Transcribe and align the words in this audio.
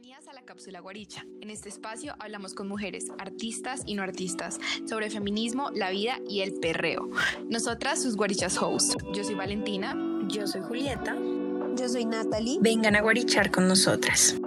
Bienvenidas 0.00 0.28
a 0.28 0.32
la 0.32 0.46
cápsula 0.46 0.80
Guaricha. 0.80 1.26
En 1.42 1.50
este 1.50 1.68
espacio 1.68 2.16
hablamos 2.20 2.54
con 2.54 2.66
mujeres, 2.66 3.08
artistas 3.18 3.82
y 3.84 3.94
no 3.94 4.02
artistas, 4.02 4.58
sobre 4.88 5.10
feminismo, 5.10 5.70
la 5.72 5.90
vida 5.90 6.18
y 6.26 6.40
el 6.40 6.58
perreo. 6.58 7.10
Nosotras, 7.50 8.02
sus 8.02 8.16
Guarichas 8.16 8.56
hosts. 8.56 8.96
Yo 9.12 9.22
soy 9.24 9.34
Valentina. 9.34 9.94
Yo 10.26 10.46
soy 10.46 10.62
Julieta. 10.62 11.14
Yo 11.76 11.86
soy 11.86 12.06
Natalie. 12.06 12.56
Vengan 12.62 12.96
a 12.96 13.02
guarichar 13.02 13.50
con 13.50 13.68
nosotras. 13.68 14.40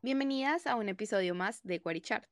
Bienvenidas 0.00 0.68
a 0.68 0.76
un 0.76 0.88
episodio 0.88 1.34
más 1.34 1.60
de 1.64 1.80
Guarichar. 1.80 2.28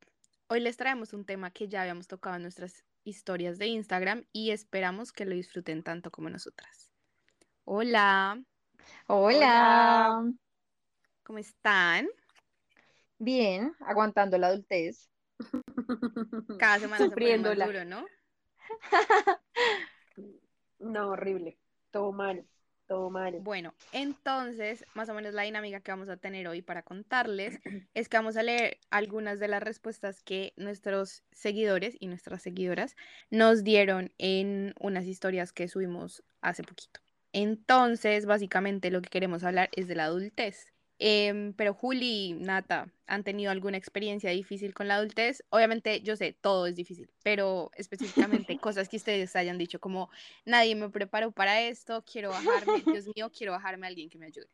Hoy 0.47 0.61
les 0.61 0.77
traemos 0.77 1.13
un 1.13 1.25
tema 1.25 1.51
que 1.51 1.67
ya 1.67 1.81
habíamos 1.81 2.07
tocado 2.07 2.37
en 2.37 2.43
nuestras 2.43 2.85
historias 3.03 3.59
de 3.59 3.67
Instagram 3.67 4.25
y 4.33 4.53
esperamos 4.53 5.11
que 5.11 5.25
lo 5.25 5.35
disfruten 5.35 5.83
tanto 5.83 6.13
como 6.13 6.31
nosotras. 6.31 6.93
Hola. 7.65 8.41
Hola. 9.07 10.33
¿Cómo 11.23 11.39
están? 11.39 12.09
Bien, 13.19 13.75
aguantando 13.81 14.37
la 14.39 14.49
adultez. 14.49 15.09
Cada 16.59 16.79
semana 16.79 17.05
Sufriéndola. 17.07 17.67
se 17.67 17.73
pone 17.73 17.85
más 17.87 17.91
duro, 17.91 18.07
¿no? 18.07 18.07
No, 20.79 21.11
horrible. 21.11 21.57
Todo 21.93 22.11
mal, 22.11 22.45
todo 22.89 23.09
mal. 23.09 23.39
Bueno, 23.41 23.73
entonces, 23.93 24.85
más 24.95 25.09
o 25.09 25.15
menos 25.15 25.33
la 25.33 25.43
dinámica 25.43 25.81
que 25.81 25.93
vamos 25.93 26.09
a 26.09 26.17
tener 26.17 26.49
hoy 26.49 26.61
para 26.61 26.83
contarles 26.83 27.61
es 27.95 28.09
que 28.09 28.17
vamos 28.17 28.37
a 28.37 28.43
leer 28.43 28.79
algunas 28.91 29.39
de 29.39 29.47
las 29.47 29.63
respuestas 29.63 30.25
que 30.25 30.55
nuestros 30.57 31.23
seguidores 31.31 31.97
y 32.01 32.09
nuestras 32.09 32.43
seguidoras 32.43 32.97
nos 33.31 33.63
dieron 33.63 34.13
en 34.19 34.75
unas 34.81 35.07
historias 35.07 35.53
que 35.53 35.69
subimos 35.69 36.25
hace 36.41 36.65
poquito. 36.65 37.02
Entonces, 37.33 38.27
básicamente 38.27 38.91
lo 38.91 39.03
que 39.03 39.11
queremos 39.11 39.45
hablar 39.45 39.71
es 39.75 39.89
de 39.89 39.95
la 39.95 40.05
adultez. 40.05 40.67
Em, 41.05 41.53
pero 41.55 41.75
Juli, 41.75 42.35
Nata, 42.35 42.93
¿han 43.09 43.25
tenido 43.25 43.51
alguna 43.51 43.77
experiencia 43.77 44.31
difícil 44.31 44.73
con 44.73 44.87
la 44.87 44.95
adultez? 44.95 45.43
Obviamente, 45.51 46.01
yo 46.03 46.15
sé, 46.15 46.33
todo 46.41 46.69
es 46.69 46.77
difícil, 46.77 47.11
pero 47.25 47.73
específicamente 47.75 48.57
cosas 48.61 48.89
que 48.89 48.99
ustedes 48.99 49.35
hayan 49.35 49.59
dicho, 49.59 49.81
como 49.81 50.11
nadie 50.45 50.77
me 50.77 50.91
preparó 50.91 51.33
para 51.33 51.61
esto, 51.61 52.05
quiero 52.05 52.31
bajarme, 52.31 52.73
Dios 52.87 53.07
mío, 53.17 53.33
quiero 53.37 53.51
bajarme 53.51 53.87
a 53.87 53.89
alguien 53.89 54.09
que 54.11 54.19
me 54.19 54.27
ayude. 54.27 54.47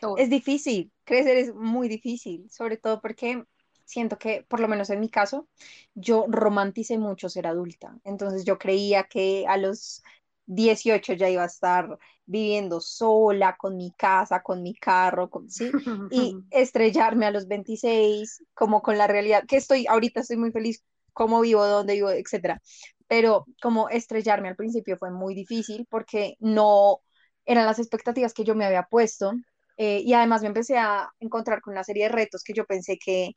Todo. 0.00 0.16
Es 0.16 0.30
difícil, 0.30 0.90
crecer 1.04 1.36
es 1.36 1.54
muy 1.54 1.86
difícil, 1.88 2.50
sobre 2.50 2.76
todo 2.76 3.00
porque 3.00 3.44
siento 3.84 4.18
que, 4.18 4.44
por 4.48 4.58
lo 4.58 4.66
menos 4.66 4.90
en 4.90 4.98
mi 4.98 5.08
caso, 5.08 5.48
yo 5.94 6.26
romanticé 6.28 6.98
mucho 6.98 7.28
ser 7.28 7.46
adulta. 7.46 7.96
Entonces 8.02 8.44
yo 8.44 8.58
creía 8.58 9.04
que 9.04 9.46
a 9.46 9.56
los 9.56 10.02
18 10.46 11.12
ya 11.14 11.28
iba 11.30 11.42
a 11.42 11.46
estar 11.46 11.98
viviendo 12.26 12.80
sola, 12.80 13.56
con 13.58 13.76
mi 13.76 13.92
casa, 13.92 14.42
con 14.42 14.62
mi 14.62 14.74
carro, 14.74 15.30
con, 15.30 15.50
¿sí? 15.50 15.76
Y 16.08 16.38
estrellarme 16.50 17.26
a 17.26 17.30
los 17.30 17.46
26, 17.48 18.42
como 18.54 18.82
con 18.82 18.98
la 18.98 19.06
realidad, 19.06 19.44
que 19.46 19.56
estoy, 19.56 19.86
ahorita 19.86 20.20
estoy 20.20 20.36
muy 20.36 20.52
feliz, 20.52 20.84
cómo 21.12 21.40
vivo, 21.40 21.64
dónde 21.66 21.94
vivo, 21.94 22.10
etcétera. 22.10 22.60
Pero 23.06 23.48
como 23.62 23.88
estrellarme 23.88 24.48
al 24.48 24.56
principio 24.56 24.96
fue 24.98 25.10
muy 25.10 25.34
difícil 25.34 25.86
porque 25.90 26.36
no 26.40 27.00
eran 27.44 27.66
las 27.66 27.78
expectativas 27.78 28.32
que 28.34 28.44
yo 28.44 28.54
me 28.54 28.64
había 28.64 28.84
puesto. 28.84 29.32
eh, 29.76 30.00
y 30.04 30.12
además 30.14 30.42
me 30.42 30.48
empecé 30.48 30.78
a 30.78 31.10
encontrar 31.20 31.60
con 31.60 31.72
una 31.72 31.82
serie 31.84 32.04
de 32.04 32.08
retos 32.10 32.44
que 32.44 32.52
yo 32.54 32.64
pensé 32.66 32.96
que, 33.04 33.32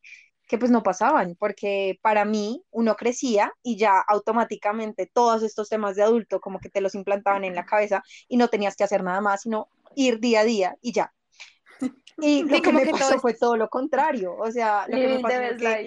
que 0.47 0.57
pues 0.57 0.71
no 0.71 0.83
pasaban, 0.83 1.35
porque 1.39 1.99
para 2.01 2.25
mí 2.25 2.63
uno 2.71 2.95
crecía 2.95 3.53
y 3.63 3.77
ya 3.77 3.99
automáticamente 4.07 5.09
todos 5.13 5.43
estos 5.43 5.69
temas 5.69 5.95
de 5.95 6.03
adulto 6.03 6.39
como 6.41 6.59
que 6.59 6.69
te 6.69 6.81
los 6.81 6.95
implantaban 6.95 7.43
en 7.43 7.55
la 7.55 7.65
cabeza 7.65 8.03
y 8.27 8.37
no 8.37 8.47
tenías 8.49 8.75
que 8.75 8.83
hacer 8.85 9.03
nada 9.03 9.21
más, 9.21 9.41
sino 9.43 9.69
ir 9.95 10.19
día 10.19 10.41
a 10.41 10.43
día 10.45 10.77
y 10.81 10.93
ya. 10.93 11.13
Y 12.19 12.43
lo 12.49 12.61
que 12.61 12.71
como 12.71 12.73
me 12.73 12.81
que 12.81 12.93
todo 12.93 13.11
pasó 13.11 13.15
es- 13.15 13.21
fue 13.21 13.33
todo 13.35 13.57
lo 13.57 13.69
contrario, 13.69 14.35
o 14.37 14.51
sea, 14.51 14.87
lo 14.89 14.99
que 14.99 15.07
me 15.07 15.19
pasó 15.19 15.43
fue 15.43 15.55
que 15.55 15.79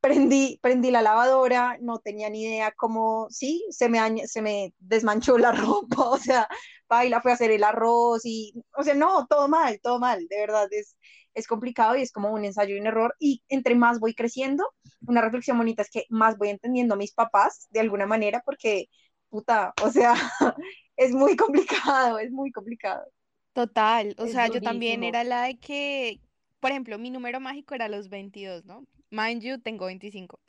prendí, 0.00 0.58
prendí 0.62 0.90
la 0.90 1.02
lavadora, 1.02 1.78
no 1.80 1.98
tenía 2.00 2.30
ni 2.30 2.44
idea 2.44 2.72
cómo, 2.76 3.28
sí, 3.30 3.64
se 3.70 3.88
me, 3.88 3.98
añ- 4.00 4.26
se 4.26 4.42
me 4.42 4.74
desmanchó 4.78 5.38
la 5.38 5.52
ropa, 5.52 6.10
o 6.10 6.18
sea, 6.18 6.48
baila, 6.88 7.22
fue 7.22 7.32
a 7.32 7.34
hacer 7.34 7.50
el 7.52 7.64
arroz 7.64 8.22
y, 8.24 8.54
o 8.76 8.82
sea, 8.84 8.94
no, 8.94 9.26
todo 9.28 9.48
mal, 9.48 9.80
todo 9.82 9.98
mal, 10.00 10.26
de 10.28 10.38
verdad, 10.40 10.68
es, 10.72 10.96
es 11.34 11.46
complicado 11.46 11.96
y 11.96 12.02
es 12.02 12.12
como 12.12 12.32
un 12.32 12.44
ensayo 12.44 12.76
y 12.76 12.80
un 12.80 12.86
error 12.86 13.14
y 13.18 13.42
entre 13.48 13.74
más 13.74 14.00
voy 14.00 14.14
creciendo, 14.14 14.64
una 15.06 15.20
reflexión 15.22 15.58
bonita 15.58 15.82
es 15.82 15.90
que 15.90 16.06
más 16.10 16.38
voy 16.38 16.48
entendiendo 16.50 16.94
a 16.94 16.96
mis 16.98 17.12
papás 17.14 17.68
de 17.70 17.80
alguna 17.80 18.06
manera 18.06 18.42
porque, 18.44 18.88
puta, 19.30 19.74
o 19.82 19.90
sea, 19.90 20.14
es 20.96 21.12
muy 21.12 21.36
complicado, 21.36 22.18
es 22.18 22.30
muy 22.32 22.52
complicado. 22.52 23.04
Total, 23.52 24.14
o 24.18 24.26
Es 24.26 24.28
sea, 24.28 24.48
yo 24.48 24.60
también 24.62 25.04
era 25.04 25.22
la 25.24 25.44
de 25.44 25.58
que, 25.58 26.20
por 26.60 26.70
ejemplo, 26.72 26.98
mi 26.98 27.10
número 27.10 27.38
mágico 27.40 27.74
era 27.74 27.88
los 27.88 28.08
22, 28.08 28.64
¿no? 28.64 28.84
Mind 29.10 29.42
you, 29.42 29.60
tengo 29.60 29.86
25. 29.86 30.40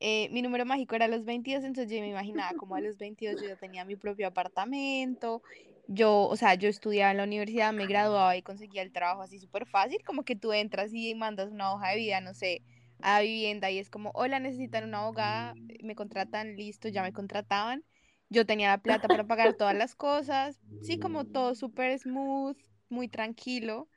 Eh, 0.00 0.28
mi 0.30 0.40
número 0.42 0.64
mágico 0.66 0.94
era 0.94 1.08
los 1.08 1.24
22, 1.24 1.64
entonces 1.64 1.92
yo 1.92 2.00
me 2.00 2.08
imaginaba 2.10 2.54
como 2.54 2.76
a 2.76 2.80
los 2.80 2.96
22 2.98 3.40
yo 3.40 3.48
ya 3.48 3.56
tenía 3.56 3.84
mi 3.84 3.96
propio 3.96 4.28
apartamento, 4.28 5.42
yo, 5.86 6.22
o 6.28 6.36
sea, 6.36 6.54
yo 6.54 6.68
estudiaba 6.68 7.10
en 7.10 7.18
la 7.18 7.24
universidad, 7.24 7.72
me 7.72 7.86
graduaba 7.86 8.36
y 8.36 8.42
conseguía 8.42 8.82
el 8.82 8.92
trabajo 8.92 9.22
así 9.22 9.38
súper 9.38 9.66
fácil, 9.66 9.98
como 10.04 10.24
que 10.24 10.36
tú 10.36 10.52
entras 10.52 10.92
y 10.94 11.14
mandas 11.14 11.50
una 11.50 11.72
hoja 11.72 11.90
de 11.90 11.96
vida, 11.96 12.20
no 12.20 12.34
sé, 12.34 12.62
a 13.02 13.20
vivienda 13.20 13.70
y 13.70 13.78
es 13.78 13.90
como, 13.90 14.10
hola, 14.14 14.40
necesitan 14.40 14.84
una 14.84 15.00
abogada, 15.00 15.56
me 15.82 15.94
contratan, 15.94 16.56
listo, 16.56 16.88
ya 16.88 17.02
me 17.02 17.12
contrataban. 17.12 17.84
Yo 18.30 18.46
tenía 18.46 18.68
la 18.68 18.78
plata 18.78 19.08
para 19.10 19.24
pagar 19.24 19.54
todas 19.54 19.74
las 19.76 19.94
cosas, 19.94 20.60
sí, 20.80 20.98
como 20.98 21.26
todo 21.26 21.54
súper 21.54 21.98
smooth, 21.98 22.56
muy 22.88 23.08
tranquilo. 23.08 23.88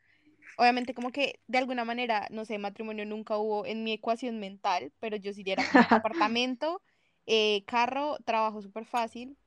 Obviamente 0.58 0.94
como 0.94 1.12
que 1.12 1.40
de 1.48 1.58
alguna 1.60 1.86
manera, 1.86 2.28
no 2.32 2.44
sé, 2.46 2.58
matrimonio 2.58 3.06
nunca 3.06 3.38
hubo 3.38 3.66
en 3.66 3.84
mi 3.84 3.94
ecuación 3.94 4.40
mental, 4.40 4.92
pero 5.00 5.16
yo 5.18 5.34
sí 5.34 5.44
era 5.46 5.64
como 5.66 5.86
apartamento, 5.92 6.82
eh, 7.28 7.64
carro, 7.66 8.18
trabajo 8.26 8.62
súper 8.62 8.86
fácil 8.86 9.38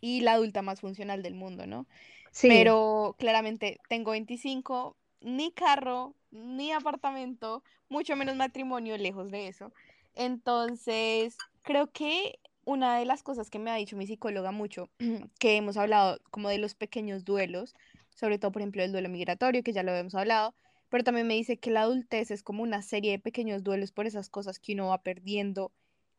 y 0.00 0.20
la 0.20 0.32
adulta 0.32 0.62
más 0.62 0.80
funcional 0.80 1.22
del 1.22 1.34
mundo, 1.34 1.66
¿no? 1.66 1.86
Sí, 2.30 2.48
Pero 2.48 3.16
claramente 3.18 3.80
tengo 3.88 4.12
25, 4.12 4.96
ni 5.20 5.52
carro, 5.52 6.14
ni 6.30 6.72
apartamento, 6.72 7.62
mucho 7.88 8.16
menos 8.16 8.36
matrimonio, 8.36 8.96
lejos 8.98 9.30
de 9.30 9.48
eso. 9.48 9.72
Entonces, 10.14 11.36
creo 11.62 11.90
que 11.92 12.38
una 12.64 12.98
de 12.98 13.04
las 13.04 13.22
cosas 13.22 13.50
que 13.50 13.58
me 13.58 13.70
ha 13.70 13.76
dicho 13.76 13.96
mi 13.96 14.06
psicóloga 14.06 14.52
mucho, 14.52 14.90
que 15.38 15.56
hemos 15.56 15.76
hablado 15.76 16.18
como 16.30 16.48
de 16.48 16.58
los 16.58 16.74
pequeños 16.74 17.24
duelos, 17.24 17.74
sobre 18.14 18.38
todo, 18.38 18.52
por 18.52 18.62
ejemplo, 18.62 18.82
el 18.82 18.92
duelo 18.92 19.08
migratorio, 19.08 19.62
que 19.62 19.72
ya 19.72 19.82
lo 19.82 19.90
habíamos 19.92 20.14
hablado, 20.14 20.54
pero 20.88 21.04
también 21.04 21.26
me 21.26 21.34
dice 21.34 21.58
que 21.58 21.70
la 21.70 21.82
adultez 21.82 22.30
es 22.30 22.42
como 22.42 22.62
una 22.62 22.82
serie 22.82 23.12
de 23.12 23.18
pequeños 23.18 23.62
duelos 23.64 23.92
por 23.92 24.06
esas 24.06 24.30
cosas 24.30 24.58
que 24.60 24.74
uno 24.74 24.88
va 24.88 25.02
perdiendo, 25.02 25.72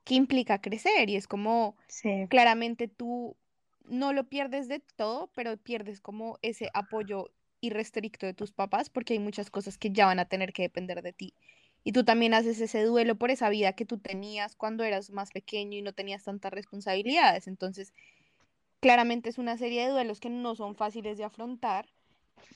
que 0.04 0.16
implica 0.16 0.62
crecer, 0.62 1.10
y 1.10 1.16
es 1.16 1.28
como 1.28 1.76
sí. 1.88 2.30
claramente 2.30 2.88
tú 2.88 3.38
no 3.88 4.14
lo 4.14 4.26
pierdes 4.26 4.68
de 4.68 4.80
todo, 4.80 5.32
pero 5.34 5.58
pierdes 5.58 6.02
como 6.02 6.38
ese 6.42 6.70
apoyo 6.74 7.32
irrestricto 7.62 8.26
de 8.26 8.34
tus 8.34 8.52
papás 8.52 8.90
porque 8.90 9.14
hay 9.14 9.20
muchas 9.20 9.50
cosas 9.50 9.78
que 9.78 9.92
ya 9.92 10.06
van 10.06 10.20
a 10.20 10.26
tener 10.26 10.54
que 10.54 10.64
depender 10.64 11.02
de 11.02 11.14
ti. 11.14 11.34
Y 11.84 11.94
tú 11.94 12.04
también 12.04 12.34
haces 12.34 12.60
ese 12.60 12.84
duelo 12.84 13.16
por 13.16 13.32
esa 13.32 13.50
vida 13.50 13.74
que 13.74 13.86
tú 13.86 13.98
tenías 13.98 14.56
cuando 14.56 14.84
eras 14.84 15.10
más 15.10 15.32
pequeño 15.32 15.78
y 15.78 15.82
no 15.82 15.94
tenías 15.94 16.24
tantas 16.24 16.52
responsabilidades. 16.52 17.48
Entonces, 17.48 17.94
claramente 18.82 19.30
es 19.30 19.38
una 19.38 19.58
serie 19.58 19.86
de 19.86 19.92
duelos 19.92 20.20
que 20.20 20.30
no 20.30 20.56
son 20.56 20.76
fáciles 20.76 21.18
de 21.18 21.24
afrontar, 21.24 21.88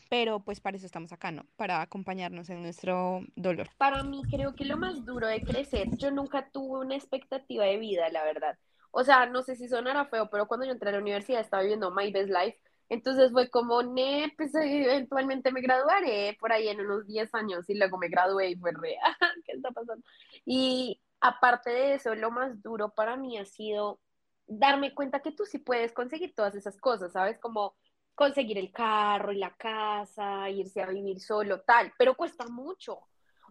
pero 0.10 0.42
pues 0.42 0.60
para 0.60 0.78
eso 0.78 0.86
estamos 0.86 1.14
acá, 1.14 1.32
¿no? 1.32 1.46
Para 1.56 1.82
acompañarnos 1.82 2.50
en 2.50 2.62
nuestro 2.62 3.22
dolor. 3.36 3.70
Para 3.78 4.04
mí 4.04 4.22
creo 4.30 4.54
que 4.54 4.66
lo 4.66 4.78
más 4.78 5.06
duro 5.06 5.28
de 5.28 5.42
crecer, 5.42 5.88
yo 5.98 6.12
nunca 6.12 6.50
tuve 6.50 6.80
una 6.80 6.96
expectativa 6.96 7.64
de 7.66 7.78
vida, 7.78 8.10
la 8.10 8.24
verdad. 8.24 8.58
O 8.92 9.04
sea, 9.04 9.26
no 9.26 9.44
sé 9.44 9.56
si 9.56 9.68
sonará 9.68 10.06
feo, 10.06 10.30
pero 10.30 10.48
cuando 10.48 10.66
yo 10.66 10.74
entré 10.74 10.90
a 10.90 10.94
la 10.94 11.00
universidad 11.00 11.42
estaba 11.42 11.64
viviendo 11.64 11.92
My 11.92 12.12
Best 12.12 12.30
Life, 12.30 12.60
entonces 12.90 13.32
fue 13.32 13.50
como, 13.50 13.84
ne, 13.84 14.34
pues 14.38 14.54
eventualmente 14.56 15.52
me 15.52 15.62
graduaré 15.62 16.38
por 16.40 16.52
ahí 16.52 16.68
en 16.68 16.82
unos 16.82 17.08
10 17.08 17.34
años 17.34 17.70
y 17.70 17.76
luego 17.76 17.98
me 17.98 18.10
gradué 18.10 18.50
y 18.52 18.56
fue 18.58 18.72
re, 18.74 18.98
¿qué 19.46 19.54
está 19.54 19.72
pasando? 19.72 20.04
Y 20.46 21.02
aparte 21.22 21.70
de 21.70 21.94
eso, 21.96 22.16
lo 22.16 22.32
más 22.32 22.62
duro 22.62 22.90
para 22.94 23.16
mí 23.16 23.38
ha 23.38 23.46
sido 23.46 24.00
darme 24.48 24.94
cuenta 24.94 25.22
que 25.22 25.32
tú 25.32 25.46
sí 25.46 25.60
puedes 25.60 25.94
conseguir 25.94 26.36
todas 26.36 26.56
esas 26.56 26.78
cosas, 26.78 27.14
¿sabes? 27.14 27.40
Como 27.40 27.76
conseguir 28.16 28.58
el 28.58 28.72
carro 28.72 29.32
y 29.32 29.38
la 29.38 29.56
casa, 29.56 30.50
irse 30.50 30.82
a 30.82 30.88
vivir 30.88 31.20
solo, 31.22 31.62
tal, 31.62 31.94
pero 31.98 32.16
cuesta 32.16 32.46
mucho. 32.48 33.00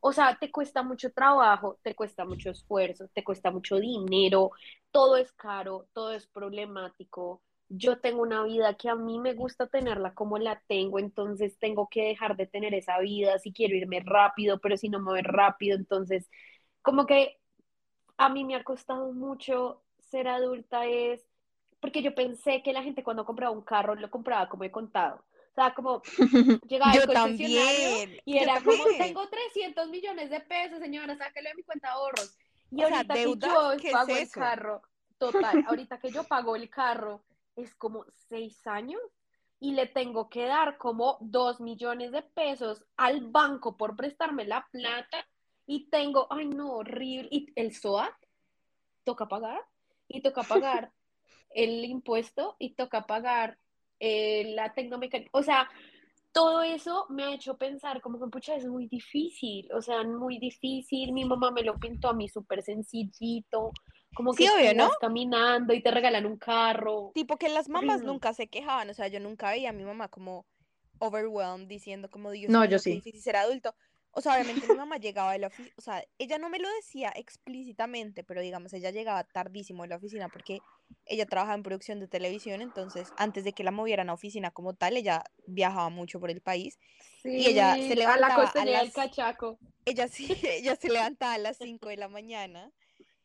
O 0.00 0.12
sea, 0.12 0.36
te 0.38 0.50
cuesta 0.50 0.82
mucho 0.82 1.12
trabajo, 1.12 1.78
te 1.82 1.94
cuesta 1.94 2.24
mucho 2.24 2.50
esfuerzo, 2.50 3.08
te 3.14 3.22
cuesta 3.24 3.50
mucho 3.50 3.76
dinero, 3.78 4.50
todo 4.90 5.16
es 5.16 5.32
caro, 5.32 5.88
todo 5.92 6.12
es 6.12 6.26
problemático. 6.26 7.42
Yo 7.68 8.00
tengo 8.00 8.22
una 8.22 8.42
vida 8.44 8.74
que 8.76 8.88
a 8.88 8.94
mí 8.96 9.18
me 9.20 9.34
gusta 9.34 9.66
tenerla 9.68 10.14
como 10.14 10.38
la 10.38 10.60
tengo, 10.68 10.98
entonces 10.98 11.58
tengo 11.58 11.88
que 11.88 12.02
dejar 12.04 12.36
de 12.36 12.46
tener 12.46 12.74
esa 12.74 12.98
vida 13.00 13.38
si 13.38 13.52
quiero 13.52 13.76
irme 13.76 14.00
rápido, 14.04 14.58
pero 14.58 14.76
si 14.76 14.88
no 14.88 14.98
me 15.00 15.12
voy 15.12 15.22
rápido, 15.22 15.76
entonces 15.76 16.28
como 16.82 17.06
que 17.06 17.38
a 18.18 18.28
mí 18.28 18.44
me 18.44 18.54
ha 18.56 18.64
costado 18.64 19.12
mucho 19.12 19.82
ser 19.98 20.28
adulta 20.28 20.86
es 20.86 21.26
porque 21.80 22.02
yo 22.02 22.14
pensé 22.14 22.62
que 22.62 22.72
la 22.72 22.82
gente 22.82 23.02
cuando 23.04 23.24
compraba 23.24 23.52
un 23.52 23.62
carro 23.62 23.94
lo 23.94 24.10
compraba 24.10 24.48
como 24.48 24.64
he 24.64 24.70
contado. 24.70 25.24
O 25.50 25.54
sea, 25.54 25.74
como 25.74 26.02
llegaba 26.68 26.92
Yo 26.94 27.06
concesionario 27.06 27.90
también, 27.90 28.20
y 28.24 28.34
yo 28.34 28.40
era 28.40 28.62
como, 28.62 28.84
tengo 28.98 29.28
300 29.28 29.88
millones 29.88 30.30
de 30.30 30.40
pesos, 30.40 30.78
señora, 30.78 31.16
sáquelo 31.16 31.48
de 31.48 31.54
mi 31.56 31.62
cuenta 31.64 31.88
de 31.88 31.94
ahorros. 31.94 32.36
Y 32.70 32.84
O 32.84 32.86
sea, 32.86 32.98
ahorita 32.98 33.14
¿deuda? 33.14 33.48
que 33.48 33.52
yo 33.52 33.76
¿Qué 33.80 33.88
es 33.88 33.92
pago 33.92 34.16
el 34.16 34.30
carro, 34.30 34.82
total, 35.18 35.64
ahorita 35.66 35.98
que 35.98 36.10
yo 36.10 36.24
pago 36.24 36.54
el 36.54 36.70
carro, 36.70 37.24
es 37.56 37.74
como 37.74 38.04
seis 38.28 38.64
años 38.66 39.00
y 39.58 39.72
le 39.72 39.86
tengo 39.86 40.30
que 40.30 40.46
dar 40.46 40.78
como 40.78 41.18
dos 41.20 41.60
millones 41.60 42.12
de 42.12 42.22
pesos 42.22 42.84
al 42.96 43.26
banco 43.26 43.76
por 43.76 43.96
prestarme 43.96 44.46
la 44.46 44.66
plata 44.70 45.26
y 45.66 45.90
tengo, 45.90 46.26
ay 46.30 46.48
no, 46.48 46.72
horrible, 46.72 47.28
y 47.30 47.52
el 47.56 47.74
SOAT 47.74 48.14
toca 49.04 49.26
pagar 49.26 49.60
y 50.08 50.22
toca 50.22 50.42
pagar 50.42 50.92
el 51.50 51.84
impuesto 51.84 52.56
y 52.58 52.74
toca 52.74 53.06
pagar 53.06 53.58
eh, 54.00 54.52
la 54.54 54.72
tecnomecánica, 54.74 55.30
o 55.34 55.42
sea, 55.42 55.68
todo 56.32 56.62
eso 56.62 57.06
me 57.10 57.24
ha 57.24 57.34
hecho 57.34 57.56
pensar 57.58 58.00
como 58.00 58.20
que, 58.20 58.28
pucha, 58.30 58.54
es 58.56 58.66
muy 58.66 58.88
difícil, 58.88 59.68
o 59.74 59.82
sea, 59.82 60.02
muy 60.04 60.38
difícil, 60.38 61.12
mi 61.12 61.24
mamá 61.24 61.50
me 61.52 61.62
lo 61.64 61.78
pintó 61.78 62.08
a 62.10 62.14
mí 62.14 62.28
súper 62.28 62.62
sencillito, 62.62 63.72
como 64.14 64.34
Sí, 64.34 64.44
que 64.44 64.48
obvio, 64.48 64.74
¿no? 64.74 64.88
caminando 65.00 65.74
y 65.74 65.82
te 65.82 65.90
regalan 65.90 66.26
un 66.26 66.38
carro. 66.38 67.14
Tipo 67.14 67.38
que 67.38 67.48
las 67.48 67.68
mamás 67.68 68.02
Mm. 68.02 68.06
nunca 68.06 68.34
se 68.34 68.48
quejaban, 68.48 68.88
o 68.90 68.94
sea, 68.94 69.08
yo 69.08 69.18
nunca 69.20 69.50
veía 69.50 69.70
a 69.70 69.72
mi 69.72 69.84
mamá 69.84 70.08
como 70.08 70.46
overwhelmed 71.00 71.66
diciendo 71.68 72.08
como 72.10 72.30
Dios 72.30 72.54
No, 72.54 72.58
mío, 72.58 72.70
yo 72.70 72.78
sí. 72.78 72.92
difícil 72.94 73.22
ser 73.22 73.36
adulto. 73.36 73.74
O 74.12 74.20
sea, 74.20 74.34
obviamente 74.34 74.66
mi 74.66 74.74
mamá 74.74 74.96
llegaba 74.96 75.32
de 75.32 75.38
la 75.38 75.46
oficina, 75.46 75.74
o 75.76 75.80
sea, 75.80 76.04
ella 76.18 76.38
no 76.38 76.48
me 76.48 76.58
lo 76.58 76.68
decía 76.74 77.12
explícitamente, 77.14 78.24
pero 78.24 78.40
digamos, 78.40 78.72
ella 78.72 78.90
llegaba 78.90 79.24
tardísimo 79.24 79.82
de 79.84 79.90
la 79.90 79.96
oficina 79.96 80.28
porque 80.28 80.60
ella 81.06 81.26
trabajaba 81.26 81.54
en 81.54 81.62
producción 81.62 82.00
de 82.00 82.08
televisión, 82.08 82.60
entonces 82.60 83.08
antes 83.16 83.44
de 83.44 83.52
que 83.52 83.62
la 83.64 83.70
movieran 83.70 84.10
a 84.10 84.14
oficina 84.14 84.50
como 84.50 84.74
tal, 84.74 84.96
ella 84.96 85.24
viajaba 85.46 85.90
mucho 85.90 86.18
por 86.18 86.30
el 86.30 86.40
país 86.40 86.78
y 87.24 87.46
ella 87.46 87.76
se 87.76 87.82
Sí, 87.82 87.92
a 87.92 87.94
la 87.94 87.96
levantaba 87.96 88.34
a 88.34 88.44
costeña 88.44 88.78
del 88.78 88.86
las 88.86 88.94
cachaco. 88.94 89.58
ella 89.84 90.08
sí, 90.08 90.26
ella 90.42 90.76
se 90.76 90.88
levantaba 90.88 91.34
a 91.34 91.38
las 91.38 91.56
5 91.58 91.88
de 91.88 91.96
la 91.96 92.08
mañana 92.08 92.72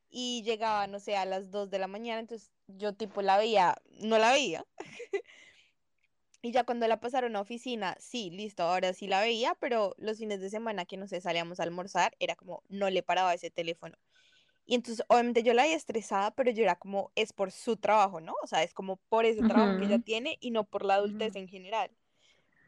y 0.10 0.44
llegaba, 0.44 0.88
no 0.88 1.00
sé, 1.00 1.18
a 1.18 1.26
las 1.26 1.52
2 1.52 1.70
de 1.70 1.80
la 1.80 1.88
mañana, 1.88 2.20
entonces 2.20 2.52
yo 2.68 2.94
tipo 2.94 3.22
la 3.22 3.38
veía, 3.38 3.76
no 4.02 4.18
la 4.18 4.32
veía. 4.32 4.66
Y 6.46 6.52
ya 6.52 6.64
cuando 6.64 6.88
la 6.88 7.00
pasaron 7.00 7.36
a 7.36 7.42
oficina, 7.42 7.98
sí, 8.00 8.30
listo, 8.30 8.62
ahora 8.62 8.94
sí 8.94 9.08
la 9.08 9.20
veía, 9.20 9.58
pero 9.60 9.96
los 9.98 10.20
fines 10.20 10.40
de 10.42 10.52
semana 10.52 10.86
que 10.86 10.96
no 10.96 11.08
sé, 11.08 11.20
salíamos 11.20 11.60
a 11.60 11.64
almorzar, 11.64 12.16
era 12.20 12.36
como 12.36 12.62
no 12.70 12.88
le 12.92 13.02
paraba 13.02 13.34
ese 13.34 13.50
teléfono. 13.50 13.98
Y 14.64 14.76
entonces, 14.76 15.04
obviamente 15.10 15.42
yo 15.42 15.56
la 15.56 15.64
veía 15.64 15.76
estresada, 15.76 16.30
pero 16.36 16.52
yo 16.52 16.62
era 16.62 16.76
como, 16.76 17.12
es 17.16 17.34
por 17.34 17.52
su 17.52 17.78
trabajo, 17.78 18.22
¿no? 18.22 18.36
O 18.44 18.46
sea, 18.46 18.62
es 18.62 18.76
como 18.76 18.98
por 19.10 19.26
ese 19.26 19.42
trabajo 19.42 19.80
que 19.80 19.86
ella 19.86 19.98
tiene 19.98 20.38
y 20.40 20.52
no 20.52 20.66
por 20.66 20.86
la 20.86 20.94
adultez 20.94 21.36
en 21.36 21.48
general. 21.48 21.90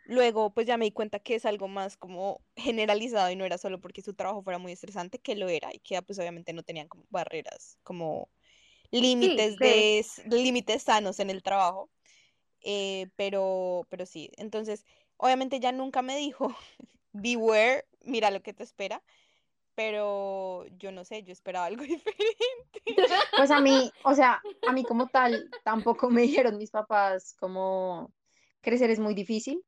Luego, 0.05 0.55
pues 0.55 0.65
ya 0.65 0.77
me 0.77 0.85
di 0.85 0.91
cuenta 0.91 1.19
que 1.19 1.35
es 1.35 1.45
algo 1.45 1.67
más 1.67 1.97
como 1.97 2.41
generalizado 2.55 3.29
y 3.29 3.35
no 3.35 3.45
era 3.45 3.59
solo 3.59 3.79
porque 3.79 4.01
su 4.01 4.15
trabajo 4.15 4.41
fuera 4.41 4.57
muy 4.57 4.71
estresante, 4.71 5.19
que 5.19 5.35
lo 5.35 5.49
era 5.49 5.71
y 5.71 5.77
que 5.77 6.01
pues 6.01 6.17
obviamente 6.17 6.51
no 6.51 6.63
tenían 6.63 6.87
como 6.87 7.05
barreras, 7.11 7.77
como 7.83 8.27
límites 8.89 9.55
sí. 9.59 10.23
de 10.25 10.35
límites 10.35 10.81
sanos 10.81 11.19
en 11.19 11.29
el 11.29 11.43
trabajo. 11.43 11.91
Eh, 12.61 13.09
pero, 13.15 13.85
pero 13.89 14.05
sí, 14.05 14.31
entonces, 14.37 14.85
obviamente 15.17 15.59
ya 15.59 15.71
nunca 15.71 16.01
me 16.01 16.17
dijo, 16.17 16.55
beware, 17.13 17.85
mira 18.01 18.31
lo 18.31 18.41
que 18.41 18.53
te 18.53 18.63
espera, 18.63 19.03
pero 19.77 20.65
yo 20.79 20.91
no 20.91 21.05
sé, 21.05 21.21
yo 21.21 21.31
esperaba 21.31 21.67
algo 21.67 21.83
diferente. 21.83 22.81
Pues 23.35 23.51
a 23.51 23.61
mí, 23.61 23.91
o 24.03 24.15
sea, 24.15 24.41
a 24.67 24.73
mí 24.73 24.83
como 24.83 25.07
tal, 25.07 25.49
tampoco 25.63 26.09
me 26.09 26.23
dijeron 26.23 26.57
mis 26.57 26.71
papás 26.71 27.35
como 27.39 28.11
crecer 28.61 28.89
es 28.89 28.99
muy 28.99 29.13
difícil, 29.13 29.63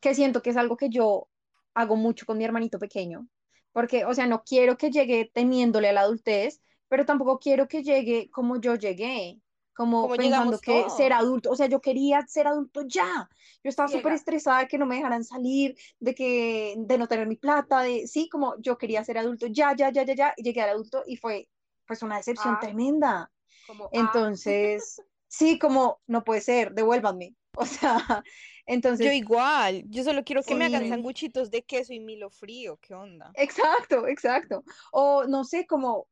que 0.00 0.14
siento 0.14 0.42
que 0.42 0.50
es 0.50 0.56
algo 0.56 0.78
que 0.78 0.88
yo 0.88 1.28
hago 1.74 1.96
mucho 1.96 2.24
con 2.24 2.38
mi 2.38 2.44
hermanito 2.44 2.78
pequeño, 2.78 3.28
porque, 3.72 4.06
o 4.06 4.14
sea, 4.14 4.26
no 4.26 4.42
quiero 4.42 4.78
que 4.78 4.90
llegue 4.90 5.30
temiéndole 5.34 5.90
a 5.90 5.92
la 5.92 6.00
adultez, 6.00 6.62
pero 6.88 7.04
tampoco 7.04 7.38
quiero 7.38 7.68
que 7.68 7.82
llegue 7.82 8.30
como 8.30 8.58
yo 8.58 8.74
llegué, 8.76 9.41
como 9.74 10.08
pensando 10.10 10.58
que 10.60 10.90
ser 10.90 11.12
adulto, 11.12 11.50
o 11.50 11.56
sea, 11.56 11.66
yo 11.66 11.80
quería 11.80 12.26
ser 12.26 12.46
adulto 12.46 12.82
ya, 12.86 13.28
yo 13.62 13.68
estaba 13.68 13.88
súper 13.88 14.12
estresada 14.12 14.60
de 14.60 14.68
que 14.68 14.78
no 14.78 14.86
me 14.86 14.96
dejaran 14.96 15.24
salir, 15.24 15.76
de 15.98 16.14
que, 16.14 16.74
de 16.78 16.98
no 16.98 17.08
tener 17.08 17.26
mi 17.26 17.36
plata, 17.36 17.80
de, 17.82 18.06
sí, 18.06 18.28
como 18.28 18.56
yo 18.60 18.76
quería 18.78 19.04
ser 19.04 19.18
adulto 19.18 19.46
ya, 19.46 19.74
ya, 19.76 19.90
ya, 19.90 20.02
ya, 20.04 20.14
ya, 20.14 20.34
y 20.36 20.42
llegué 20.42 20.60
al 20.62 20.70
adulto 20.70 21.02
y 21.06 21.16
fue, 21.16 21.48
pues, 21.86 22.02
una 22.02 22.16
decepción 22.16 22.54
Ah, 22.54 22.60
tremenda. 22.60 23.32
como, 23.66 23.84
ah, 23.84 23.90
Entonces, 23.92 25.02
sí, 25.28 25.58
como 25.58 26.00
no 26.06 26.24
puede 26.24 26.40
ser, 26.40 26.72
devuélvanme. 26.72 27.34
O 27.54 27.66
sea, 27.66 28.24
Yo 28.64 28.74
entonces, 28.74 29.12
igual, 29.12 29.84
yo 29.88 30.04
solo 30.04 30.24
quiero 30.24 30.42
que 30.42 30.54
me 30.54 30.64
hagan 30.64 30.88
sanguchitos 30.88 31.50
de 31.50 31.62
queso 31.62 31.92
y 31.92 32.00
Milo 32.00 32.30
frío, 32.30 32.78
¿qué 32.80 32.94
onda? 32.94 33.30
exacto, 33.34 34.06
exacto. 34.06 34.64
O 34.90 35.24
no 35.24 35.44
sé, 35.44 35.66
como 35.66 36.08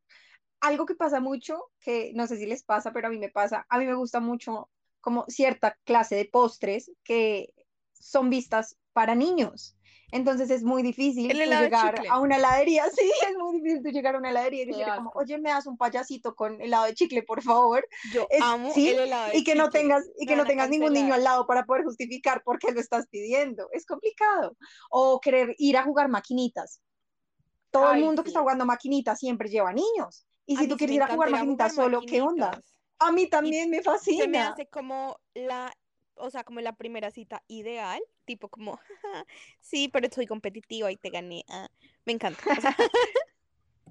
algo 0.61 0.87
que 0.87 0.95
pasa 0.95 1.21
mucho, 1.21 1.71
que 1.81 2.13
no 2.15 2.27
sé 2.27 2.37
si 2.37 2.47
les 2.47 2.63
pasa, 2.63 2.93
pero 2.93 3.09
a 3.09 3.11
mí 3.11 3.19
me 3.19 3.31
pasa, 3.31 3.67
a 3.69 3.79
mí 3.79 3.87
me 3.87 3.95
gusta 3.95 4.21
mucho 4.21 4.69
como 5.01 5.25
cierta 5.29 5.79
clase 5.85 6.17
de 6.17 6.27
postres 6.27 6.91
que 7.03 7.55
son 7.93 8.31
vistas 8.31 8.77
para 8.93 9.15
niños. 9.15 9.77
Entonces 10.13 10.51
es 10.51 10.65
muy 10.65 10.83
difícil 10.83 11.33
llegar 11.33 12.03
a 12.11 12.19
una 12.19 12.37
heladería, 12.37 12.85
sí, 12.97 13.11
es 13.29 13.37
muy 13.37 13.61
difícil 13.61 13.83
tú 13.83 13.91
llegar 13.91 14.17
a 14.17 14.19
una 14.19 14.31
heladería 14.31 14.63
y 14.63 14.67
qué 14.67 14.73
decirle 14.73 14.97
como, 14.97 15.13
oye, 15.15 15.39
me 15.39 15.51
das 15.51 15.67
un 15.67 15.77
payasito 15.77 16.35
con 16.35 16.61
helado 16.61 16.87
de 16.87 16.95
chicle, 16.95 17.23
por 17.23 17.43
favor. 17.43 17.87
Yo 18.13 18.27
Es, 18.29 18.43
amo 18.43 18.73
sí, 18.75 18.89
el 18.89 19.01
helado 19.01 19.31
de 19.31 19.39
y 19.39 19.45
que 19.45 19.55
no 19.55 19.71
tengas, 19.71 20.05
y 20.19 20.27
que 20.27 20.37
no 20.37 20.45
tengas 20.45 20.69
ningún 20.69 20.93
niño 20.93 21.15
al 21.15 21.23
lado 21.23 21.47
para 21.47 21.65
poder 21.65 21.85
justificar 21.85 22.43
por 22.43 22.59
qué 22.59 22.73
lo 22.73 22.81
estás 22.81 23.07
pidiendo. 23.09 23.69
Es 23.73 23.87
complicado. 23.87 24.57
O 24.91 25.21
querer 25.21 25.55
ir 25.59 25.77
a 25.77 25.85
jugar 25.85 26.09
maquinitas. 26.09 26.81
Todo 27.71 27.93
el 27.93 28.01
mundo 28.01 28.25
que 28.25 28.31
está 28.31 28.41
jugando 28.41 28.67
maquinitas 28.67 29.19
siempre 29.19 29.49
lleva 29.49 29.73
niños. 29.73 30.27
Y 30.51 30.57
si 30.57 30.69
tú 30.69 30.77
quieres 30.77 30.97
ir 30.97 31.03
a 31.03 31.09
jugar 31.09 31.31
maquinitas 31.31 31.73
jugar 31.73 31.75
solo, 31.75 32.05
¿qué 32.07 32.21
onda? 32.23 32.61
A 32.99 33.13
mí 33.13 33.29
Y 33.43 33.55
también 33.55 33.71
me 33.71 33.83
se 34.17 34.29
me 34.29 34.39
fascina. 34.39 34.41
hace 34.41 34.69
como 34.69 35.21
la, 35.35 35.73
o 36.15 36.31
sea, 36.31 36.45
como 36.45 36.61
la 36.61 36.77
primera 36.77 37.11
cita 37.11 37.43
ideal, 37.49 38.01
tipo 38.25 38.49
como, 38.49 38.81
sí, 39.61 39.89
pero 39.89 40.09
soy 40.13 40.27
competitiva 40.27 40.91
y 40.93 40.97
te 40.97 41.11
gané. 41.11 41.45
ah". 41.49 41.69
Me 42.05 42.13
encanta. 42.13 42.45
O 42.57 42.61
sea, 42.61 42.77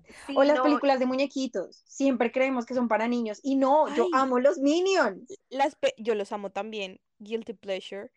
O 0.34 0.44
Sí, 0.44 0.44
las 0.44 0.56
no, 0.56 0.62
películas 0.62 1.00
de 1.00 1.06
muñequitos. 1.06 1.84
Siempre 1.86 2.32
creemos 2.32 2.66
que 2.66 2.74
son 2.74 2.88
para 2.88 3.08
niños. 3.08 3.40
Y 3.44 3.56
no, 3.56 3.94
yo 3.94 4.10
amo 4.14 4.40
los 4.40 4.58
Minions. 4.60 5.42
las 5.50 5.78
yo 5.98 6.16
los 6.16 6.32
amo 6.32 6.52
también, 6.52 7.00
guilty 7.20 7.54
pleasure, 7.54 8.12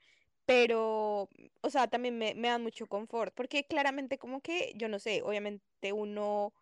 pero, 0.47 1.29
o 1.63 1.71
sea, 1.71 1.89
también 1.89 2.19
me, 2.19 2.35
me 2.35 2.49
dan 2.49 2.63
mucho 2.63 2.87
confort, 2.87 3.35
porque 3.35 3.65
claramente 3.67 4.19
como 4.19 4.41
que, 4.41 4.73
yo 4.77 4.89
no 4.89 4.99
sé, 4.99 5.23
obviamente 5.23 5.93
uno 5.93 6.53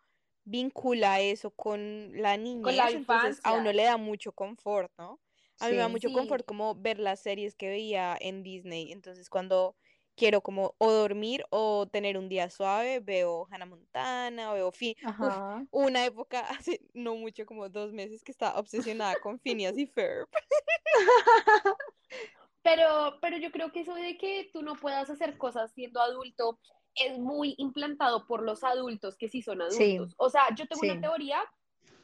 vincula 0.43 1.21
eso 1.21 1.51
con 1.51 2.11
la 2.21 2.37
con 2.61 2.75
la 2.75 2.89
entonces 2.91 3.39
a 3.43 3.53
uno 3.53 3.71
le 3.71 3.83
da 3.83 3.97
mucho 3.97 4.31
confort, 4.31 4.91
¿no? 4.97 5.21
A 5.59 5.65
mí 5.67 5.71
me 5.73 5.77
da 5.77 5.87
mucho 5.87 6.09
Sí, 6.09 6.11
confort 6.11 6.45
como 6.45 6.75
ver 6.75 6.99
las 6.99 7.21
series 7.21 7.55
que 7.55 7.69
veía 7.69 8.17
en 8.19 8.43
Disney, 8.43 8.91
entonces 8.91 9.29
cuando 9.29 9.75
quiero 10.15 10.41
como 10.41 10.75
o 10.79 10.91
dormir 10.91 11.45
o 11.51 11.87
tener 11.87 12.17
un 12.17 12.29
día 12.29 12.49
suave, 12.49 12.99
veo 12.99 13.47
Hannah 13.51 13.65
Montana, 13.65 14.53
veo 14.53 14.71
Fi, 14.71 14.97
uf, 15.19 15.39
Ajá. 15.41 15.65
hubo 15.69 15.85
una 15.87 16.05
época 16.05 16.41
hace 16.49 16.81
no 16.93 17.15
mucho, 17.15 17.45
como 17.45 17.69
dos 17.69 17.93
meses, 17.93 18.23
que 18.23 18.31
estaba 18.31 18.59
obsesionada 18.59 19.15
con 19.17 19.39
Phineas 19.39 19.77
y 19.77 19.85
Ferb. 19.87 20.27
pero, 22.63 23.17
pero 23.21 23.37
yo 23.37 23.51
creo 23.51 23.71
que 23.71 23.81
eso 23.81 23.95
de 23.95 24.17
que 24.17 24.49
tú 24.53 24.61
no 24.61 24.75
puedas 24.75 25.09
hacer 25.09 25.37
cosas 25.37 25.71
siendo 25.73 26.01
adulto 26.01 26.59
es 26.95 27.17
muy 27.17 27.55
implantado 27.57 28.25
por 28.27 28.43
los 28.43 28.63
adultos 28.63 29.17
que 29.17 29.29
sí 29.29 29.41
son 29.41 29.59
Sí, 29.69 29.95
adultos. 29.95 30.15
O 30.17 30.29
sea, 30.29 30.43
yo 30.55 30.67
tengo 30.67 30.81
una 30.83 31.01
teoría 31.01 31.39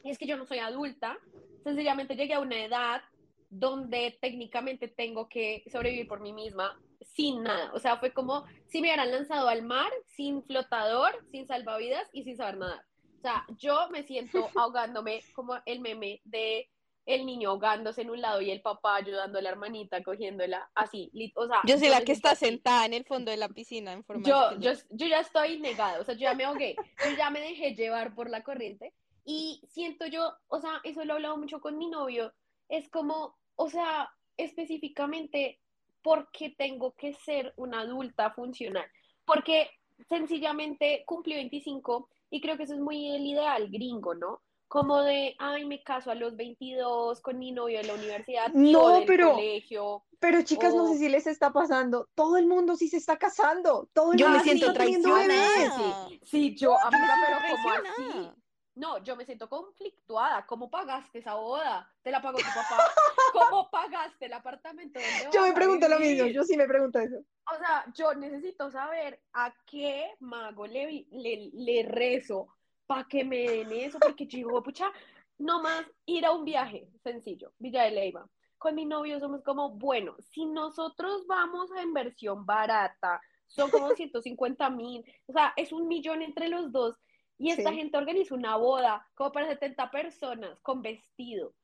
y 0.02 0.10
es 0.10 0.18
que 0.18 0.26
yo 0.26 0.36
no 0.36 0.46
soy 0.46 0.58
adulta, 0.58 1.18
sencillamente 1.62 2.16
llegué 2.16 2.34
a 2.34 2.40
una 2.40 2.64
edad 2.64 3.02
donde 3.50 4.18
técnicamente 4.20 4.88
tengo 4.88 5.28
que 5.28 5.64
sobrevivir 5.70 6.06
por 6.06 6.20
mí 6.20 6.32
misma 6.32 6.78
sin 7.00 7.42
nada. 7.42 7.72
O 7.72 7.78
sea, 7.78 7.98
fue 7.98 8.12
como 8.12 8.44
si 8.66 8.80
me 8.80 8.88
hubieran 8.88 9.10
lanzado 9.10 9.48
al 9.48 9.62
mar 9.62 9.90
sin 10.06 10.42
flotador, 10.44 11.12
sin 11.30 11.46
salvavidas 11.46 12.08
y 12.12 12.24
sin 12.24 12.36
saber 12.36 12.58
nadar. 12.58 12.84
O 13.18 13.20
sea, 13.20 13.44
yo 13.58 13.88
me 13.90 14.02
siento 14.04 14.48
ahogándome 14.56 15.22
como 15.34 15.58
el 15.66 15.80
meme 15.80 16.20
de 16.24 16.68
el 17.08 17.24
niño 17.24 17.48
ahogándose 17.48 18.02
en 18.02 18.10
un 18.10 18.20
lado 18.20 18.42
y 18.42 18.50
el 18.50 18.60
papá 18.60 18.96
ayudando 18.96 19.38
a 19.38 19.42
la 19.42 19.48
hermanita 19.48 20.02
cogiéndola 20.02 20.70
así. 20.74 21.10
O 21.34 21.46
sea, 21.46 21.62
Yo 21.64 21.78
soy 21.78 21.88
la 21.88 22.02
que 22.02 22.12
está 22.12 22.34
sentada 22.34 22.84
en 22.84 22.92
el 22.92 23.04
fondo 23.04 23.30
de 23.30 23.38
la 23.38 23.48
piscina 23.48 23.92
en 23.92 24.04
forma 24.04 24.22
de 24.22 24.28
Yo, 24.28 24.58
yo, 24.58 24.72
yo 24.90 25.06
ya 25.06 25.20
estoy 25.20 25.58
negada, 25.58 26.00
o 26.00 26.04
sea, 26.04 26.14
yo 26.14 26.20
ya 26.20 26.34
me 26.34 26.44
ahogué, 26.44 26.76
yo 27.04 27.16
ya 27.16 27.30
me 27.30 27.40
dejé 27.40 27.74
llevar 27.74 28.14
por 28.14 28.28
la 28.28 28.42
corriente 28.42 28.92
y 29.24 29.62
siento 29.68 30.06
yo, 30.06 30.34
o 30.48 30.60
sea, 30.60 30.80
eso 30.84 31.02
lo 31.04 31.14
he 31.14 31.16
hablado 31.16 31.38
mucho 31.38 31.60
con 31.62 31.78
mi 31.78 31.88
novio, 31.88 32.34
es 32.68 32.90
como, 32.90 33.38
o 33.56 33.70
sea, 33.70 34.10
específicamente, 34.36 35.60
¿por 36.02 36.30
qué 36.30 36.50
tengo 36.50 36.94
que 36.94 37.14
ser 37.14 37.54
una 37.56 37.80
adulta 37.80 38.32
funcional? 38.32 38.86
Porque 39.24 39.70
sencillamente 40.10 41.04
cumplí 41.06 41.34
25 41.36 42.10
y 42.30 42.42
creo 42.42 42.58
que 42.58 42.64
eso 42.64 42.74
es 42.74 42.80
muy 42.80 43.10
el 43.10 43.24
ideal 43.24 43.70
gringo, 43.70 44.14
¿no? 44.14 44.42
Como 44.68 45.02
de, 45.02 45.34
ay, 45.38 45.64
me 45.64 45.82
caso 45.82 46.10
a 46.10 46.14
los 46.14 46.36
22 46.36 47.20
con 47.20 47.38
mi 47.38 47.52
novio 47.52 47.78
de 47.78 47.84
la 47.84 47.94
universidad 47.94 48.48
No, 48.52 48.88
del 48.90 49.06
pero- 49.06 49.32
colegio. 49.32 50.04
Pero 50.20 50.42
chicas, 50.42 50.74
no 50.74 50.88
sé 50.88 50.98
si 50.98 51.08
les 51.08 51.26
está 51.26 51.52
pasando. 51.52 52.08
Todo 52.14 52.36
el 52.38 52.46
mundo 52.46 52.76
sí 52.76 52.88
se 52.88 52.96
está 52.96 53.16
casando. 53.18 53.88
Todo 53.92 54.12
el 54.12 54.18
Yo 54.18 54.26
me 54.26 54.30
mundo 54.38 54.44
sí 54.44 54.50
siento 54.50 54.66
está 54.66 54.78
traicionada. 54.80 56.08
Sí, 56.24 56.56
yo, 56.56 56.76
amiga, 56.82 57.14
pero 57.24 57.56
como 57.56 57.70
así? 57.70 58.30
No, 58.74 58.98
yo 59.02 59.16
me 59.16 59.24
siento 59.24 59.48
conflictuada. 59.48 60.44
¿Cómo 60.46 60.70
pagaste 60.70 61.18
esa 61.20 61.34
boda? 61.34 61.90
¿Te 62.02 62.10
la 62.10 62.20
pagó 62.20 62.38
tu 62.38 62.44
papá? 62.44 62.78
¿Cómo 63.32 63.70
pagaste 63.70 64.26
el 64.26 64.32
apartamento 64.32 65.00
donde 65.00 65.36
Yo 65.36 65.42
me 65.42 65.52
pregunto 65.52 65.88
lo 65.88 65.98
mismo, 65.98 66.26
yo 66.26 66.44
sí 66.44 66.56
me 66.56 66.66
pregunto 66.66 66.98
eso. 66.98 67.16
O 67.18 67.58
sea, 67.58 67.84
yo 67.94 68.14
necesito 68.14 68.70
saber 68.70 69.20
a 69.32 69.52
qué 69.66 70.14
mago 70.20 70.66
le, 70.66 71.06
le, 71.10 71.50
le 71.54 71.82
rezo 71.84 72.48
para 72.88 73.04
que 73.08 73.24
me 73.24 73.38
den 73.50 73.72
eso, 73.72 74.00
porque 74.02 74.26
yo 74.26 74.38
digo, 74.38 74.64
pucha, 74.64 74.92
no 75.38 75.62
más 75.62 75.86
ir 76.06 76.26
a 76.26 76.32
un 76.32 76.44
viaje 76.46 76.88
sencillo, 77.04 77.52
Villa 77.60 77.84
de 77.84 77.92
Leyva. 77.92 78.28
Con 78.58 78.74
mi 78.76 78.86
novio 78.86 79.20
somos 79.20 79.42
como, 79.44 79.70
bueno, 79.72 80.16
si 80.20 80.46
nosotros 80.46 81.26
vamos 81.28 81.72
a 81.72 81.82
inversión 81.84 82.46
barata, 82.46 83.22
son 83.48 83.70
como 83.70 83.92
150 83.94 84.70
mil, 84.70 85.04
o 85.28 85.34
sea, 85.34 85.54
es 85.56 85.72
un 85.72 85.88
millón 85.88 86.22
entre 86.22 86.48
los 86.48 86.72
dos, 86.72 86.96
y 87.38 87.50
esta 87.52 87.72
Sí. 87.72 87.76
gente 87.76 87.98
organiza 87.98 88.34
una 88.36 88.56
boda 88.56 89.06
como 89.14 89.32
para 89.32 89.48
70 89.48 89.90
personas, 89.92 90.60
con 90.62 90.82
vestido, 90.82 91.54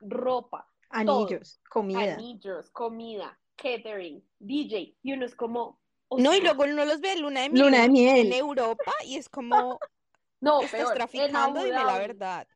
ropa, 0.00 0.68
Anillos, 0.90 1.60
comida. 1.70 2.16
anillos, 2.18 2.70
comida, 2.70 3.38
catering, 3.56 4.24
DJ, 4.40 4.96
y 5.02 5.12
uno 5.14 5.26
es 5.26 5.36
como, 5.36 5.80
o 6.08 6.18
No, 6.18 6.34
y 6.34 6.40
sea, 6.40 6.44
luego 6.44 6.64
uno 6.64 6.84
los 6.84 7.00
ve 7.00 7.16
luna 7.16 7.42
de 7.42 7.50
miel 7.50 7.60
Luna 7.62 7.82
de 7.82 7.88
miel. 7.88 8.18
en 8.26 8.32
Europa 8.32 8.92
y 9.06 9.16
es 9.16 9.28
como, 9.28 9.82
no, 10.42 10.60
estás 10.60 10.80
peor, 10.80 10.94
traficando, 10.94 11.60
dime 11.64 11.84
la 11.84 11.98
verdad. 11.98 12.46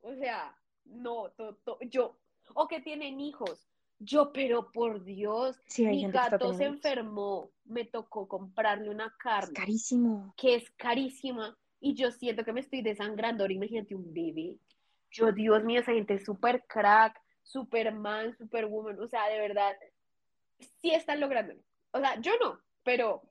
O 0.00 0.14
sea, 0.14 0.56
no, 0.84 1.30
to- 1.36 1.56
to- 1.64 1.78
yo, 1.82 2.16
o 2.54 2.66
que 2.68 2.80
tienen 2.80 3.20
hijos, 3.20 3.68
yo, 3.98 4.32
pero 4.32 4.70
por 4.72 5.04
Dios, 5.04 5.60
Sí, 5.66 5.86
mi 5.86 6.10
gato 6.10 6.52
se 6.54 6.64
enfermó, 6.64 7.50
me 7.64 7.84
tocó 7.84 8.28
comprarle 8.28 8.90
una 8.90 9.06
Es 9.06 9.12
carne 9.18 9.54
carísimo. 9.54 10.34
que 10.36 10.54
es 10.54 10.70
carísima 10.72 11.56
y 11.80 11.94
yo 11.94 12.10
siento 12.10 12.44
que 12.44 12.52
me 12.52 12.60
estoy 12.60 12.82
desangrando. 12.82 13.42
Ahora 13.44 13.54
imagínate 13.54 13.94
un 13.94 14.12
bebé. 14.12 14.58
Yo, 15.10 15.32
Dios 15.32 15.64
mío, 15.64 15.80
esa 15.80 15.92
gente 15.92 16.14
es 16.14 16.24
súper 16.24 16.64
crack, 16.66 17.18
Superman, 17.42 18.36
Superwoman, 18.36 19.00
o 19.00 19.06
sea, 19.08 19.28
de 19.28 19.38
verdad, 19.40 19.74
sí 20.80 20.90
están 20.92 21.20
lográndolo. 21.20 21.60
O 21.92 22.00
sea, 22.00 22.20
yo 22.20 22.32
no, 22.40 22.58
pero 22.82 23.22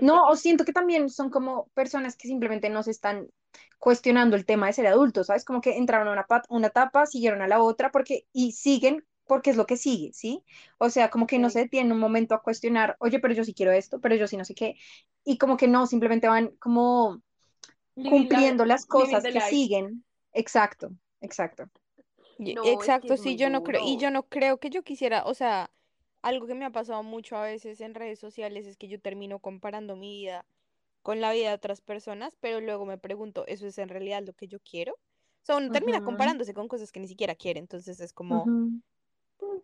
No, 0.00 0.24
que 0.24 0.28
o 0.28 0.36
siento 0.36 0.64
que 0.64 0.72
también 0.72 1.08
son 1.10 1.30
como 1.30 1.68
personas 1.74 2.16
que 2.16 2.28
simplemente 2.28 2.70
no 2.70 2.82
se 2.82 2.90
están 2.90 3.28
cuestionando 3.78 4.36
el 4.36 4.46
tema 4.46 4.66
de 4.66 4.72
ser 4.74 4.86
adultos, 4.86 5.26
¿sabes? 5.28 5.44
Como 5.44 5.60
que 5.60 5.76
entraron 5.78 6.08
a 6.08 6.12
una, 6.12 6.26
pat- 6.26 6.46
una 6.48 6.68
etapa, 6.68 7.06
siguieron 7.06 7.42
a 7.42 7.48
la 7.48 7.62
otra 7.62 7.90
porque 7.90 8.26
y 8.32 8.52
siguen 8.52 9.04
porque 9.26 9.50
es 9.50 9.56
lo 9.56 9.66
que 9.66 9.76
sigue, 9.76 10.12
¿sí? 10.12 10.44
O 10.78 10.90
sea, 10.90 11.08
como 11.10 11.26
que 11.26 11.38
no 11.38 11.48
se 11.50 11.60
detienen 11.60 11.92
un 11.92 11.98
momento 12.00 12.34
a 12.34 12.42
cuestionar, 12.42 12.96
oye, 13.00 13.18
pero 13.20 13.34
yo 13.34 13.44
sí 13.44 13.54
quiero 13.54 13.72
esto, 13.72 14.00
pero 14.00 14.14
yo 14.16 14.26
sí 14.28 14.36
no 14.36 14.44
sé 14.44 14.54
qué, 14.54 14.76
y 15.24 15.38
como 15.38 15.56
que 15.56 15.68
no, 15.68 15.86
simplemente 15.86 16.28
van 16.28 16.48
como 16.58 17.22
la- 17.96 18.08
cumpliendo 18.08 18.64
las 18.64 18.86
cosas 18.86 19.22
the 19.22 19.30
que 19.30 19.40
life. 19.40 19.60
siguen. 19.66 20.04
Exacto, 20.32 20.90
exacto. 21.20 21.70
Es 22.38 22.56
que 22.56 22.72
Exacto, 22.72 23.12
es 23.14 23.20
sí, 23.22 23.36
yo 23.36 23.50
no 23.50 23.62
creo, 23.62 23.80
y 23.82 23.96
yo 23.98 24.10
no 24.10 24.24
creo 24.28 24.58
que 24.58 24.70
yo 24.70 24.82
quisiera, 24.82 25.24
o 25.24 25.34
sea, 25.34 25.70
algo 26.22 26.46
que 26.46 26.54
me 26.54 26.64
ha 26.64 26.70
pasado 26.70 27.02
mucho 27.02 27.36
a 27.36 27.44
veces 27.44 27.80
en 27.80 27.94
redes 27.94 28.18
sociales 28.20 28.66
es 28.66 28.76
que 28.76 28.88
yo 28.88 29.00
termino 29.00 29.40
comparando 29.40 29.96
mi 29.96 30.10
vida 30.22 30.46
con 31.02 31.20
la 31.20 31.32
vida 31.32 31.50
de 31.50 31.54
otras 31.56 31.80
personas, 31.82 32.36
pero 32.40 32.60
luego 32.60 32.86
me 32.86 32.98
pregunto, 32.98 33.46
¿eso 33.48 33.66
es 33.66 33.78
en 33.78 33.88
realidad 33.90 34.22
lo 34.26 34.34
que 34.34 34.48
yo 34.48 34.60
quiero? 34.60 34.94
O 34.94 35.44
sea, 35.46 35.56
uno 35.56 35.70
termina 35.70 36.00
comparándose 36.02 36.54
con 36.54 36.68
cosas 36.68 36.92
que 36.92 37.00
ni 37.00 37.08
siquiera 37.08 37.34
quiere, 37.36 37.60
entonces 37.60 38.00
es 38.00 38.12
como, 38.12 38.52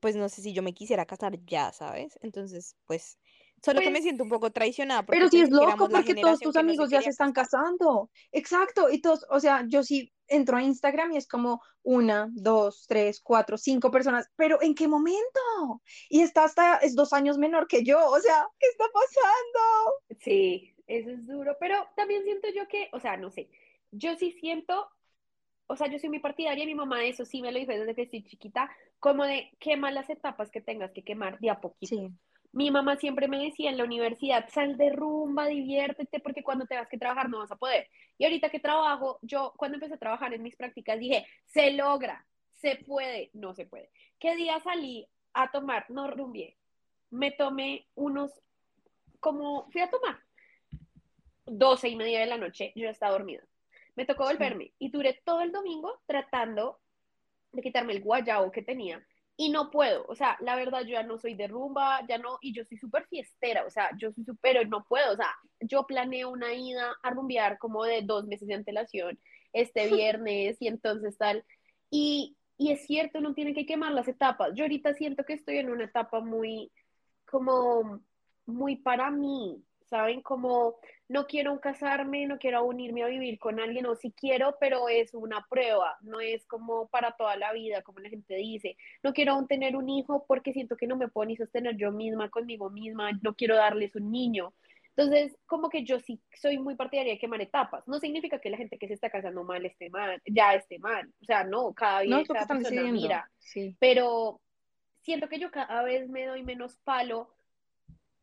pues 0.00 0.16
no 0.16 0.28
sé 0.28 0.42
si 0.42 0.52
yo 0.52 0.62
me 0.62 0.74
quisiera 0.74 1.06
casar 1.06 1.38
ya, 1.44 1.72
¿sabes? 1.72 2.18
Entonces, 2.22 2.76
pues, 2.84 3.18
solo 3.62 3.80
que 3.80 3.86
me 3.90 3.92
Pues, 3.92 4.02
siento 4.04 4.24
un 4.24 4.30
poco 4.30 4.50
traicionada 4.50 5.02
porque 5.04 5.18
Pero 5.18 5.30
sí 5.30 5.40
es 5.40 5.50
loco 5.50 5.88
porque 5.88 6.14
todos 6.14 6.40
tus 6.40 6.52
que 6.54 6.62
no 6.62 6.68
amigos 6.68 6.90
ya 6.90 7.02
se 7.02 7.10
están 7.10 7.32
casar. 7.32 7.60
casando. 7.62 8.10
Exacto. 8.32 8.90
Y 8.90 9.00
todos, 9.00 9.26
o 9.30 9.40
sea, 9.40 9.64
yo 9.68 9.82
sí 9.82 10.12
entro 10.28 10.56
a 10.56 10.62
Instagram 10.62 11.12
y 11.12 11.16
es 11.16 11.26
como 11.26 11.62
una, 11.82 12.28
dos, 12.32 12.86
tres, 12.86 13.20
cuatro, 13.20 13.56
cinco 13.58 13.90
personas. 13.90 14.28
Pero 14.36 14.60
¿en 14.62 14.74
qué 14.74 14.86
momento? 14.88 15.82
Y 16.08 16.20
está 16.20 16.44
hasta, 16.44 16.76
es 16.78 16.94
dos 16.94 17.12
años 17.12 17.38
menor 17.38 17.66
que 17.66 17.84
yo. 17.84 17.98
O 18.10 18.20
sea, 18.20 18.46
¿qué 18.58 18.66
está 18.68 18.84
pasando? 18.92 20.18
Sí, 20.20 20.74
eso 20.86 21.10
es 21.10 21.26
duro, 21.26 21.56
pero 21.60 21.76
también 21.96 22.24
siento 22.24 22.48
yo 22.54 22.66
que, 22.68 22.88
o 22.92 23.00
sea, 23.00 23.16
no 23.16 23.30
sé, 23.30 23.50
yo 23.90 24.16
sí 24.16 24.32
siento, 24.32 24.88
o 25.66 25.76
sea, 25.76 25.88
yo 25.90 25.98
soy 25.98 26.08
muy 26.08 26.18
partidaria, 26.20 26.64
mi 26.66 26.74
mamá 26.74 27.04
eso 27.04 27.24
sí 27.24 27.42
me 27.42 27.52
lo 27.52 27.58
dijo 27.58 27.72
desde 27.72 27.94
que 27.94 28.02
estoy 28.02 28.24
chiquita, 28.24 28.70
como 28.98 29.24
de 29.24 29.50
quema 29.60 29.90
las 29.90 30.10
etapas 30.10 30.50
que 30.50 30.60
tengas 30.60 30.92
que 30.92 31.04
quemar 31.04 31.38
de 31.40 31.50
a 31.50 31.60
poquito. 31.60 31.96
Sí. 31.96 32.08
Mi 32.52 32.70
mamá 32.70 32.96
siempre 32.96 33.28
me 33.28 33.44
decía 33.44 33.70
en 33.70 33.76
la 33.76 33.84
universidad, 33.84 34.48
sal 34.48 34.76
de 34.78 34.90
rumba, 34.90 35.46
diviértete, 35.46 36.18
porque 36.20 36.42
cuando 36.42 36.66
tengas 36.66 36.88
que 36.88 36.98
trabajar 36.98 37.28
no 37.28 37.38
vas 37.40 37.52
a 37.52 37.56
poder. 37.56 37.88
Y 38.16 38.24
ahorita 38.24 38.48
que 38.48 38.58
trabajo, 38.58 39.18
yo 39.22 39.52
cuando 39.56 39.76
empecé 39.76 39.94
a 39.94 39.98
trabajar 39.98 40.32
en 40.32 40.42
mis 40.42 40.56
prácticas 40.56 40.98
dije, 40.98 41.26
se 41.46 41.72
logra, 41.72 42.24
se 42.54 42.76
puede, 42.76 43.30
no 43.34 43.54
se 43.54 43.66
puede. 43.66 43.90
¿Qué 44.18 44.34
día 44.34 44.58
salí 44.60 45.06
a 45.34 45.50
tomar? 45.50 45.86
No 45.90 46.10
rumbié. 46.10 46.56
Me 47.10 47.30
tomé 47.30 47.86
unos, 47.94 48.32
como 49.20 49.70
fui 49.70 49.80
a 49.82 49.90
tomar, 49.90 50.18
doce 51.46 51.88
y 51.88 51.96
media 51.96 52.20
de 52.20 52.26
la 52.26 52.38
noche, 52.38 52.72
yo 52.74 52.84
ya 52.84 52.90
estaba 52.90 53.12
dormida. 53.12 53.42
Me 53.94 54.04
tocó 54.06 54.26
Sí. 54.26 54.34
volverme 54.34 54.72
y 54.78 54.90
duré 54.90 55.20
todo 55.24 55.40
el 55.42 55.52
domingo 55.52 56.00
tratando 56.06 56.78
de 57.52 57.62
quitarme 57.62 57.92
el 57.92 58.02
guayabo 58.02 58.50
que 58.52 58.62
tenía 58.62 59.04
y 59.40 59.50
no 59.50 59.70
puedo, 59.70 60.04
o 60.08 60.16
sea, 60.16 60.36
la 60.40 60.56
verdad 60.56 60.80
yo 60.80 60.94
ya 60.94 61.04
no 61.04 61.16
soy 61.16 61.34
de 61.34 61.46
rumba, 61.46 62.04
ya 62.08 62.18
no, 62.18 62.38
y 62.40 62.52
yo 62.52 62.64
soy 62.64 62.76
súper 62.76 63.06
fiestera, 63.06 63.64
o 63.64 63.70
sea, 63.70 63.88
yo 63.96 64.10
soy 64.10 64.24
súper, 64.24 64.40
pero 64.42 64.68
no 64.68 64.84
puedo, 64.84 65.12
o 65.12 65.16
sea, 65.16 65.32
yo 65.60 65.86
planeo 65.86 66.30
una 66.30 66.52
ida 66.54 66.96
a 67.04 67.10
rumbear 67.10 67.56
como 67.58 67.84
de 67.84 68.02
dos 68.02 68.26
meses 68.26 68.48
de 68.48 68.54
antelación 68.54 69.16
este 69.52 69.86
viernes 69.94 70.56
y 70.58 70.66
entonces 70.66 71.16
tal, 71.16 71.44
y, 71.88 72.36
y 72.56 72.72
es 72.72 72.84
cierto, 72.84 73.20
uno 73.20 73.32
tiene 73.32 73.54
que 73.54 73.64
quemar 73.64 73.92
las 73.92 74.08
etapas, 74.08 74.50
yo 74.56 74.64
ahorita 74.64 74.94
siento 74.94 75.24
que 75.24 75.34
estoy 75.34 75.58
en 75.58 75.70
una 75.70 75.84
etapa 75.84 76.18
muy, 76.18 76.72
como, 77.24 78.02
muy 78.44 78.74
para 78.74 79.08
mí, 79.12 79.62
¿saben? 79.88 80.22
Como 80.22 80.76
no 81.08 81.26
quiero 81.26 81.58
casarme, 81.60 82.26
no 82.26 82.38
quiero 82.38 82.64
unirme 82.64 83.02
a 83.02 83.08
vivir 83.08 83.38
con 83.38 83.60
alguien, 83.60 83.86
o 83.86 83.94
si 83.94 84.12
quiero, 84.12 84.56
pero 84.60 84.88
es 84.88 85.14
una 85.14 85.46
prueba, 85.48 85.96
no 86.02 86.20
es 86.20 86.46
como 86.46 86.88
para 86.88 87.12
toda 87.12 87.36
la 87.36 87.52
vida, 87.52 87.82
como 87.82 87.98
la 88.00 88.10
gente 88.10 88.34
dice. 88.36 88.76
No 89.02 89.12
quiero 89.12 89.32
aún 89.32 89.46
tener 89.46 89.76
un 89.76 89.88
hijo 89.88 90.24
porque 90.26 90.52
siento 90.52 90.76
que 90.76 90.86
no 90.86 90.96
me 90.96 91.08
puedo 91.08 91.26
ni 91.26 91.36
sostener 91.36 91.76
yo 91.76 91.92
misma 91.92 92.30
conmigo 92.30 92.70
misma, 92.70 93.10
no 93.22 93.34
quiero 93.34 93.56
darles 93.56 93.96
un 93.96 94.10
niño. 94.10 94.52
Entonces, 94.96 95.36
como 95.46 95.68
que 95.68 95.84
yo 95.84 96.00
sí 96.00 96.20
soy 96.34 96.58
muy 96.58 96.74
partidaria 96.74 97.12
de 97.12 97.20
quemar 97.20 97.40
etapas. 97.40 97.86
No 97.86 98.00
significa 98.00 98.40
que 98.40 98.50
la 98.50 98.56
gente 98.56 98.78
que 98.78 98.88
se 98.88 98.94
está 98.94 99.08
casando 99.10 99.44
mal 99.44 99.64
esté 99.64 99.90
mal, 99.90 100.20
ya 100.26 100.54
esté 100.54 100.80
mal. 100.80 101.08
O 101.22 101.24
sea, 101.24 101.44
no, 101.44 101.72
cada, 101.72 102.02
No 102.02 102.18
lo 102.18 102.24
que 102.24 102.32
cada 102.32 102.46
persona 102.46 102.82
mira 102.90 103.30
Sí. 103.38 103.76
pero 103.78 104.40
siento 105.02 105.28
que 105.28 105.38
yo 105.38 105.50
cada 105.52 105.82
vez 105.84 106.08
me 106.08 106.26
doy 106.26 106.42
menos 106.42 106.76
palo 106.78 107.30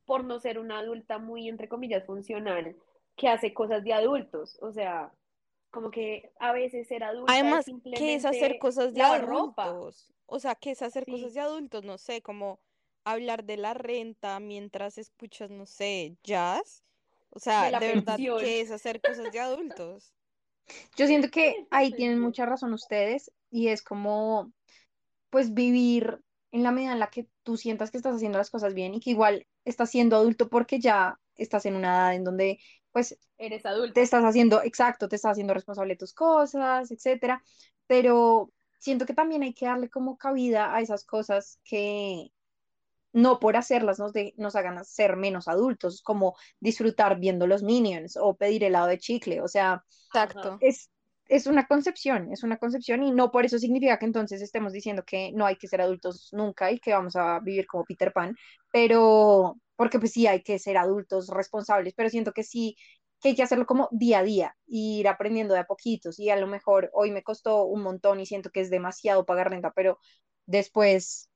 por 0.05 0.23
no 0.23 0.39
ser 0.39 0.59
una 0.59 0.79
adulta 0.79 1.17
muy, 1.19 1.47
entre 1.49 1.69
comillas, 1.69 2.05
funcional, 2.05 2.75
que 3.15 3.27
hace 3.29 3.53
cosas 3.53 3.83
de 3.83 3.93
adultos. 3.93 4.57
O 4.61 4.71
sea, 4.71 5.13
como 5.71 5.91
que 5.91 6.31
a 6.39 6.53
veces 6.53 6.87
ser 6.87 7.03
adulta 7.03 7.33
es 7.33 7.35
Además, 7.37 7.65
simplemente 7.65 8.05
¿qué 8.05 8.15
es 8.15 8.25
hacer 8.25 8.59
cosas 8.59 8.93
de 8.93 9.01
ropa. 9.19 9.65
adultos? 9.65 10.13
O 10.27 10.39
sea, 10.39 10.55
¿qué 10.55 10.71
es 10.71 10.81
hacer 10.81 11.05
Sí. 11.05 11.11
cosas 11.11 11.33
de 11.33 11.41
adultos? 11.41 11.83
No 11.83 11.97
sé, 11.97 12.21
como 12.21 12.59
hablar 13.03 13.43
de 13.45 13.57
la 13.57 13.73
renta 13.73 14.39
mientras 14.39 14.97
escuchas, 14.97 15.49
no 15.51 15.65
sé, 15.65 16.17
jazz. 16.23 16.83
O 17.29 17.39
sea, 17.39 17.71
De 17.71 17.79
de 17.79 17.87
verdad. 17.87 18.19
¿qué 18.37 18.61
es 18.61 18.71
hacer 18.71 19.01
cosas 19.01 19.31
de 19.31 19.39
adultos? 19.39 20.13
Yo 20.97 21.07
siento 21.07 21.29
que 21.29 21.55
ahí 21.69 21.93
tienen 21.95 22.19
mucha 22.19 22.45
razón 22.45 22.73
ustedes 22.73 23.31
y 23.49 23.67
es 23.69 23.81
como, 23.83 24.51
pues, 25.29 25.53
vivir 25.53 26.21
en 26.51 26.63
la 26.63 26.71
medida 26.71 26.93
en 26.93 26.99
la 26.99 27.09
que 27.09 27.27
tú 27.43 27.57
sientas 27.57 27.91
que 27.91 27.97
estás 27.97 28.15
haciendo 28.15 28.37
las 28.37 28.51
cosas 28.51 28.73
bien 28.73 28.93
y 28.95 28.99
que 29.01 29.11
igual 29.11 29.47
estás 29.65 29.91
siendo 29.91 30.15
adulto 30.17 30.49
porque 30.49 30.79
ya 30.79 31.19
estás 31.35 31.65
en 31.65 31.75
una 31.75 31.89
edad 31.89 32.15
en 32.15 32.23
donde, 32.23 32.59
pues, 32.91 33.19
Eres 33.37 33.65
adulta. 33.65 33.93
te 33.93 34.01
estás 34.01 34.23
haciendo, 34.25 34.61
exacto, 34.63 35.09
te 35.09 35.15
estás 35.17 35.33
haciendo 35.33 35.53
responsable 35.53 35.93
de 35.93 35.97
tus 35.99 36.13
cosas, 36.13 36.91
etcétera, 36.91 37.43
pero 37.87 38.51
siento 38.79 39.05
que 39.05 39.13
también 39.13 39.43
hay 39.43 39.53
que 39.53 39.65
darle 39.67 39.89
como 39.89 40.17
cabida 40.17 40.75
a 40.75 40.81
esas 40.81 41.05
cosas 41.05 41.59
que 41.63 42.31
no 43.13 43.39
por 43.39 43.55
hacerlas 43.57 43.99
nos, 43.99 44.13
de- 44.13 44.33
nos 44.37 44.55
hagan 44.55 44.83
ser 44.85 45.15
menos 45.17 45.47
adultos, 45.47 46.01
como 46.01 46.35
disfrutar 46.59 47.19
viendo 47.19 47.47
los 47.47 47.63
Minions 47.63 48.17
o 48.17 48.35
pedir 48.35 48.63
helado 48.63 48.87
de 48.87 48.97
chicle, 48.99 49.41
o 49.41 49.47
sea, 49.47 49.85
Exacto. 50.09 50.51
es, 50.59 50.89
es 51.27 51.47
una 51.47 51.65
concepción, 51.67 52.31
es 52.31 52.43
una 52.43 52.57
concepción 52.57 53.03
y 53.03 53.11
no 53.11 53.31
por 53.31 53.45
eso 53.45 53.59
significa 53.59 53.97
que 53.99 54.05
entonces 54.05 54.41
estemos 54.41 54.73
diciendo 54.73 55.03
que 55.05 55.31
no 55.33 55.45
hay 55.45 55.55
que 55.57 55.67
ser 55.67 55.81
adultos 55.81 56.29
nunca 56.33 56.71
y 56.71 56.79
que 56.79 56.93
vamos 56.93 57.15
a 57.15 57.39
vivir 57.39 57.65
como 57.67 57.83
Peter 57.85 58.11
Pan, 58.13 58.35
pero 58.71 59.55
porque 59.75 59.99
pues 59.99 60.11
sí 60.13 60.27
hay 60.27 60.41
que 60.43 60.59
ser 60.59 60.77
adultos 60.77 61.27
responsables, 61.29 61.93
pero 61.95 62.09
siento 62.09 62.31
que 62.31 62.43
sí, 62.43 62.75
que 63.21 63.29
hay 63.29 63.35
que 63.35 63.43
hacerlo 63.43 63.65
como 63.65 63.89
día 63.91 64.19
a 64.19 64.23
día, 64.23 64.55
ir 64.67 65.07
aprendiendo 65.07 65.53
de 65.53 65.61
a 65.61 65.63
poquitos 65.65 66.19
y 66.19 66.29
a 66.29 66.35
lo 66.37 66.47
mejor 66.47 66.89
hoy 66.93 67.11
me 67.11 67.23
costó 67.23 67.65
un 67.65 67.81
montón 67.81 68.19
y 68.19 68.25
siento 68.25 68.49
que 68.51 68.61
es 68.61 68.69
demasiado 68.69 69.25
pagar 69.25 69.49
renta, 69.49 69.71
pero 69.75 69.99
después 70.45 71.29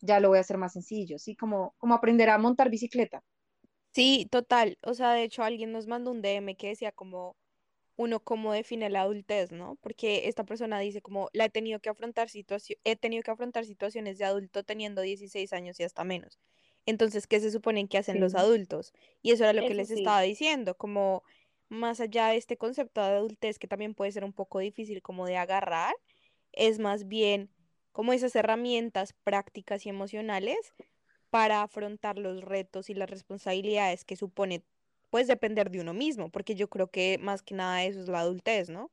ya 0.00 0.20
lo 0.20 0.28
voy 0.28 0.38
a 0.38 0.40
hacer 0.42 0.58
más 0.58 0.72
sencillo, 0.74 1.18
¿sí? 1.18 1.36
Como, 1.36 1.74
como 1.78 1.94
aprender 1.94 2.30
a 2.30 2.38
montar 2.38 2.70
bicicleta. 2.70 3.22
Sí, 3.94 4.26
total. 4.30 4.78
O 4.82 4.94
sea, 4.94 5.12
de 5.12 5.22
hecho, 5.24 5.42
alguien 5.42 5.72
nos 5.72 5.86
mandó 5.86 6.10
un 6.10 6.22
DM 6.22 6.56
que 6.56 6.68
decía 6.68 6.92
como 6.92 7.36
uno 8.02 8.20
cómo 8.20 8.52
define 8.52 8.90
la 8.90 9.02
adultez, 9.02 9.52
¿no? 9.52 9.76
Porque 9.82 10.28
esta 10.28 10.44
persona 10.44 10.78
dice 10.80 11.02
como 11.02 11.28
la 11.32 11.46
he 11.46 11.50
tenido 11.50 11.80
que 11.80 11.90
afrontar 11.90 12.28
situaciones, 12.28 12.80
he 12.84 12.96
tenido 12.96 13.22
que 13.22 13.30
afrontar 13.30 13.64
situaciones 13.66 14.18
de 14.18 14.24
adulto 14.26 14.64
teniendo 14.64 15.02
16 15.02 15.52
años 15.52 15.80
y 15.80 15.84
hasta 15.84 16.04
menos. 16.04 16.38
Entonces, 16.86 17.26
¿qué 17.26 17.40
se 17.40 17.50
suponen 17.50 17.88
que 17.88 17.98
hacen 17.98 18.20
los 18.20 18.34
adultos? 18.34 18.92
Y 19.22 19.32
eso 19.32 19.44
era 19.44 19.52
lo 19.52 19.64
que 19.64 19.74
les 19.74 19.90
sí, 19.90 19.94
estaba 19.98 20.20
diciendo, 20.22 20.76
como 20.76 21.22
más 21.68 22.00
allá 22.00 22.28
de 22.28 22.36
este 22.36 22.56
concepto 22.58 23.00
de 23.02 23.08
adultez 23.08 23.58
que 23.58 23.68
también 23.68 23.94
puede 23.94 24.12
ser 24.12 24.24
un 24.24 24.32
poco 24.32 24.58
difícil 24.58 25.02
como 25.02 25.26
de 25.26 25.36
agarrar, 25.36 25.94
es 26.52 26.78
más 26.78 27.08
bien 27.08 27.50
como 27.92 28.12
esas 28.12 28.34
herramientas 28.36 29.14
prácticas 29.24 29.86
y 29.86 29.90
emocionales 29.90 30.74
para 31.30 31.62
afrontar 31.62 32.18
los 32.18 32.42
retos 32.42 32.90
y 32.90 32.94
las 32.94 33.08
responsabilidades 33.10 34.04
que 34.04 34.16
supone, 34.16 34.64
pues, 35.12 35.26
depender 35.26 35.70
de 35.70 35.82
uno 35.82 35.92
mismo, 35.92 36.30
porque 36.30 36.54
yo 36.54 36.68
creo 36.70 36.88
que 36.88 37.18
más 37.20 37.42
que 37.42 37.54
nada 37.54 37.84
eso 37.84 38.00
es 38.00 38.08
la 38.08 38.20
adultez, 38.20 38.70
¿no? 38.70 38.90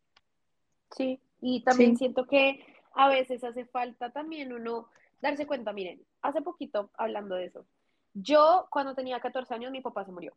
sí. 0.91 1.21
Y 1.41 1.63
también 1.63 1.91
sí, 1.91 1.99
siento 1.99 2.27
que 2.27 2.65
a 2.93 3.07
veces 3.07 3.41
hace 3.45 3.63
falta 3.65 4.11
también 4.11 4.51
uno 4.51 4.89
darse 5.21 5.47
cuenta, 5.47 5.71
miren, 5.71 6.05
hace 6.21 6.41
poquito 6.41 6.91
hablando 6.97 7.35
de 7.35 7.45
eso, 7.45 7.65
yo 8.13 8.67
cuando 8.69 8.95
tenía 8.95 9.21
14 9.21 9.53
años 9.53 9.71
mi 9.71 9.79
papá 9.79 10.03
se 10.03 10.11
murió 10.11 10.35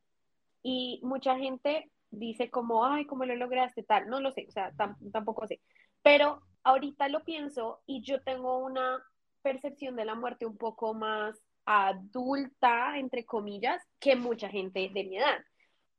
y 0.63 1.01
mucha 1.03 1.37
gente 1.37 1.91
dice 2.13 2.49
como, 2.49 2.87
ay, 2.87 3.05
¿cómo 3.07 3.25
lo 3.25 3.35
lograste? 3.35 3.83
Tal, 3.83 4.09
no 4.09 4.21
lo 4.21 4.31
sé, 4.31 4.47
o 4.49 4.53
sea, 4.53 4.71
tam 4.77 4.97
tampoco 5.11 5.49
sé, 5.49 5.61
pero 6.01 6.43
ahorita 6.63 7.09
lo 7.09 7.25
pienso 7.25 7.81
y 7.87 8.03
yo 8.03 8.23
tengo 8.23 8.59
una 8.59 9.03
percepción 9.43 9.97
de 9.97 10.05
la 10.05 10.15
muerte 10.15 10.47
un 10.47 10.57
poco 10.57 10.95
más 10.95 11.43
adulta, 11.65 12.97
entre 12.99 13.25
comillas, 13.25 13.83
que 13.99 14.15
mucha 14.15 14.49
gente 14.49 14.89
de 14.95 15.05
mi 15.05 15.19
edad. 15.19 15.43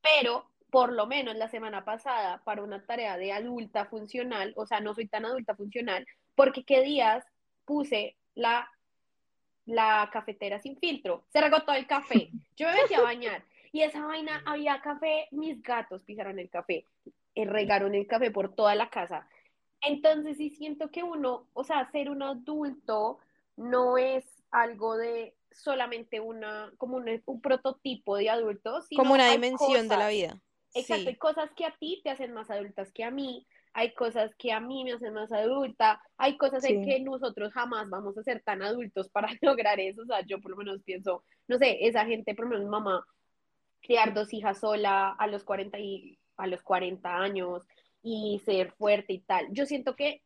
Pero 0.04 0.46
por 0.70 0.92
lo 0.92 1.08
menos 1.08 1.36
la 1.36 1.48
semana 1.48 1.86
pasada 1.86 2.42
para 2.44 2.64
una 2.64 2.86
tarea 2.86 3.18
de 3.18 3.32
adulta 3.32 3.86
funcional, 3.86 4.54
o 4.56 4.66
sea, 4.66 4.80
no 4.80 4.94
soy 4.94 5.08
tan 5.08 5.26
adulta 5.26 5.56
funcional, 5.56 6.06
porque 6.36 6.64
qué 6.64 6.82
días 6.82 7.26
puse 7.66 8.16
la, 8.36 8.70
la 9.66 10.10
cafetera 10.12 10.60
sin 10.60 10.78
filtro, 10.78 11.24
se 11.30 11.42
regó 11.42 11.62
todo 11.62 11.76
el 11.76 11.88
café, 11.88 12.30
yo 12.58 12.68
me 12.68 12.82
metí 12.82 12.94
a 12.94 13.02
bañar 13.02 13.44
y 13.72 13.82
esa 13.82 14.06
vaina 14.06 14.44
había 14.46 14.82
café, 14.82 15.28
mis 15.32 15.62
gatos 15.64 16.04
pisaron 16.04 16.38
el 16.38 16.50
café, 16.50 16.86
eh, 17.34 17.46
regaron 17.46 17.96
el 17.96 18.06
café 18.06 18.30
por 18.30 18.54
toda 18.54 18.76
la 18.76 18.90
casa. 18.90 19.28
Entonces 19.82 20.38
sí 20.38 20.52
siento 20.52 20.92
que 20.92 21.02
uno, 21.02 21.48
o 21.54 21.64
sea, 21.64 21.90
ser 21.92 22.10
un 22.10 22.22
adulto 22.22 23.18
no 23.58 23.98
es 23.98 24.26
algo 24.52 24.96
de 24.96 25.34
solamente 25.56 26.20
una, 26.20 26.72
como 26.78 26.98
un, 26.98 27.22
un 27.26 27.42
prototipo 27.42 28.18
de 28.18 28.30
adulto, 28.30 28.72
Como 28.72 28.84
sino 28.84 29.14
una 29.14 29.28
hay 29.28 29.34
dimensión 29.34 29.88
de 29.88 29.98
la 29.98 30.08
vida. 30.10 30.40
Exacto, 30.76 31.10
hay 31.10 31.18
cosas 31.18 31.52
que 31.56 31.66
a 31.66 31.76
ti 31.80 32.02
te 32.04 32.10
hacen 32.10 32.34
más 32.34 32.50
adultas 32.50 32.92
que 32.92 33.04
a 33.04 33.12
mí, 33.12 33.46
hay 33.74 33.94
cosas 33.94 34.34
que 34.38 34.52
a 34.52 34.60
mí 34.60 34.84
me 34.84 34.94
hacen 34.94 35.14
más 35.14 35.32
adulta, 35.32 36.02
hay 36.18 36.38
cosas 36.38 36.64
en 36.64 36.84
que 36.84 37.00
nosotros 37.00 37.54
jamás 37.54 37.90
vamos 37.90 38.18
a 38.18 38.24
ser 38.24 38.42
tan 38.44 38.62
adultos 38.62 39.10
para 39.10 39.28
lograr 39.42 39.80
eso, 39.80 40.02
o 40.02 40.06
sea, 40.06 40.22
yo 40.26 40.40
por 40.42 40.52
lo 40.52 40.58
menos 40.58 40.82
pienso, 40.84 41.24
no 41.48 41.58
sé, 41.58 41.78
esa 41.86 42.06
gente, 42.06 42.34
por 42.34 42.46
lo 42.46 42.52
menos 42.52 42.70
mamá, 42.70 43.06
criar 43.82 44.14
dos 44.14 44.34
hijas 44.34 44.60
sola 44.60 45.10
a 45.12 45.28
los 45.28 45.44
40 45.44 45.78
y 45.80 46.18
a 46.38 46.48
los 46.48 46.64
40 46.64 47.18
años 47.18 47.64
y 48.02 48.42
ser 48.46 48.72
fuerte 48.72 49.14
y 49.14 49.20
tal. 49.20 49.48
Yo 49.52 49.66
siento 49.66 49.96
que 49.96 50.22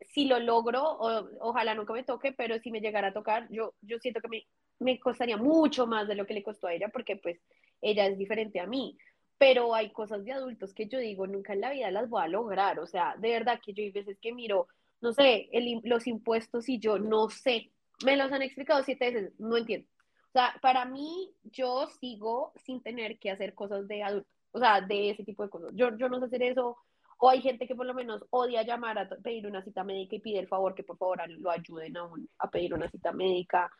si 0.00 0.26
lo 0.26 0.38
logro, 0.38 0.82
o, 0.82 1.28
ojalá 1.40 1.74
nunca 1.74 1.92
me 1.92 2.04
toque, 2.04 2.32
pero 2.32 2.58
si 2.58 2.70
me 2.70 2.80
llegara 2.80 3.08
a 3.08 3.12
tocar, 3.12 3.48
yo, 3.50 3.74
yo 3.82 3.98
siento 3.98 4.20
que 4.20 4.28
me, 4.28 4.46
me 4.78 4.98
costaría 4.98 5.36
mucho 5.36 5.86
más 5.86 6.08
de 6.08 6.14
lo 6.14 6.26
que 6.26 6.34
le 6.34 6.42
costó 6.42 6.66
a 6.66 6.74
ella, 6.74 6.88
porque 6.88 7.16
pues 7.16 7.38
ella 7.80 8.06
es 8.06 8.18
diferente 8.18 8.60
a 8.60 8.66
mí. 8.66 8.96
Pero 9.38 9.74
hay 9.74 9.90
cosas 9.90 10.24
de 10.24 10.32
adultos 10.32 10.74
que 10.74 10.86
yo 10.86 10.98
digo, 10.98 11.26
nunca 11.26 11.52
en 11.52 11.60
la 11.60 11.70
vida 11.70 11.90
las 11.90 12.08
voy 12.08 12.22
a 12.22 12.28
lograr. 12.28 12.78
O 12.78 12.86
sea, 12.86 13.16
de 13.18 13.30
verdad 13.30 13.60
que 13.62 13.72
yo 13.72 13.82
hay 13.82 13.90
veces 13.90 14.18
que 14.20 14.32
miro, 14.32 14.68
no 15.00 15.12
sé, 15.12 15.48
el, 15.52 15.80
los 15.84 16.06
impuestos 16.06 16.68
y 16.68 16.78
yo 16.78 16.98
no 16.98 17.28
sé. 17.28 17.72
Me 18.04 18.16
los 18.16 18.30
han 18.32 18.42
explicado 18.42 18.82
siete 18.82 19.10
veces, 19.10 19.32
no 19.38 19.56
entiendo. 19.56 19.88
O 20.28 20.32
sea, 20.32 20.54
para 20.62 20.84
mí, 20.84 21.34
yo 21.44 21.88
sigo 22.00 22.52
sin 22.64 22.82
tener 22.82 23.18
que 23.18 23.30
hacer 23.30 23.54
cosas 23.54 23.86
de 23.88 24.02
adulto. 24.02 24.28
O 24.52 24.58
sea, 24.58 24.80
de 24.80 25.10
ese 25.10 25.24
tipo 25.24 25.42
de 25.42 25.50
cosas. 25.50 25.70
Yo, 25.74 25.96
yo 25.96 26.08
no 26.08 26.20
sé 26.20 26.26
hacer 26.26 26.42
eso, 26.42 26.76
o 27.18 27.30
hay 27.30 27.40
gente 27.42 27.66
que 27.66 27.74
por 27.74 27.86
lo 27.86 27.94
menos 27.94 28.24
odia 28.30 28.62
llamar 28.62 28.98
a 28.98 29.08
pedir 29.08 29.46
una 29.46 29.62
cita 29.62 29.84
médica 29.84 30.16
y 30.16 30.20
pide 30.20 30.38
el 30.40 30.48
favor 30.48 30.74
que 30.74 30.84
por 30.84 30.98
favor 30.98 31.20
lo 31.28 31.50
ayuden 31.50 31.96
a, 31.96 32.04
un, 32.04 32.28
a 32.38 32.50
pedir 32.50 32.74
una 32.74 32.88
cita 32.90 33.12
médica. 33.12 33.70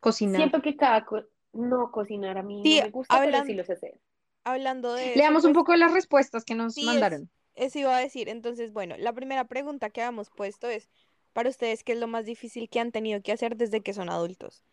cocinar. 0.00 0.50
Siento 0.50 0.62
que 0.62 0.76
cada... 0.76 1.04
Co 1.04 1.22
no, 1.54 1.90
cocinar 1.90 2.38
a 2.38 2.42
mí 2.42 2.64
no 2.64 2.76
me 2.78 2.88
gusta, 2.90 3.20
pero 3.22 3.42
sí 3.42 3.52
lo 3.54 3.64
sé 3.64 3.74
hacer. 3.74 4.00
hablando 4.44 4.94
de 4.94 5.16
eso, 5.16 5.18
Leamos 5.18 5.44
un 5.44 5.52
pues 5.52 5.54
poco 5.54 5.74
las 5.76 5.92
respuestas 5.92 6.44
que 6.44 6.54
nos 6.54 6.74
sí 6.74 6.80
es, 6.80 6.86
mandaron. 6.86 7.30
eso 7.54 7.78
iba 7.78 7.96
a 7.96 8.00
decir. 8.00 8.28
Entonces, 8.28 8.72
bueno, 8.72 8.96
la 8.98 9.12
primera 9.12 9.46
pregunta 9.48 9.90
que 9.90 10.02
habíamos 10.02 10.30
puesto 10.30 10.68
es, 10.68 10.90
para 11.32 11.50
ustedes, 11.50 11.84
¿qué 11.84 11.92
es 11.92 11.98
lo 11.98 12.06
más 12.08 12.24
difícil 12.26 12.68
que 12.68 12.80
han 12.80 12.92
tenido 12.92 13.22
que 13.22 13.32
hacer 13.32 13.56
desde 13.56 13.82
que 13.82 13.94
son 13.94 14.08
adultos? 14.10 14.64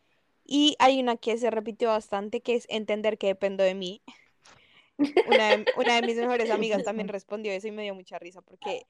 Y 0.46 0.76
hay 0.80 1.00
una 1.02 1.18
que 1.18 1.38
se 1.38 1.52
repitió 1.52 1.90
bastante, 1.90 2.42
que 2.42 2.56
es 2.56 2.66
entender 2.70 3.18
que 3.18 3.28
dependo 3.28 3.64
de 3.64 3.76
mí. 3.76 4.04
Una 5.28 5.58
de, 5.58 5.66
una 5.78 5.96
de 5.96 6.02
mis 6.02 6.18
mejores 6.18 6.50
amigas 6.50 6.84
también 6.84 7.08
respondió 7.08 7.52
eso 7.52 7.68
y 7.68 7.72
me 7.72 7.84
dio 7.84 7.96
mucha 7.96 8.20
risa 8.20 8.42
porque 8.42 8.86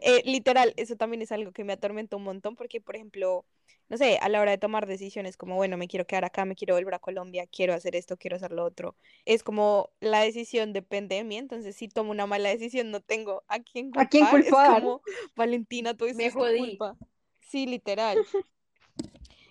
eh, 0.00 0.22
literal, 0.24 0.74
eso 0.76 0.96
también 0.96 1.22
es 1.22 1.32
algo 1.32 1.52
que 1.52 1.64
me 1.64 1.72
atormenta 1.72 2.16
un 2.16 2.24
montón 2.24 2.56
porque, 2.56 2.80
por 2.80 2.96
ejemplo, 2.96 3.46
no 3.88 3.96
sé, 3.96 4.18
a 4.20 4.28
la 4.28 4.40
hora 4.40 4.50
de 4.50 4.58
tomar 4.58 4.86
decisiones 4.86 5.36
como, 5.36 5.56
bueno, 5.56 5.76
me 5.76 5.88
quiero 5.88 6.06
quedar 6.06 6.24
acá, 6.24 6.44
me 6.44 6.56
quiero 6.56 6.74
volver 6.74 6.94
a 6.94 6.98
Colombia, 6.98 7.46
quiero 7.46 7.74
hacer 7.74 7.96
esto, 7.96 8.16
quiero 8.16 8.36
hacer 8.36 8.52
lo 8.52 8.64
otro, 8.64 8.96
es 9.24 9.42
como 9.42 9.90
la 10.00 10.20
decisión 10.20 10.72
depende 10.72 11.16
de 11.16 11.24
mí, 11.24 11.36
entonces 11.36 11.76
si 11.76 11.88
tomo 11.88 12.10
una 12.10 12.26
mala 12.26 12.50
decisión 12.50 12.90
no 12.90 13.00
tengo 13.00 13.44
a 13.48 13.60
quién 13.60 13.90
¿A 13.96 14.06
quién 14.06 14.24
culpar, 14.26 14.40
es 14.40 14.46
culpar? 14.46 14.80
como, 14.82 15.02
Valentina, 15.36 15.90
esto 15.90 16.06
Me 16.14 16.30
jodí. 16.30 16.58
culpa. 16.58 16.96
Sí, 17.40 17.66
literal. 17.66 18.18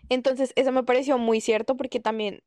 Entonces, 0.10 0.52
eso 0.56 0.71
me 0.71 0.84
pareció 0.84 1.17
muy 1.17 1.41
cierto 1.41 1.78
porque 1.78 1.99
también 1.99 2.43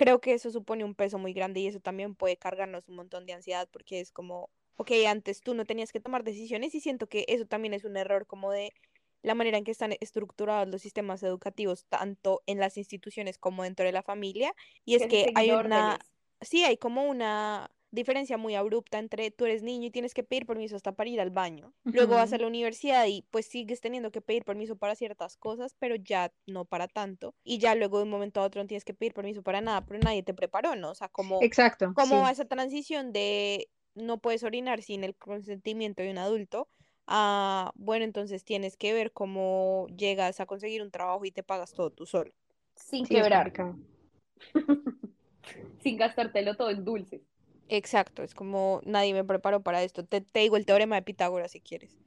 creo 0.00 0.18
que 0.18 0.32
eso 0.32 0.50
supone 0.50 0.82
un 0.82 0.94
peso 0.94 1.18
muy 1.18 1.34
grande 1.34 1.60
y 1.60 1.66
eso 1.66 1.78
también 1.78 2.14
puede 2.14 2.38
cargarnos 2.38 2.88
un 2.88 2.96
montón 2.96 3.26
de 3.26 3.34
ansiedad 3.34 3.68
porque 3.70 4.00
es 4.00 4.10
como, 4.12 4.48
ok, 4.76 4.92
antes 5.06 5.42
tú 5.42 5.52
no 5.52 5.66
tenías 5.66 5.92
que 5.92 6.00
tomar 6.00 6.24
decisiones 6.24 6.74
y 6.74 6.80
siento 6.80 7.06
que 7.06 7.26
eso 7.28 7.44
también 7.44 7.74
es 7.74 7.84
un 7.84 7.98
error 7.98 8.26
como 8.26 8.50
de 8.50 8.72
la 9.20 9.34
manera 9.34 9.58
en 9.58 9.64
que 9.64 9.72
están 9.72 9.94
estructurados 10.00 10.66
los 10.68 10.80
sistemas 10.80 11.22
educativos, 11.22 11.84
tanto 11.90 12.40
en 12.46 12.58
las 12.58 12.78
instituciones 12.78 13.36
como 13.36 13.62
dentro 13.62 13.84
de 13.84 13.92
la 13.92 14.02
familia. 14.02 14.54
Y 14.86 14.94
es 14.94 15.06
Que 15.06 15.32
hay 15.34 15.50
una, 15.50 15.98
sí, 16.40 16.64
hay 16.64 16.78
como 16.78 17.04
una 17.04 17.70
diferencia 17.90 18.36
muy 18.36 18.54
abrupta 18.54 18.98
entre 18.98 19.30
tú 19.30 19.44
eres 19.46 19.62
niño 19.62 19.86
y 19.86 19.90
tienes 19.90 20.14
que 20.14 20.22
pedir 20.22 20.46
permiso 20.46 20.76
hasta 20.76 20.92
para 20.92 21.10
ir 21.10 21.20
al 21.20 21.30
baño. 21.30 21.74
Luego 21.92 22.14
vas 22.14 22.32
a 22.32 22.38
la 22.38 22.46
universidad 22.46 23.06
y 23.06 23.22
pues 23.30 23.46
sigues 23.46 23.80
teniendo 23.80 24.10
que 24.12 24.20
pedir 24.20 24.44
permiso 24.44 24.76
para 24.76 24.94
ciertas 24.94 25.36
cosas, 25.36 25.74
pero 25.78 25.96
ya 25.96 26.32
no 26.46 26.64
para 26.64 26.86
tanto. 26.88 27.34
Y 27.44 27.58
ya 27.58 27.74
luego 27.74 27.98
de 27.98 28.04
un 28.04 28.10
momento 28.10 28.40
a 28.40 28.44
otro 28.44 28.62
no 28.62 28.68
tienes 28.68 28.84
que 28.84 28.94
pedir 28.94 29.12
permiso 29.14 29.42
para 29.42 29.60
nada, 29.60 29.84
pero 29.84 29.98
nadie 30.00 30.22
te 30.22 30.34
preparó, 30.34 30.76
¿no? 30.76 30.90
O 30.90 30.94
sea, 30.94 31.08
como, 31.08 31.40
Exacto, 31.40 31.92
cómo 31.94 32.20
va 32.20 32.30
sí. 32.30 32.32
esa 32.32 32.44
transición 32.46 33.12
de 33.12 33.68
no 33.94 34.18
puedes 34.18 34.44
orinar 34.44 34.82
sin 34.82 35.02
el 35.04 35.16
consentimiento 35.16 36.02
de 36.02 36.10
un 36.10 36.18
adulto 36.18 36.68
a, 37.06 37.72
bueno, 37.74 38.04
entonces 38.04 38.44
tienes 38.44 38.76
que 38.76 38.92
ver 38.92 39.12
cómo 39.12 39.86
llegas 39.96 40.38
a 40.40 40.46
conseguir 40.46 40.80
un 40.82 40.90
trabajo 40.92 41.24
y 41.24 41.32
te 41.32 41.42
pagas 41.42 41.72
todo 41.72 41.90
tú 41.90 42.06
solo. 42.06 42.32
Sin 42.76 43.04
Sí, 43.06 43.14
quebrar, 43.14 43.52
sin 45.82 45.96
gastártelo 45.96 46.56
todo 46.56 46.70
en 46.70 46.84
dulces. 46.84 47.20
Exacto, 47.70 48.22
es 48.22 48.34
como 48.34 48.80
nadie 48.84 49.14
me 49.14 49.24
preparó 49.24 49.62
para 49.62 49.82
esto. 49.82 50.04
Te, 50.04 50.20
te 50.20 50.40
digo 50.40 50.56
el 50.58 50.66
teorema 50.66 50.96
de 50.96 51.02
Pitágoras 51.02 51.52
si 51.52 51.60
quieres. 51.60 51.98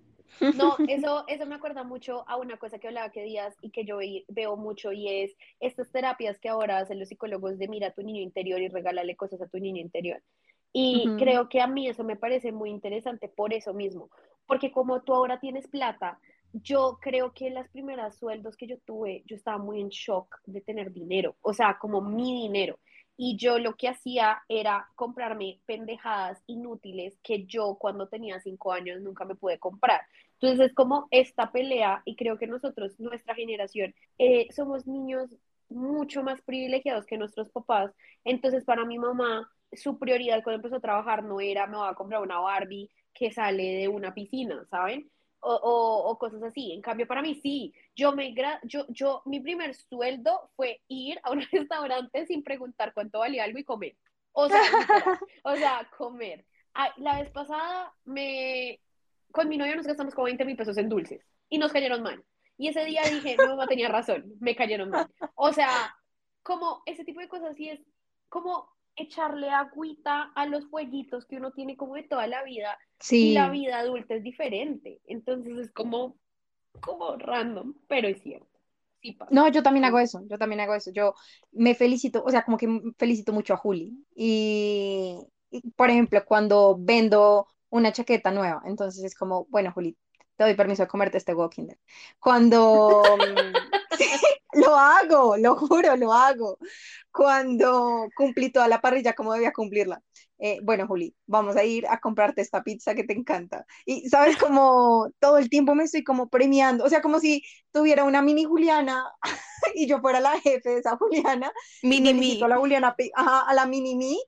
No, 0.52 0.82
eso, 0.86 1.24
eso 1.28 1.46
me 1.48 1.56
acuerda 1.56 1.84
mucho 1.84 2.24
a 2.30 2.38
una 2.38 2.58
cosa 2.58 2.78
que 2.78 2.88
hablaba 2.88 3.10
que 3.12 3.24
días 3.24 3.56
y 3.62 3.72
que 3.72 3.86
yo 3.86 3.98
ve- 3.98 4.24
veo 4.28 4.56
mucho 4.56 4.92
y 4.92 5.08
es 5.10 5.36
estas 5.60 5.92
terapias 5.92 6.40
que 6.40 6.50
ahora 6.50 6.78
hacen 6.78 7.00
los 7.00 7.10
psicólogos 7.10 7.58
de 7.58 7.68
mira 7.68 7.88
a 7.88 7.94
tu 7.94 8.04
niño 8.04 8.22
interior 8.22 8.62
y 8.62 8.68
regálale 8.70 9.16
cosas 9.16 9.42
a 9.42 9.48
tu 9.48 9.58
niño 9.60 9.82
interior. 9.82 10.22
Y 10.72 11.16
creo 11.18 11.50
que 11.50 11.60
a 11.62 11.68
mí 11.68 11.88
eso 11.88 12.04
me 12.04 12.16
parece 12.18 12.52
muy 12.52 12.70
interesante 12.70 13.30
por 13.30 13.54
eso 13.54 13.74
mismo, 13.74 14.10
porque 14.46 14.72
como 14.72 15.02
tú 15.02 15.14
ahora 15.16 15.40
tienes 15.40 15.68
plata, 15.68 16.20
yo 16.52 17.00
creo 17.02 17.34
que 17.34 17.50
las 17.50 17.70
primeras 17.70 18.18
sueldos 18.18 18.56
que 18.58 18.68
yo 18.68 18.78
tuve, 18.86 19.24
yo 19.26 19.36
estaba 19.36 19.58
muy 19.58 19.82
en 19.82 19.90
shock 19.90 20.38
de 20.46 20.62
tener 20.62 20.92
dinero, 20.92 21.36
o 21.42 21.54
sea, 21.54 21.78
como 21.80 22.02
mi 22.02 22.34
dinero. 22.44 22.80
Y 23.16 23.38
yo 23.38 23.60
lo 23.60 23.76
que 23.76 23.90
hacía 23.90 24.42
era 24.50 24.90
comprarme 24.96 25.60
pendejadas 25.66 26.42
inútiles 26.48 27.18
que 27.24 27.46
yo 27.46 27.78
cuando 27.80 28.08
tenía 28.08 28.40
cinco 28.40 28.72
años 28.74 29.02
nunca 29.02 29.26
me 29.26 29.36
pude 29.36 29.60
comprar. 29.60 30.02
Entonces 30.34 30.68
es 30.68 30.74
como 30.74 31.08
esta 31.12 31.52
pelea 31.52 32.02
y 32.06 32.16
creo 32.16 32.38
que 32.38 32.48
nosotros, 32.48 33.00
nuestra 33.00 33.36
generación, 33.36 33.94
eh, 34.18 34.48
somos 34.52 34.88
niños 34.88 35.30
mucho 35.70 36.24
más 36.24 36.42
privilegiados 36.42 37.06
que 37.06 37.18
nuestros 37.18 37.50
papás. 37.50 37.92
Entonces 38.24 38.64
para 38.66 38.86
mi 38.86 38.98
mamá 39.00 39.50
su 39.76 39.98
prioridad 39.98 40.44
cuando 40.44 40.58
empezó 40.58 40.78
a 40.78 40.82
trabajar 40.82 41.24
no 41.24 41.40
era 41.40 41.68
me 41.68 41.78
voy 41.78 41.90
a 41.90 41.96
comprar 41.96 42.22
una 42.22 42.40
Barbie 42.40 42.90
que 43.14 43.32
sale 43.32 43.64
de 43.64 43.88
una 43.88 44.14
piscina, 44.14 44.66
¿saben? 44.70 45.10
O, 45.46 45.54
o, 45.56 46.10
o 46.10 46.18
cosas 46.18 46.42
así. 46.44 46.72
En 46.72 46.82
cambio, 46.82 47.06
para 47.06 47.22
mí 47.22 47.36
sí, 47.36 47.74
yo 47.96 48.14
me 48.14 48.34
gra- 48.34 48.60
yo, 48.64 48.86
yo, 48.88 49.22
mi 49.26 49.40
primer 49.42 49.76
sueldo 49.76 50.50
fue 50.56 50.82
ir 50.88 51.20
a 51.24 51.32
un 51.32 51.42
restaurante 51.52 52.26
sin 52.26 52.44
preguntar 52.44 52.94
cuánto 52.94 53.20
valía 53.20 53.44
algo 53.44 53.60
y 53.60 53.64
comer. 53.64 53.96
O 54.32 54.48
sea, 54.48 54.62
literal. 54.80 55.20
o 55.44 55.56
sea, 55.56 55.90
comer. 55.98 56.46
Ay, 56.74 56.92
la 56.98 57.20
vez 57.20 57.30
pasada 57.32 57.94
me 58.06 58.80
con 59.32 59.50
mi 59.50 59.58
novio 59.58 59.76
nos 59.76 59.88
gastamos 59.88 60.14
como 60.14 60.26
20 60.26 60.46
mil 60.46 60.56
pesos 60.56 60.78
en 60.78 60.90
dulces 60.90 61.26
y 61.50 61.58
nos 61.58 61.74
cayeron 61.74 62.04
mal. 62.04 62.24
Y 62.58 62.68
ese 62.68 62.86
día 62.86 63.02
dije, 63.04 63.36
mi 63.38 63.48
mamá 63.48 63.68
tenía 63.68 63.90
razón, 63.90 64.32
me 64.40 64.56
cayeron 64.56 64.92
mal. 64.92 65.08
O 65.36 65.52
sea, 65.52 65.96
como 66.44 66.84
ese 66.86 67.04
tipo 67.04 67.20
de 67.20 67.28
cosas 67.28 67.50
así 67.50 67.68
es 67.70 67.82
como 68.30 68.70
echarle 68.96 69.50
agüita 69.50 70.32
a 70.36 70.46
los 70.46 70.66
fueguitos 70.68 71.26
que 71.26 71.38
uno 71.38 71.52
tiene 71.52 71.76
como 71.78 71.96
de 71.96 72.04
toda 72.04 72.28
la 72.28 72.44
vida 72.44 72.78
y 73.00 73.00
Sí. 73.00 73.34
la 73.34 73.50
vida 73.50 73.80
adulta 73.80 74.16
es 74.16 74.24
diferente. 74.24 75.02
Entonces 75.06 75.58
es 75.58 75.72
como, 75.72 76.18
como 76.80 77.16
random, 77.18 77.76
pero 77.88 78.08
es 78.08 78.22
cierto. 78.22 78.48
Sí 79.02 79.14
pasa. 79.14 79.32
No, 79.34 79.48
yo 79.50 79.64
también 79.64 79.86
hago 79.86 80.00
eso, 80.00 80.22
yo 80.30 80.38
también 80.38 80.62
hago 80.62 80.76
eso. 80.76 80.92
Yo 80.92 81.14
me 81.52 81.76
felicito, 81.76 82.24
o 82.24 82.30
sea, 82.30 82.46
como 82.46 82.58
que 82.58 82.68
felicito 82.98 83.34
mucho 83.34 83.54
a 83.54 83.58
Juli. 83.58 83.94
Y, 84.16 85.18
y, 85.50 85.72
por 85.72 85.90
ejemplo, 85.90 86.24
cuando 86.26 86.78
vendo 86.80 87.48
una 87.70 87.92
chaqueta 87.92 88.32
nueva, 88.32 88.62
entonces 88.66 89.04
es 89.04 89.16
como, 89.16 89.46
bueno, 89.50 89.72
Juli, 89.74 89.98
te 90.38 90.44
doy 90.46 90.56
permiso 90.56 90.84
de 90.84 90.88
comerte 90.88 91.18
este 91.18 91.34
Walking 91.34 91.66
Dead. 91.68 91.78
Cuando 92.20 93.18
sí, 93.98 94.06
lo 94.54 94.76
hago, 94.76 95.38
lo 95.38 95.56
juro, 95.56 95.96
lo 95.98 96.14
hago. 96.14 96.58
Cuando 97.12 98.08
cumplí 98.16 98.52
toda 98.52 98.68
la 98.68 98.82
parrilla 98.82 99.14
como 99.14 99.34
debía 99.34 99.54
cumplirla. 99.54 100.02
Eh, 100.40 100.60
bueno, 100.62 100.88
Juli, 100.88 101.16
vamos 101.26 101.56
a 101.56 101.64
ir 101.64 101.88
a 101.88 102.00
comprarte 102.00 102.42
esta 102.42 102.64
pizza 102.64 102.96
que 102.96 103.04
te 103.06 103.14
encanta. 103.14 103.66
Y 103.86 104.10
sabes, 104.10 104.38
como 104.38 105.10
todo 105.20 105.38
el 105.38 105.50
tiempo 105.50 105.76
me 105.76 105.86
estoy 105.86 106.04
como 106.04 106.28
premiando, 106.30 106.84
o 106.84 106.90
sea, 106.90 107.02
como 107.02 107.20
si 107.20 107.44
tuviera 107.72 108.04
una 108.04 108.22
mini 108.22 108.44
Juliana 108.44 109.06
y 109.76 109.88
yo 109.88 110.02
fuera 110.02 110.20
la 110.20 110.40
jefe 110.42 110.70
de 110.70 110.80
esa 110.80 110.98
Juliana, 110.98 111.52
y 111.82 111.88
Mini 111.88 112.14
felicito 112.14 112.46
a 112.46 112.50
la 112.50 112.58
Juliana, 112.58 112.96
ajá, 113.16 113.42
a 113.42 113.54
la 113.54 113.66
mini 113.66 113.96
mí, 113.96 114.20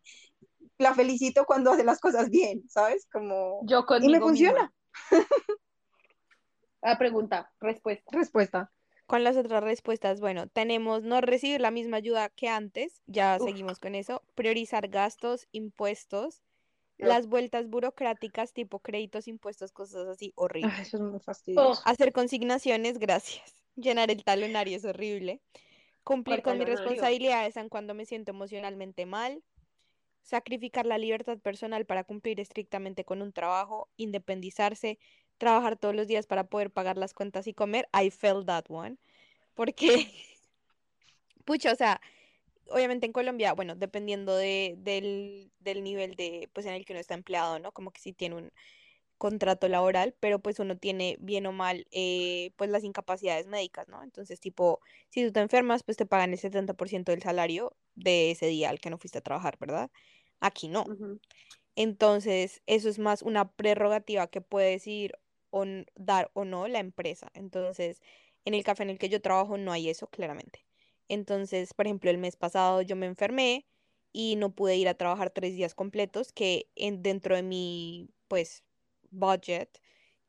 la 0.78 0.94
felicito 0.94 1.46
cuando 1.46 1.72
hace 1.72 1.84
las 1.84 2.00
cosas 2.00 2.30
bien, 2.30 2.64
¿sabes? 2.70 3.08
Como... 3.12 3.66
Yo 3.66 3.86
Y 4.00 4.10
conmigo 4.10 4.10
me 4.10 4.22
funciona. 4.22 4.62
misma. 4.62 4.74
Ah, 6.82 6.98
pregunta, 6.98 7.52
respuesta. 7.60 8.12
Respuesta. 8.12 8.72
Con 9.08 9.24
las 9.24 9.38
otras 9.38 9.64
respuestas, 9.64 10.20
bueno, 10.20 10.48
tenemos 10.48 11.04
no 11.04 11.22
recibir 11.22 11.62
la 11.62 11.70
misma 11.72 11.98
ayuda 11.98 12.30
que 12.30 12.48
antes, 12.50 13.02
ya 13.06 13.38
Uf. 13.40 13.46
seguimos 13.46 13.80
con 13.80 13.94
eso, 13.94 14.24
priorizar 14.34 14.88
gastos, 14.88 15.48
impuestos, 15.52 16.42
las 16.98 17.28
vueltas 17.28 17.68
burocráticas 17.68 18.54
tipo 18.54 18.80
créditos, 18.80 19.28
impuestos, 19.28 19.72
cosas 19.72 20.08
así, 20.08 20.34
horrible. 20.36 20.72
Ay, 20.76 20.84
eso 20.84 20.98
es 20.98 21.04
muy 21.04 21.20
fastidioso. 21.20 21.72
Ugh. 21.72 21.78
Hacer 21.86 22.14
consignaciones, 22.14 22.98
gracias. 22.98 23.54
Llenar 23.76 24.10
el 24.10 24.24
talonario 24.24 24.78
es 24.78 24.86
horrible. 24.86 25.42
Cumplir 26.04 26.42
¿Cuál 26.42 26.58
con 26.58 26.66
mis 26.66 26.78
responsabilidades 26.78 27.58
aun 27.58 27.70
cuando 27.70 27.94
me 27.94 28.06
siento 28.06 28.32
emocionalmente 28.32 29.06
mal. 29.06 29.44
Sacrificar 30.24 30.86
la 30.86 30.98
libertad 30.98 31.38
personal 31.38 31.86
para 31.86 32.04
cumplir 32.04 32.40
estrictamente 32.40 33.04
con 33.04 33.22
un 33.22 33.34
trabajo. 33.34 33.90
Independizarse. 33.98 34.98
Trabajar 35.38 35.78
todos 35.78 35.96
los 35.96 36.08
días 36.08 36.28
para 36.28 36.46
poder 36.46 36.72
pagar 36.72 36.98
las 36.98 37.14
cuentas 37.14 37.48
y 37.48 37.54
comer. 37.54 37.88
I 37.94 38.10
felt 38.10 38.46
that 38.48 38.66
one. 38.70 38.98
Porque, 39.54 39.88
pucha, 41.46 41.72
o 41.72 41.76
sea, 41.76 42.02
obviamente 42.70 43.06
en 43.06 43.14
Colombia, 43.14 43.54
bueno, 43.54 43.76
dependiendo 43.76 44.36
de, 44.36 44.76
del, 44.78 45.52
del 45.60 45.84
nivel 45.84 46.16
de, 46.16 46.50
pues 46.54 46.66
en 46.66 46.74
el 46.74 46.86
que 46.86 46.94
uno 46.94 47.00
está 47.00 47.14
empleado, 47.14 47.60
¿no? 47.60 47.72
Como 47.72 47.92
que 47.92 48.02
sí 48.02 48.14
tiene 48.14 48.36
un 48.36 48.52
contrato 49.18 49.68
laboral, 49.68 50.14
pero 50.20 50.40
pues 50.40 50.60
uno 50.60 50.78
tiene 50.78 51.18
bien 51.20 51.46
o 51.46 51.52
mal, 51.52 51.88
eh, 51.92 52.52
pues 52.58 52.70
las 52.70 52.84
incapacidades 52.84 53.48
médicas, 53.48 53.88
¿no? 53.88 54.04
Entonces, 54.04 54.40
tipo, 54.40 54.82
si 55.10 55.26
tú 55.26 55.32
te 55.32 55.40
enfermas, 55.40 55.84
pues 55.84 55.98
te 55.98 56.06
pagan 56.06 56.34
el 56.34 56.40
70% 56.40 57.12
del 57.12 57.22
salario 57.22 57.76
de 57.96 58.32
ese 58.32 58.48
día 58.48 58.70
al 58.70 58.80
que 58.80 58.90
no 58.90 58.98
fuiste 58.98 59.20
a 59.20 59.22
trabajar, 59.22 59.58
¿verdad? 59.60 59.90
Aquí 60.42 60.68
no. 60.68 60.86
Entonces, 61.76 62.62
eso 62.68 62.90
es 62.90 63.00
más 63.00 63.22
una 63.22 63.52
prerrogativa 63.52 64.28
que 64.28 64.42
puede 64.42 64.72
decidir 64.72 65.16
o 65.56 65.66
dar 65.96 66.32
o 66.34 66.46
no 66.46 66.68
la 66.68 66.80
empresa. 66.80 67.30
Entonces, 67.34 68.02
en 68.46 68.54
el 68.56 68.64
café 68.64 68.84
en 68.84 68.90
el 68.92 69.00
que 69.00 69.10
yo 69.10 69.22
trabajo 69.22 69.58
no 69.58 69.72
hay 69.72 69.90
eso, 69.90 70.08
claramente. 70.08 70.66
Entonces, 71.08 71.74
por 71.74 71.86
ejemplo, 71.88 72.10
el 72.12 72.18
mes 72.18 72.36
pasado 72.36 72.82
yo 72.82 72.96
me 72.96 73.06
enfermé 73.06 73.66
y 74.12 74.36
no 74.38 74.54
pude 74.56 74.76
ir 74.78 74.88
a 74.90 74.96
trabajar 74.96 75.30
tres 75.32 75.56
días 75.56 75.76
completos, 75.76 76.32
que 76.34 76.70
en, 76.76 77.04
dentro 77.04 77.36
de 77.36 77.44
mi, 77.44 78.10
pues, 78.28 78.64
budget 79.12 79.80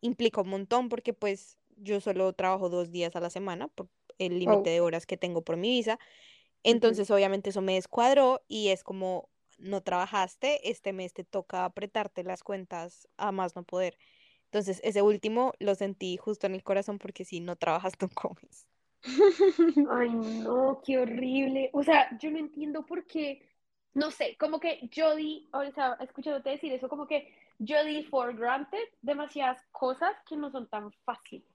implica 0.01 0.41
un 0.43 0.49
montón 0.51 0.89
porque, 0.89 1.13
pues, 1.15 1.59
yo 1.77 2.01
solo 2.01 2.33
trabajo 2.35 2.69
dos 2.69 2.91
días 2.93 3.17
a 3.17 3.21
la 3.21 3.31
semana 3.31 3.69
por 3.69 3.89
el 4.19 4.39
límite 4.39 4.71
Oh. 4.71 4.71
de 4.71 4.81
horas 4.81 5.07
que 5.07 5.17
tengo 5.17 5.43
por 5.45 5.57
mi 5.57 5.71
visa. 5.71 5.99
Entonces, 6.65 7.11
obviamente, 7.11 7.51
eso 7.51 7.63
me 7.63 7.75
descuadró 7.75 8.45
y 8.49 8.69
es 8.69 8.83
como, 8.85 9.31
no 9.59 9.83
trabajaste, 9.83 10.71
este 10.71 10.93
mes 10.93 11.13
te 11.15 11.25
toca 11.25 11.65
apretarte 11.65 12.25
las 12.25 12.43
cuentas 12.43 13.09
a 13.17 13.33
más 13.33 13.55
no 13.57 13.65
poder. 13.65 13.99
Entonces, 14.47 14.81
ese 14.85 15.03
último 15.03 15.53
lo 15.61 15.75
sentí 15.75 16.17
justo 16.17 16.47
en 16.47 16.55
el 16.55 16.63
corazón 16.65 16.99
porque 16.99 17.25
si 17.25 17.41
no 17.41 17.57
trabajas, 17.57 17.95
no 18.01 18.09
comes. 18.11 18.67
Ay, 19.91 20.11
no, 20.11 20.81
qué 20.85 20.99
horrible. 20.99 21.71
O 21.73 21.83
sea, 21.83 22.17
yo 22.19 22.31
no 22.31 22.39
entiendo 22.39 22.85
por 22.85 23.07
qué, 23.07 23.43
no 23.95 24.11
sé, 24.11 24.37
como 24.39 24.59
que 24.61 24.89
yo 24.91 25.15
di, 25.15 25.49
o 25.53 25.71
sea, 25.73 25.97
escuchándote 26.01 26.51
decir 26.51 26.73
eso, 26.73 26.89
como 26.89 27.07
que 27.07 27.33
yo 27.59 27.83
di 27.85 28.03
for 28.05 28.35
granted 28.37 28.83
demasiadas 29.03 29.63
cosas 29.73 30.15
que 30.29 30.37
no 30.37 30.51
son 30.51 30.69
tan 30.69 30.91
fáciles. 31.05 31.47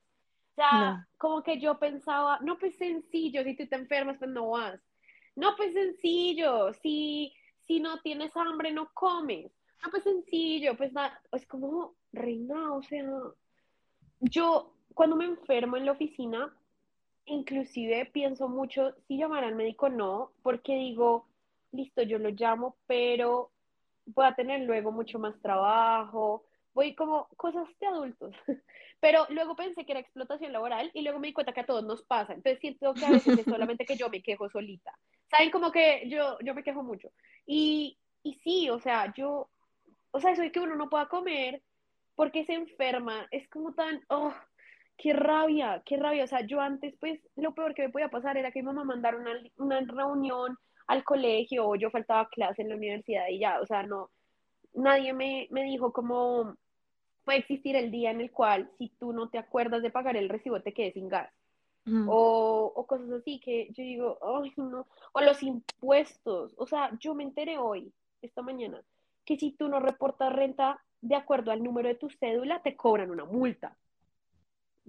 O 0.51 0.55
sea, 0.55 0.97
No. 0.97 1.05
como 1.17 1.43
que 1.43 1.59
yo 1.59 1.79
pensaba, 1.79 2.39
no, 2.41 2.57
pues 2.57 2.75
sencillo, 2.77 3.43
si 3.43 3.55
tú 3.55 3.67
te 3.67 3.75
enfermas, 3.75 4.17
pues 4.17 4.29
no 4.31 4.49
vas. 4.51 4.79
No, 5.35 5.55
pues 5.55 5.73
sencillo, 5.73 6.73
si, 6.73 7.33
si 7.67 7.79
no 7.79 8.01
tienes 8.01 8.35
hambre, 8.35 8.71
no 8.71 8.91
comes. 8.93 9.51
No, 9.83 9.89
pues 9.89 10.03
sencillo, 10.03 10.77
pues 10.77 10.93
nada, 10.93 11.19
es 11.31 11.45
como, 11.47 11.95
reina, 12.13 12.73
o 12.73 12.83
sea, 12.83 13.03
yo 14.19 14.73
cuando 14.93 15.15
me 15.15 15.25
enfermo 15.25 15.77
en 15.77 15.85
la 15.85 15.93
oficina, 15.93 16.55
inclusive 17.25 18.05
pienso 18.05 18.47
mucho 18.47 18.93
si 19.07 19.17
llamar 19.17 19.43
al 19.43 19.55
médico 19.55 19.87
o 19.87 19.89
no, 19.89 20.31
porque 20.43 20.75
digo, 20.75 21.25
listo, 21.71 22.03
yo 22.03 22.19
lo 22.19 22.29
llamo, 22.29 22.75
pero 22.87 23.51
voy 24.05 24.25
a 24.25 24.35
tener 24.35 24.61
luego 24.61 24.91
mucho 24.91 25.19
más 25.19 25.39
trabajo, 25.41 26.45
voy 26.73 26.95
como 26.95 27.27
cosas 27.37 27.67
de 27.79 27.87
adultos. 27.87 28.35
Pero 28.99 29.25
luego 29.29 29.55
pensé 29.55 29.83
que 29.83 29.93
era 29.93 29.99
explotación 29.99 30.53
laboral 30.53 30.91
y 30.93 31.01
luego 31.01 31.19
me 31.19 31.27
di 31.27 31.33
cuenta 31.33 31.53
que 31.53 31.61
a 31.61 31.65
todos 31.65 31.83
nos 31.83 32.03
pasa. 32.03 32.33
Entonces 32.33 32.59
siento 32.59 32.93
que 32.93 33.05
a 33.05 33.09
veces 33.09 33.39
es 33.39 33.45
solamente 33.45 33.85
que 33.85 33.95
yo 33.95 34.09
me 34.09 34.21
quejo 34.21 34.47
solita. 34.49 34.95
¿Saben? 35.29 35.49
Como 35.49 35.71
que 35.71 36.07
yo, 36.07 36.37
yo 36.41 36.53
me 36.53 36.63
quejo 36.63 36.83
mucho. 36.83 37.09
Y, 37.47 37.97
y 38.21 38.35
sí, 38.35 38.69
o 38.69 38.79
sea, 38.79 39.11
yo, 39.15 39.49
o 40.11 40.19
sea, 40.19 40.31
eso 40.31 40.41
de 40.41 40.51
que 40.51 40.59
uno 40.59 40.75
no 40.75 40.89
pueda 40.89 41.07
comer 41.07 41.61
porque 42.15 42.45
se 42.45 42.53
enferma, 42.53 43.27
es 43.31 43.47
como 43.49 43.73
tan, 43.73 44.01
oh, 44.09 44.33
qué 44.97 45.13
rabia, 45.13 45.81
qué 45.85 45.97
rabia. 45.97 46.25
O 46.25 46.27
sea, 46.27 46.45
yo 46.45 46.61
antes, 46.61 46.93
pues, 46.99 47.19
lo 47.35 47.53
peor 47.53 47.73
que 47.73 47.83
me 47.83 47.89
podía 47.89 48.09
pasar 48.09 48.37
era 48.37 48.51
que 48.51 48.61
mi 48.61 48.67
mamá 48.67 48.83
mandara 48.83 49.17
una, 49.17 49.31
una 49.57 49.79
reunión 49.81 50.57
al 50.87 51.03
colegio 51.03 51.67
o 51.67 51.75
yo 51.75 51.89
faltaba 51.89 52.29
clase 52.29 52.61
en 52.61 52.69
la 52.69 52.75
universidad 52.75 53.27
y 53.29 53.39
ya, 53.39 53.59
o 53.61 53.65
sea, 53.65 53.83
no, 53.83 54.11
nadie 54.73 55.13
me, 55.13 55.47
me 55.51 55.63
dijo 55.63 55.91
como 55.93 56.55
puede 57.23 57.39
existir 57.39 57.75
el 57.75 57.91
día 57.91 58.11
en 58.11 58.21
el 58.21 58.31
cual 58.31 58.69
si 58.77 58.89
tú 58.99 59.13
no 59.13 59.29
te 59.29 59.37
acuerdas 59.37 59.81
de 59.81 59.91
pagar 59.91 60.17
el 60.17 60.29
recibo 60.29 60.61
te 60.61 60.73
quedes 60.73 60.93
sin 60.93 61.07
gas. 61.07 61.31
Mm. 61.85 62.07
O, 62.09 62.71
o 62.75 62.85
cosas 62.85 63.09
así 63.11 63.39
que 63.39 63.67
yo 63.71 63.83
digo, 63.83 64.17
ay, 64.21 64.51
no. 64.57 64.87
O 65.13 65.21
los 65.21 65.41
impuestos. 65.41 66.53
O 66.57 66.67
sea, 66.67 66.91
yo 66.99 67.15
me 67.15 67.23
enteré 67.23 67.57
hoy, 67.57 67.91
esta 68.21 68.41
mañana, 68.41 68.83
que 69.25 69.37
si 69.37 69.51
tú 69.51 69.67
no 69.67 69.79
reportas 69.79 70.33
renta 70.33 70.83
de 71.01 71.15
acuerdo 71.15 71.51
al 71.51 71.63
número 71.63 71.89
de 71.89 71.95
tu 71.95 72.09
cédula, 72.09 72.61
te 72.61 72.75
cobran 72.75 73.11
una 73.11 73.25
multa. 73.25 73.75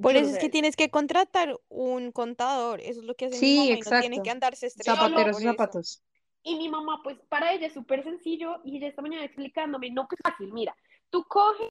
Por 0.00 0.16
eso 0.16 0.30
es 0.30 0.38
que 0.38 0.48
tienes 0.48 0.74
que 0.76 0.90
contratar 0.90 1.54
un 1.68 2.12
contador. 2.12 2.80
Eso 2.80 3.00
es 3.00 3.06
lo 3.06 3.14
que 3.14 3.26
hace 3.26 3.34
mi 3.34 3.40
Sí, 3.40 3.56
mamá 3.56 3.66
y 3.66 3.68
no 3.68 3.76
tiene 3.76 4.06
exacto. 4.06 4.22
que 4.22 4.30
andarse 4.30 4.70
Zapateros 4.70 5.42
zapatos. 5.42 6.02
Y 6.42 6.56
mi 6.56 6.68
mamá, 6.68 7.00
pues 7.04 7.18
para 7.28 7.52
ella 7.52 7.68
es 7.68 7.72
súper 7.72 8.02
sencillo 8.02 8.60
y 8.64 8.78
ella 8.78 8.88
esta 8.88 9.02
mañana 9.02 9.24
explicándome, 9.24 9.90
no, 9.90 10.08
pues 10.08 10.20
fácil, 10.22 10.52
mira, 10.52 10.74
tú 11.10 11.24
coges, 11.28 11.68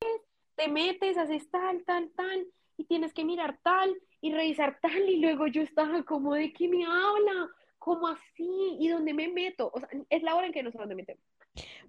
te 0.55 0.69
metes, 0.69 1.17
haces 1.17 1.49
tal, 1.51 1.83
tal, 1.83 2.09
tal, 2.15 2.47
y 2.77 2.85
tienes 2.85 3.13
que 3.13 3.25
mirar 3.25 3.59
tal 3.63 3.93
y 4.21 4.31
revisar 4.31 4.79
tal, 4.81 5.09
y 5.09 5.17
luego 5.19 5.47
yo 5.47 5.61
estaba 5.61 6.03
como, 6.03 6.35
¿de 6.35 6.53
qué 6.53 6.69
me 6.69 6.85
habla? 6.85 7.49
¿Cómo 7.79 8.07
así? 8.07 8.77
¿Y 8.79 8.87
dónde 8.87 9.13
me 9.13 9.27
meto? 9.27 9.71
O 9.73 9.79
sea, 9.79 9.89
es 10.09 10.23
la 10.23 10.35
hora 10.35 10.47
en 10.47 10.53
que 10.53 10.63
no 10.63 10.71
sé 10.71 10.77
dónde 10.77 10.95
meter. 10.95 11.17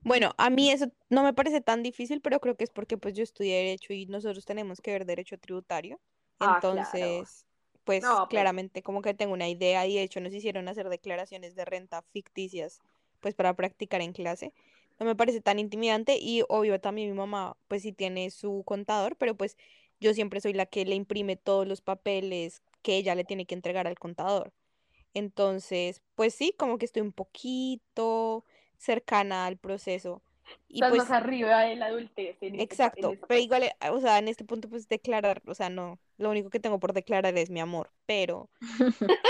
Bueno, 0.03 0.33
a 0.39 0.51
mí 0.51 0.71
eso 0.71 0.87
no 1.11 1.23
me 1.23 1.33
parece 1.33 1.61
tan 1.61 1.83
difícil, 1.83 2.21
pero 2.21 2.41
creo 2.41 2.57
que 2.57 2.65
es 2.65 2.71
porque 2.71 2.99
pues 2.99 3.15
yo 3.15 3.23
estudié 3.23 3.57
derecho 3.59 3.93
y 3.93 4.07
nosotros 4.07 4.45
tenemos 4.45 4.81
que 4.81 4.93
ver 4.93 5.05
derecho 5.07 5.39
tributario. 5.39 6.01
Ah, 6.41 6.63
claro. 6.69 6.99
Entonces, 7.01 7.47
pues 7.85 8.03
No, 8.03 8.29
pues. 8.29 8.29
claramente 8.29 8.83
como 8.83 9.03
que 9.03 9.15
tengo 9.15 9.33
una 9.35 9.49
idea 9.49 9.87
y 9.87 9.95
de 9.97 10.03
hecho 10.03 10.21
nos 10.21 10.35
hicieron 10.35 10.69
hacer 10.69 10.89
declaraciones 10.89 11.55
de 11.55 11.65
renta 11.65 12.03
ficticias 12.13 12.81
pues 13.21 13.35
para 13.35 13.55
practicar 13.55 14.01
en 14.03 14.13
clase. 14.13 14.53
no 14.99 15.07
me 15.07 15.15
parece 15.17 15.41
tan 15.41 15.59
intimidante 15.59 16.19
y 16.21 16.43
obvio 16.49 16.81
también 16.81 17.11
mi 17.11 17.17
mamá 17.17 17.57
pues 17.69 17.83
sí 17.83 17.93
tiene 17.93 18.31
su 18.31 18.63
contador, 18.67 19.17
pero 19.17 19.37
pues 19.37 19.57
yo 20.01 20.15
siempre 20.15 20.41
soy 20.41 20.53
la 20.55 20.67
que 20.67 20.85
le 20.85 20.95
imprime 20.97 21.37
todos 21.37 21.67
los 21.69 21.81
papeles 21.81 22.63
que 22.83 22.97
ella 22.97 23.15
le 23.15 23.25
tiene 23.25 23.47
que 23.47 23.55
entregar 23.55 23.87
al 23.87 23.99
contador. 23.99 24.53
Entonces, 25.15 26.03
pues 26.15 26.35
sí, 26.35 26.55
como 26.59 26.79
que 26.79 26.87
estoy 26.87 27.03
un 27.03 27.13
poquito 27.13 28.45
cercana 28.83 29.47
al 29.47 29.57
proceso. 29.59 30.23
Y 30.69 30.83
Estás 30.83 30.91
pues 30.91 31.09
más 31.09 31.11
arriba 31.11 31.61
de 31.63 31.77
la 31.77 31.87
adultez. 31.87 32.37
en 32.43 32.55
este- 32.57 32.75
en 32.97 33.11
Exacto, 33.11 33.11
esa 33.11 33.27
pero 33.27 33.41
igual, 33.41 33.65
o 33.91 34.01
sea, 34.01 34.19
en 34.19 34.29
este 34.29 34.45
punto 34.45 34.69
pues 34.69 34.89
declarar, 34.89 35.43
o 35.47 35.55
sea, 35.55 35.71
no, 35.71 35.99
lo 36.19 36.31
único 36.31 36.51
que 36.51 36.61
tengo 36.61 36.79
por 36.81 36.93
declarar 36.93 37.37
es 37.39 37.51
mi 37.51 37.61
amor, 37.61 37.91
pero 38.07 38.51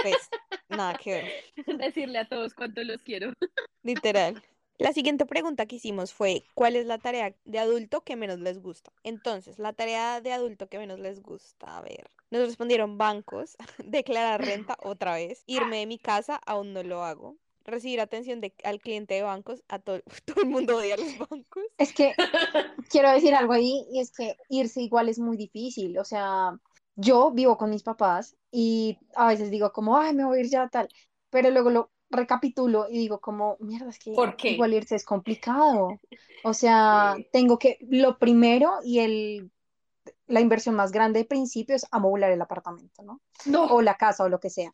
pues 0.00 0.32
nada 0.68 0.96
que 0.96 1.12
ver, 1.14 1.34
Decirle 1.78 2.18
a 2.18 2.28
todos 2.28 2.54
cuánto 2.54 2.82
los 2.84 3.02
quiero. 3.02 3.32
literal. 3.82 4.42
La 4.78 4.92
siguiente 4.92 5.26
pregunta 5.26 5.66
que 5.66 5.76
hicimos 5.76 6.12
fue, 6.12 6.44
¿cuál 6.54 6.74
es 6.76 6.86
la 6.86 6.98
tarea 6.98 7.36
de 7.44 7.58
adulto 7.60 8.02
que 8.02 8.16
menos 8.16 8.40
les 8.40 8.58
gusta? 8.60 8.92
Entonces, 9.04 9.58
la 9.58 9.72
tarea 9.72 10.20
de 10.20 10.32
adulto 10.32 10.68
que 10.68 10.78
menos 10.78 10.98
les 10.98 11.22
gusta, 11.22 11.76
a 11.78 11.82
ver, 11.82 12.10
nos 12.30 12.46
respondieron 12.46 12.98
bancos, 12.98 13.56
declarar 13.78 14.44
renta 14.44 14.76
otra 14.80 15.14
vez, 15.14 15.44
irme 15.46 15.78
de 15.78 15.86
mi 15.86 15.98
casa, 15.98 16.36
aún 16.46 16.72
no 16.72 16.82
lo 16.82 17.04
hago, 17.04 17.36
recibir 17.64 18.00
atención 18.00 18.40
de, 18.40 18.54
al 18.64 18.80
cliente 18.80 19.14
de 19.14 19.22
bancos, 19.22 19.62
a 19.68 19.78
todo, 19.78 20.00
todo 20.24 20.42
el 20.42 20.48
mundo 20.50 20.76
odia 20.76 20.96
los 20.96 21.18
bancos. 21.18 21.64
Es 21.78 21.92
que 21.92 22.14
quiero 22.90 23.10
decir 23.10 23.34
algo 23.34 23.52
ahí 23.52 23.86
y 23.92 24.00
es 24.00 24.10
que 24.12 24.36
irse 24.48 24.82
igual 24.82 25.08
es 25.08 25.18
muy 25.18 25.36
difícil. 25.36 25.98
O 25.98 26.04
sea, 26.04 26.58
yo 26.96 27.30
vivo 27.32 27.56
con 27.56 27.70
mis 27.70 27.82
papás 27.82 28.36
y 28.50 28.98
a 29.16 29.28
veces 29.28 29.50
digo 29.50 29.72
como, 29.72 29.96
ay, 29.96 30.14
me 30.14 30.24
voy 30.24 30.38
a 30.38 30.40
ir 30.42 30.50
ya 30.50 30.68
tal, 30.68 30.88
pero 31.30 31.50
luego 31.50 31.70
lo 31.70 31.90
recapitulo 32.10 32.86
y 32.90 32.98
digo 32.98 33.20
como, 33.20 33.56
mierda, 33.60 33.88
es 33.88 33.98
que 33.98 34.12
¿Por 34.12 34.36
qué? 34.36 34.50
igual 34.52 34.74
irse 34.74 34.94
es 34.96 35.04
complicado. 35.04 35.98
O 36.44 36.54
sea, 36.54 37.14
Sí. 37.16 37.26
tengo 37.32 37.58
que, 37.58 37.78
lo 37.88 38.18
primero 38.18 38.80
y 38.84 38.98
el, 38.98 39.50
la 40.26 40.40
inversión 40.40 40.74
más 40.76 40.92
grande 40.92 41.20
de 41.20 41.24
principio 41.26 41.74
es 41.76 41.86
amoblar 41.90 42.30
el 42.32 42.40
apartamento, 42.40 43.02
¿no? 43.02 43.20
No. 43.44 43.66
o 43.66 43.82
la 43.82 43.96
casa 43.96 44.24
o 44.24 44.28
lo 44.28 44.40
que 44.40 44.50
sea. 44.50 44.72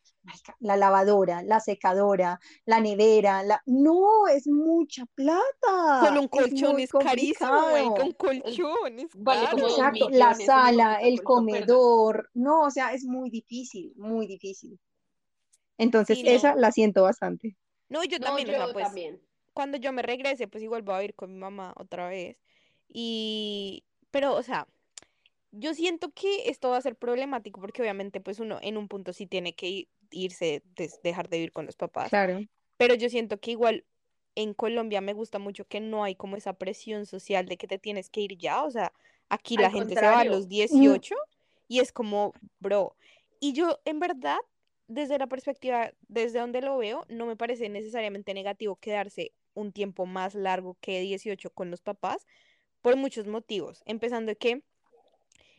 La 0.59 0.77
lavadora, 0.77 1.41
la 1.43 1.59
secadora, 1.59 2.39
la 2.65 2.79
nevera, 2.79 3.43
la... 3.43 3.61
No, 3.65 4.27
es 4.27 4.47
mucha 4.47 5.05
plata. 5.15 6.01
Solo 6.01 6.21
un 6.21 6.29
es 6.31 6.31
colchón 6.31 6.73
muy 6.73 6.83
es 6.83 6.91
carísimo, 6.93 7.49
complicado. 7.49 8.05
un 8.05 8.11
colchón 8.13 8.99
es 8.99 9.09
Vale 9.13 9.49
caro. 9.49 9.57
Exacto, 9.57 10.09
la 10.09 10.35
millones, 10.35 10.45
sala, 10.45 10.95
el 11.01 11.23
comedor. 11.23 12.29
No, 12.33 12.61
o 12.63 12.71
sea, 12.71 12.93
es 12.93 13.05
muy 13.05 13.29
difícil, 13.29 13.93
muy 13.97 14.27
difícil. 14.27 14.79
Entonces, 15.77 16.19
Sí, 16.19 16.23
esa 16.25 16.53
no. 16.53 16.55
la 16.55 16.71
siento 16.71 17.03
bastante. 17.03 17.57
No, 17.89 18.03
yo 18.03 18.19
No, 18.19 18.25
también, 18.27 18.49
o 18.49 18.51
sea, 18.51 18.67
yo 18.67 18.73
pues 18.73 18.85
también. 18.85 19.21
cuando 19.53 19.77
yo 19.77 19.91
me 19.91 20.01
regrese, 20.01 20.47
pues 20.47 20.63
igual 20.63 20.83
voy 20.83 20.95
a 20.95 21.03
ir 21.03 21.15
con 21.15 21.33
mi 21.33 21.39
mamá 21.39 21.73
otra 21.77 22.07
vez. 22.09 22.37
Y, 22.87 23.85
pero, 24.11 24.35
o 24.35 24.43
sea, 24.43 24.67
yo 25.51 25.73
siento 25.73 26.11
que 26.11 26.49
esto 26.49 26.69
va 26.69 26.77
a 26.77 26.81
ser 26.81 26.95
problemático 26.95 27.59
porque 27.59 27.81
obviamente, 27.81 28.21
pues 28.21 28.39
uno 28.39 28.59
en 28.61 28.77
un 28.77 28.87
punto 28.87 29.13
sí 29.13 29.25
tiene 29.25 29.53
que 29.53 29.87
irse, 30.11 30.63
des- 30.75 31.01
dejar 31.03 31.29
de 31.29 31.37
vivir 31.37 31.51
con 31.51 31.65
los 31.65 31.75
papás. 31.75 32.09
Claro. 32.09 32.41
Pero 32.77 32.95
yo 32.95 33.09
siento 33.09 33.39
que 33.39 33.51
igual 33.51 33.85
en 34.35 34.53
Colombia 34.53 35.01
me 35.01 35.13
gusta 35.13 35.39
mucho 35.39 35.65
que 35.65 35.81
no 35.81 36.03
hay 36.03 36.15
como 36.15 36.37
esa 36.37 36.53
presión 36.53 37.05
social 37.05 37.45
de 37.47 37.57
que 37.57 37.67
te 37.67 37.79
tienes 37.79 38.09
que 38.09 38.21
ir 38.21 38.37
ya. 38.37 38.63
O 38.63 38.71
sea, 38.71 38.93
aquí 39.27 39.57
la 39.57 39.71
gente 39.71 39.95
se 39.95 40.01
va 40.05 40.21
a 40.21 40.25
los 40.25 40.47
18 40.47 41.15
y 41.67 41.79
es 41.79 41.91
como, 41.91 42.33
bro. 42.59 42.95
Y 43.39 43.53
yo, 43.53 43.79
en 43.85 43.99
verdad, 43.99 44.37
desde 44.87 45.17
la 45.17 45.27
perspectiva, 45.27 45.91
desde 46.07 46.39
donde 46.39 46.61
lo 46.61 46.77
veo, 46.77 47.05
no 47.09 47.25
me 47.25 47.35
parece 47.35 47.69
necesariamente 47.69 48.33
negativo 48.33 48.75
quedarse 48.77 49.33
un 49.53 49.71
tiempo 49.71 50.05
más 50.05 50.35
largo 50.35 50.77
que 50.79 50.99
18 51.01 51.49
con 51.51 51.69
los 51.69 51.81
papás 51.81 52.25
por 52.81 52.95
muchos 52.95 53.27
motivos. 53.27 53.83
Empezando 53.85 54.35
que 54.35 54.63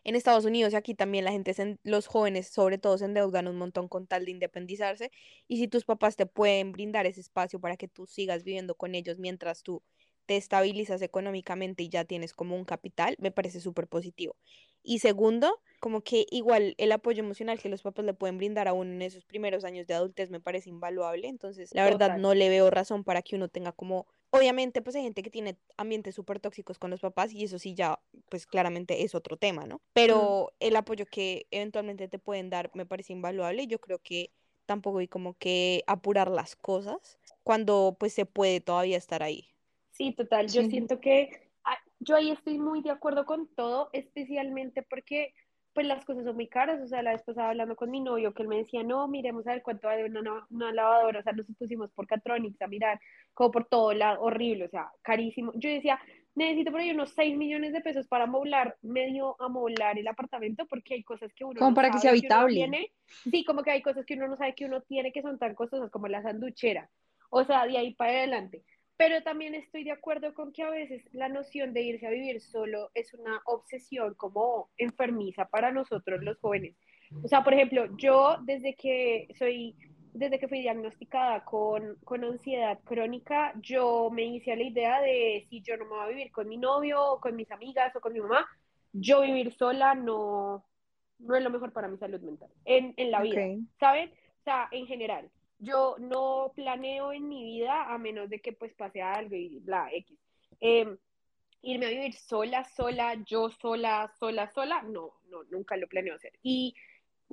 en 0.04 0.14
Estados 0.14 0.44
Unidos 0.44 0.72
y 0.72 0.76
aquí 0.76 0.94
también 0.94 1.24
la 1.24 1.32
gente, 1.32 1.54
se 1.54 1.78
los 1.82 2.06
jóvenes 2.06 2.48
sobre 2.48 2.78
todo 2.78 2.98
se 2.98 3.04
endeudan 3.04 3.48
un 3.48 3.56
montón 3.56 3.88
con 3.88 4.06
tal 4.06 4.24
de 4.24 4.30
independizarse 4.30 5.10
y 5.48 5.58
si 5.58 5.68
tus 5.68 5.84
papás 5.84 6.16
te 6.16 6.26
pueden 6.26 6.72
brindar 6.72 7.06
ese 7.06 7.20
espacio 7.20 7.60
para 7.60 7.76
que 7.76 7.88
tú 7.88 8.06
sigas 8.06 8.44
viviendo 8.44 8.74
con 8.74 8.94
ellos 8.94 9.18
mientras 9.18 9.62
tú 9.62 9.82
te 10.26 10.36
estabilizas 10.36 11.02
económicamente 11.02 11.82
y 11.82 11.88
ya 11.88 12.04
tienes 12.04 12.34
como 12.34 12.54
un 12.54 12.64
capital, 12.64 13.16
me 13.18 13.32
parece 13.32 13.60
súper 13.60 13.88
positivo. 13.88 14.36
Y 14.82 15.00
segundo, 15.00 15.60
como 15.80 16.02
que 16.02 16.24
igual 16.30 16.74
el 16.78 16.92
apoyo 16.92 17.22
emocional 17.24 17.58
que 17.58 17.68
los 17.68 17.82
papás 17.82 18.04
le 18.04 18.14
pueden 18.14 18.38
brindar 18.38 18.68
a 18.68 18.72
uno 18.72 18.92
en 18.92 19.02
esos 19.02 19.24
primeros 19.24 19.64
años 19.64 19.86
de 19.86 19.94
adultez 19.94 20.30
me 20.30 20.40
parece 20.40 20.70
invaluable. 20.70 21.26
Entonces, 21.26 21.70
la 21.74 21.84
verdad, 21.84 22.06
Total. 22.06 22.22
no 22.22 22.34
le 22.34 22.48
veo 22.48 22.70
razón 22.70 23.02
para 23.02 23.22
que 23.22 23.34
uno 23.34 23.48
tenga 23.48 23.72
como, 23.72 24.06
obviamente, 24.30 24.82
pues 24.82 24.96
hay 24.96 25.02
gente 25.02 25.22
que 25.22 25.30
tiene 25.30 25.56
ambientes 25.76 26.14
súper 26.14 26.40
tóxicos 26.40 26.78
con 26.78 26.90
los 26.90 27.00
papás 27.00 27.32
y 27.32 27.44
eso 27.44 27.58
sí 27.58 27.74
ya, 27.74 28.00
pues 28.28 28.46
claramente 28.46 29.02
es 29.02 29.14
otro 29.14 29.36
tema, 29.36 29.66
¿no? 29.66 29.80
Pero 29.92 30.52
el 30.60 30.76
apoyo 30.76 31.06
que 31.06 31.46
eventualmente 31.50 32.08
te 32.08 32.18
pueden 32.18 32.50
dar 32.50 32.70
me 32.74 32.86
parece 32.86 33.12
invaluable. 33.12 33.66
Yo 33.66 33.80
creo 33.80 33.98
que 33.98 34.32
tampoco 34.66 34.98
hay 34.98 35.08
como 35.08 35.34
que 35.34 35.82
apurar 35.86 36.30
las 36.30 36.56
cosas 36.56 37.18
cuando 37.42 37.96
pues 37.98 38.12
se 38.12 38.26
puede 38.26 38.60
todavía 38.60 38.96
estar 38.96 39.22
ahí. 39.22 39.48
Sí, 39.90 40.12
total. 40.12 40.48
Yo 40.48 40.62
siento 40.62 41.00
que 41.00 41.50
ah, 41.64 41.76
yo 41.98 42.16
ahí 42.16 42.30
estoy 42.30 42.58
muy 42.58 42.82
de 42.82 42.90
acuerdo 42.90 43.26
con 43.26 43.48
todo, 43.54 43.90
especialmente 43.92 44.82
porque 44.82 45.34
pues 45.72 45.86
las 45.86 46.04
cosas 46.04 46.24
son 46.24 46.36
muy 46.36 46.48
caras. 46.48 46.80
O 46.82 46.86
sea, 46.86 47.02
la 47.02 47.12
vez 47.12 47.22
pasada 47.22 47.50
hablando 47.50 47.76
con 47.76 47.90
mi 47.90 48.00
novio, 48.00 48.34
que 48.34 48.42
él 48.42 48.48
me 48.48 48.58
decía, 48.58 48.82
no, 48.82 49.06
miremos 49.08 49.46
a 49.46 49.52
ver 49.52 49.62
cuánto 49.62 49.86
vale 49.88 50.04
una, 50.04 50.20
una, 50.20 50.46
una 50.50 50.72
lavadora. 50.72 51.20
O 51.20 51.22
sea, 51.22 51.32
nos 51.32 51.46
pusimos 51.58 51.90
por 51.92 52.06
Catronics 52.06 52.60
a 52.62 52.66
mirar, 52.66 53.00
como 53.34 53.50
por 53.50 53.66
todo 53.66 53.92
lado, 53.92 54.20
horrible, 54.22 54.64
o 54.64 54.68
sea, 54.68 54.90
carísimo. 55.02 55.52
Yo 55.54 55.70
decía, 55.70 56.00
necesito 56.34 56.70
por 56.70 56.80
ahí 56.80 56.90
unos 56.90 57.10
6 57.10 57.36
millones 57.36 57.72
de 57.72 57.80
pesos 57.80 58.06
para 58.08 58.24
amoblar, 58.24 58.76
medio 58.82 59.36
amoblar 59.40 59.98
el 59.98 60.08
apartamento, 60.08 60.66
porque 60.66 60.94
hay 60.94 61.02
cosas 61.04 61.32
que 61.34 61.44
uno 61.44 61.58
Como 61.58 61.70
no 61.70 61.74
para 61.74 61.90
que 61.90 61.98
sea 61.98 62.10
uno 62.10 62.18
habitable. 62.18 62.54
tiene. 62.54 62.92
Sí, 63.30 63.44
como 63.44 63.62
que 63.62 63.70
hay 63.70 63.82
cosas 63.82 64.04
que 64.06 64.14
uno 64.14 64.28
no 64.28 64.36
sabe 64.36 64.54
que 64.54 64.64
uno 64.66 64.80
tiene 64.82 65.12
que 65.12 65.22
son 65.22 65.38
tan 65.38 65.54
costosas 65.54 65.90
como 65.90 66.08
la 66.08 66.22
sanduchera. 66.22 66.90
O 67.30 67.44
sea, 67.44 67.66
de 67.66 67.78
ahí 67.78 67.94
para 67.94 68.12
adelante. 68.12 68.64
Pero 69.00 69.22
también 69.22 69.54
estoy 69.54 69.82
de 69.82 69.92
acuerdo 69.92 70.34
con 70.34 70.52
que 70.52 70.62
a 70.62 70.68
veces 70.68 71.02
la 71.12 71.30
noción 71.30 71.72
de 71.72 71.80
irse 71.80 72.06
a 72.06 72.10
vivir 72.10 72.38
solo 72.42 72.90
es 72.92 73.14
una 73.14 73.40
obsesión 73.46 74.12
como 74.12 74.68
enfermiza 74.76 75.46
para 75.46 75.72
nosotros 75.72 76.22
los 76.22 76.38
jóvenes. 76.38 76.76
O 77.24 77.26
sea, 77.26 77.42
por 77.42 77.54
ejemplo, 77.54 77.86
yo 77.96 78.36
desde 78.42 78.74
que 78.74 79.26
soy, 79.38 79.74
desde 80.12 80.38
que 80.38 80.48
fui 80.48 80.60
diagnosticada 80.60 81.46
con, 81.46 81.96
con 82.04 82.24
ansiedad 82.24 82.78
crónica, 82.84 83.54
yo 83.62 84.10
me 84.12 84.24
hice 84.24 84.52
a 84.52 84.56
la 84.56 84.64
idea 84.64 85.00
de 85.00 85.46
si 85.48 85.62
yo 85.62 85.78
no 85.78 85.86
me 85.86 85.92
voy 85.92 86.04
a 86.04 86.08
vivir 86.08 86.30
con 86.30 86.46
mi 86.46 86.58
novio 86.58 87.02
o 87.02 87.20
con 87.20 87.36
mis 87.36 87.50
amigas 87.50 87.96
o 87.96 88.02
con 88.02 88.12
mi 88.12 88.20
mamá, 88.20 88.46
yo 88.92 89.22
vivir 89.22 89.50
sola 89.54 89.94
no, 89.94 90.62
no 91.20 91.36
es 91.36 91.42
lo 91.42 91.48
mejor 91.48 91.72
para 91.72 91.88
mi 91.88 91.96
salud 91.96 92.20
mental 92.20 92.50
en, 92.66 92.92
en 92.98 93.10
la 93.10 93.22
vida. 93.22 93.40
¿saben? 93.78 94.10
O 94.10 94.42
sea, 94.42 94.68
en 94.70 94.86
general 94.86 95.30
yo 95.60 95.96
no 95.98 96.52
planeo 96.54 97.12
en 97.12 97.28
mi 97.28 97.44
vida 97.44 97.92
a 97.92 97.98
menos 97.98 98.28
de 98.28 98.40
que 98.40 98.52
pues 98.52 98.74
pase 98.74 99.02
algo 99.02 99.36
y 99.36 99.60
bla, 99.60 99.88
X. 99.92 100.18
Eh, 100.60 100.96
irme 101.62 101.86
a 101.86 101.90
vivir 101.90 102.14
sola, 102.14 102.64
sola, 102.64 103.14
yo 103.24 103.50
sola, 103.50 104.12
sola, 104.18 104.50
sola, 104.50 104.82
no, 104.82 105.12
no, 105.28 105.44
nunca 105.44 105.76
lo 105.76 105.86
planeo 105.86 106.14
hacer. 106.14 106.32
Y 106.42 106.74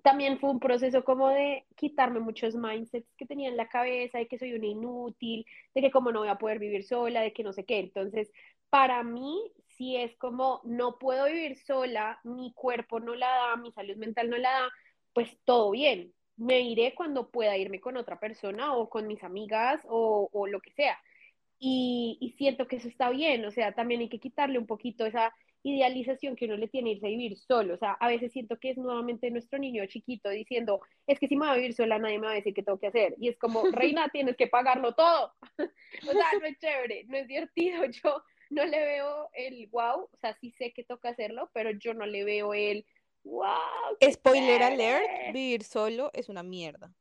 también 0.04 0.40
fue 0.40 0.50
un 0.50 0.60
proceso 0.60 1.04
como 1.04 1.30
de 1.30 1.66
quitarme 1.76 2.20
muchos 2.20 2.56
mindsets 2.56 3.16
que 3.18 3.26
tenía 3.26 3.50
en 3.50 3.58
la 3.58 3.70
cabeza, 3.70 4.18
de 4.18 4.28
que 4.28 4.38
soy 4.38 4.54
una 4.54 4.68
inútil, 4.68 5.46
de 5.74 5.82
que 5.82 5.92
como 5.92 6.12
no 6.12 6.20
voy 6.20 6.30
a 6.30 6.38
poder 6.38 6.60
vivir 6.60 6.84
sola, 6.84 7.22
de 7.22 7.34
que 7.34 7.44
no 7.44 7.54
sé 7.54 7.66
qué. 7.66 7.80
Entonces, 7.80 8.32
para 8.70 9.04
mí, 9.04 9.52
si 9.78 9.96
es 9.96 10.16
como 10.18 10.62
no 10.66 11.00
puedo 11.00 11.26
vivir 11.26 11.58
sola, 11.58 12.20
mi 12.24 12.52
cuerpo 12.54 13.00
no 13.00 13.16
la 13.16 13.30
da, 13.30 13.56
mi 13.56 13.72
salud 13.72 13.96
mental 13.96 14.30
no 14.30 14.38
la 14.38 14.52
da, 14.52 14.70
pues 15.14 15.38
todo 15.46 15.72
bien, 15.72 16.14
me 16.38 16.62
iré 16.62 16.94
cuando 16.96 17.30
pueda 17.30 17.58
irme 17.58 17.80
con 17.80 17.98
otra 17.98 18.20
persona 18.20 18.76
o 18.76 18.90
con 18.90 19.08
mis 19.08 19.24
amigas 19.24 19.82
o, 19.90 20.30
o 20.32 20.48
lo 20.48 20.62
que 20.62 20.72
sea. 20.72 20.98
Y, 21.60 22.18
y, 22.22 22.32
siento 22.34 22.68
que 22.68 22.76
eso 22.76 22.88
está 22.88 23.10
bien, 23.10 23.44
o 23.44 23.52
sea, 23.52 23.74
también 23.74 24.02
hay 24.02 24.10
que 24.10 24.20
quitarle 24.20 24.60
un 24.60 24.68
poquito 24.68 25.08
esa 25.08 25.34
idealización 25.64 26.36
que 26.36 26.46
uno 26.46 26.56
le 26.56 26.68
tiene 26.68 26.92
irse 26.92 27.08
a 27.08 27.10
vivir 27.10 27.36
solo, 27.36 27.74
o 27.74 27.78
sea, 27.78 27.94
a 27.94 28.08
veces 28.08 28.32
siento 28.32 28.60
que 28.60 28.70
es 28.70 28.78
nuevamente 28.78 29.32
nuestro 29.32 29.58
niño 29.58 29.84
chiquito 29.88 30.30
diciendo, 30.30 30.82
es 31.08 31.20
que 31.20 31.28
si 31.28 31.36
me 31.36 31.48
voy 31.48 31.56
a 31.56 31.58
vivir 31.58 31.74
sola 31.74 31.98
nadie 31.98 32.20
me 32.20 32.28
va 32.28 32.34
a 32.34 32.36
decir 32.36 32.54
qué 32.54 32.62
tengo 32.62 32.80
que 32.80 32.88
hacer, 32.88 33.16
y 33.20 33.30
es 33.30 33.38
como, 33.40 33.64
reina, 33.72 34.08
tienes 34.10 34.38
que 34.38 34.46
pagarlo 34.46 34.94
todo, 34.94 35.34
o 35.58 36.12
sea, 36.12 36.40
no 36.40 36.46
es 36.46 36.60
chévere, 36.60 37.06
no 37.06 37.18
es 37.18 37.28
divertido, 37.28 37.84
yo 38.04 38.24
no 38.52 38.64
le 38.66 38.80
veo 38.80 39.30
el 39.34 39.68
wow, 39.68 40.10
o 40.12 40.18
sea, 40.22 40.34
sí 40.36 40.52
sé 40.52 40.72
que 40.74 40.84
toca 40.84 41.10
hacerlo, 41.10 41.50
pero 41.54 41.72
yo 41.72 41.96
no 41.96 42.06
le 42.06 42.24
veo 42.24 42.54
el 42.54 42.86
wow. 43.30 43.98
Spoiler 44.12 44.64
alert, 44.64 45.34
vivir 45.34 45.64
solo 45.64 46.12
es 46.14 46.30
una 46.30 46.44
mierda. 46.44 46.94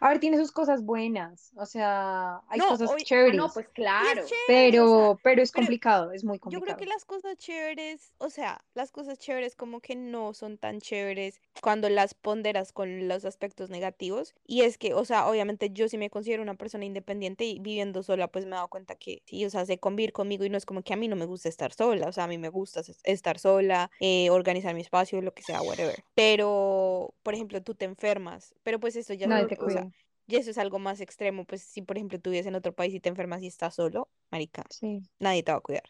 A 0.00 0.08
ver, 0.08 0.20
tiene 0.20 0.36
sus 0.38 0.52
cosas 0.52 0.84
buenas, 0.84 1.52
o 1.56 1.66
sea, 1.66 2.40
hay 2.48 2.58
No, 2.58 2.68
cosas 2.68 2.90
obvi- 2.90 2.94
ah, 2.94 2.96
Ah, 3.00 3.04
chéveres, 3.04 3.36
no, 3.36 3.52
pues 3.52 3.68
claro. 3.68 4.22
chévere, 4.26 4.80
o 4.80 4.88
sea, 4.88 4.96
pero, 4.98 5.20
pero 5.22 5.42
es 5.42 5.52
pero 5.52 5.62
complicado, 5.62 6.12
es 6.12 6.24
muy 6.24 6.38
Yo 6.38 6.40
creo 6.60 6.76
complicado. 6.76 6.78
que 6.78 6.86
las 6.86 7.04
cosas 7.04 7.36
chéveres, 7.36 8.12
o 8.18 8.30
sea, 8.30 8.64
las 8.74 8.90
cosas 8.90 9.18
chéveres 9.18 9.54
como 9.56 9.80
que 9.80 9.94
no 9.96 10.34
son 10.34 10.58
tan 10.58 10.80
chéveres 10.80 11.40
cuando 11.62 11.88
las 11.88 12.14
ponderas 12.14 12.72
con 12.72 13.08
los 13.08 13.24
aspectos 13.24 13.70
negativos. 13.70 14.34
Y 14.46 14.62
es 14.62 14.78
que, 14.78 14.94
o 14.94 15.04
sea, 15.04 15.28
obviamente 15.28 15.70
yo 15.72 15.88
sí 15.88 15.98
me 15.98 16.10
considero 16.10 16.42
una 16.42 16.54
persona 16.56 16.84
independiente 16.84 17.44
y 17.44 17.58
viviendo 17.58 18.02
sola, 18.02 18.28
pues 18.28 18.44
me 18.44 18.52
he 18.52 18.54
dado 18.54 18.68
cuenta 18.68 18.94
que 18.96 19.22
sí, 19.26 19.44
o 19.44 19.50
sea, 19.50 19.64
sé 19.66 19.78
convivir 19.78 20.12
conmigo 20.12 20.44
y 20.44 20.50
no 20.50 20.58
es 20.58 20.66
como 20.66 20.82
que 20.82 20.92
a 20.92 20.96
mí 20.96 21.08
no 21.08 21.16
me 21.16 21.26
gusta 21.26 21.48
estar 21.48 21.72
sola, 21.72 22.08
o 22.08 22.12
sea, 22.12 22.24
a 22.24 22.28
mí 22.28 22.38
me 22.38 22.48
gusta 22.48 22.80
es- 22.80 22.98
estar 23.04 23.38
sola, 23.38 23.90
eh, 24.00 24.30
organizar 24.30 24.74
mi 24.74 24.80
espacio, 24.80 25.20
lo 25.22 25.32
que 25.34 25.42
sea, 25.42 25.62
whatever. 25.62 26.04
Pero, 26.14 27.14
por 27.22 27.34
ejemplo, 27.34 27.62
tú 27.62 27.74
te 27.74 27.84
enfermas, 27.84 28.54
pero 28.62 28.80
pues 28.80 28.96
eso 28.96 29.14
ya 29.14 29.26
Nadie 29.26 29.42
es, 29.44 29.48
te 29.48 29.64
o 29.64 29.70
sea, 29.72 29.88
y 30.26 30.36
eso 30.36 30.50
es 30.50 30.58
algo 30.58 30.78
más 30.78 31.00
extremo, 31.00 31.44
pues 31.44 31.62
si 31.62 31.82
por 31.82 31.96
ejemplo 31.96 32.20
tú 32.20 32.30
vives 32.30 32.46
en 32.46 32.54
otro 32.54 32.72
país 32.72 32.94
y 32.94 33.00
te 33.00 33.08
enfermas 33.08 33.42
y 33.42 33.46
estás 33.48 33.74
solo, 33.74 34.08
marica, 34.30 34.64
Sí. 34.70 35.02
nadie 35.18 35.42
te 35.42 35.52
va 35.52 35.58
a 35.58 35.62
cuidar. 35.62 35.84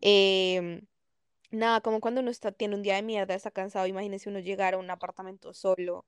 Em, 0.00 0.82
nada, 1.50 1.80
como 1.80 2.00
cuando 2.00 2.20
uno 2.20 2.30
está, 2.30 2.52
tiene 2.52 2.74
un 2.74 2.82
día 2.82 2.96
de 2.96 3.02
mierda, 3.02 3.34
está 3.34 3.50
cansado, 3.50 3.86
imagínese 3.86 4.28
uno 4.28 4.38
llegar 4.40 4.74
a 4.74 4.78
un 4.78 4.90
apartamento 4.90 5.52
solo. 5.52 6.04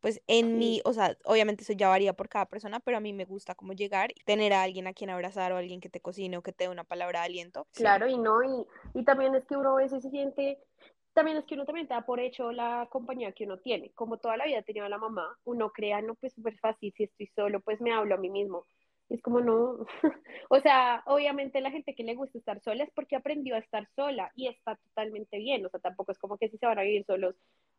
Pues 0.00 0.20
en 0.26 0.58
mi, 0.58 0.76
Sí. 0.76 0.82
o 0.84 0.92
sea, 0.92 1.16
obviamente 1.24 1.62
eso 1.62 1.72
ya 1.72 1.88
varía 1.88 2.12
por 2.12 2.28
cada 2.28 2.44
persona, 2.44 2.78
pero 2.78 2.98
a 2.98 3.00
mí 3.00 3.14
me 3.14 3.24
gusta 3.24 3.54
como 3.54 3.72
llegar 3.72 4.10
y 4.10 4.22
tener 4.24 4.52
a 4.52 4.62
alguien 4.62 4.86
a 4.86 4.92
quien 4.92 5.08
abrazar 5.08 5.52
o 5.52 5.56
alguien 5.56 5.80
que 5.80 5.88
te 5.88 6.00
cocine 6.00 6.36
o 6.36 6.42
que 6.42 6.52
te 6.52 6.64
dé 6.64 6.70
una 6.70 6.84
palabra 6.84 7.20
de 7.20 7.26
aliento. 7.26 7.66
Sí. 7.72 7.84
Claro, 7.84 8.06
y 8.06 8.18
no, 8.18 8.42
y, 8.42 8.66
y 9.00 9.04
también 9.04 9.34
es 9.34 9.46
que 9.46 9.56
uno 9.56 9.70
a 9.70 9.76
veces 9.76 10.02
se 10.02 10.10
siente, 10.10 10.58
también 11.14 11.36
es 11.38 11.44
que 11.46 11.54
uno 11.54 11.64
también 11.64 11.86
da 11.88 12.04
por 12.04 12.20
hecho 12.20 12.52
la 12.52 12.88
compañía 12.90 13.32
que 13.32 13.44
uno 13.44 13.58
tiene. 13.58 13.92
Como 13.92 14.18
toda 14.18 14.36
la 14.36 14.46
vida 14.46 14.58
ha 14.60 14.62
tenido 14.62 14.86
a 14.86 14.88
la 14.90 14.98
mamá, 14.98 15.36
uno 15.44 15.72
crea, 15.72 16.02
no, 16.02 16.14
pues 16.16 16.34
súper 16.34 16.58
fácil, 16.58 16.92
si 16.96 17.04
estoy 17.04 17.28
solo, 17.28 17.60
pues 17.60 17.80
me 17.80 17.92
hablo 17.92 18.14
a 18.16 18.18
mí 18.18 18.30
mismo. 18.30 18.66
Y 19.08 19.14
es 19.16 19.22
como 19.22 19.40
no, 19.40 19.86
o 20.50 20.60
sea, 20.60 21.02
obviamente 21.06 21.60
la 21.60 21.70
gente 21.70 21.94
que 21.94 22.04
le 22.04 22.14
gusta 22.14 22.38
estar 22.38 22.60
sola 22.62 22.84
es 22.84 22.90
porque 22.94 23.16
aprendió 23.16 23.54
a 23.54 23.58
estar 23.58 23.88
sola 23.94 24.32
y 24.34 24.48
está 24.48 24.76
totalmente 24.76 25.38
bien, 25.38 25.64
o 25.66 25.68
sea, 25.70 25.80
tampoco 25.80 26.12
es 26.12 26.18
como 26.18 26.38
que 26.38 26.48
si 26.48 26.58
se 26.58 26.66
van 26.66 26.78
a 26.78 26.82
vivir 26.82 27.04
solos, 27.06 27.36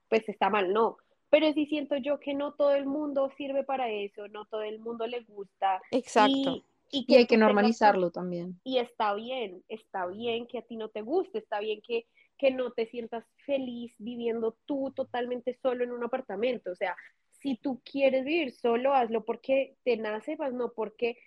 pues 0.09 0.27
está 0.29 0.49
mal, 0.49 0.71
no. 0.73 0.97
Pero 1.29 1.51
sí 1.53 1.65
siento 1.65 1.97
yo 1.97 2.19
que 2.19 2.33
no 2.35 2.53
todo 2.53 2.73
el 2.75 2.85
mundo 2.85 3.31
sirve 3.37 3.63
para 3.63 3.89
eso, 3.89 4.27
no 4.29 4.45
todo 4.45 4.61
el 4.61 4.79
mundo 4.79 5.07
le 5.07 5.21
gusta 5.23 5.81
Exacto. 5.89 6.51
y, 6.51 6.65
y 6.91 7.05
Y 7.07 7.07
que 7.07 7.17
hay 7.17 7.27
que 7.27 7.37
tengas 7.37 7.37
normalizarlo 7.37 8.11
también. 8.11 8.61
y 8.63 8.79
está 8.79 9.13
bien, 9.13 9.63
está 9.67 10.07
bien 10.07 10.47
que 10.47 10.59
a 10.59 10.61
ti 10.63 10.75
no 10.77 10.89
te 10.89 11.01
guste, 11.01 11.39
está 11.39 11.59
bien 11.59 11.81
que, 11.81 12.07
que 12.37 12.51
no 12.51 12.71
te 12.71 12.87
sientas 12.87 13.25
feliz 13.45 13.93
viviendo 13.99 14.57
tú 14.65 14.91
totalmente 14.95 15.57
solo 15.61 15.83
en 15.83 15.91
un 15.91 16.03
apartamento. 16.03 16.71
O 16.71 16.75
sea, 16.75 16.95
si 17.41 17.57
tú 17.57 17.81
quieres 17.85 18.25
vivir 18.25 18.51
solo, 18.53 18.93
hazlo 18.93 19.25
porque 19.25 19.77
te 19.83 19.97
nace, 19.97 20.37
más 20.37 20.53
no 20.53 20.73
porque 20.73 21.17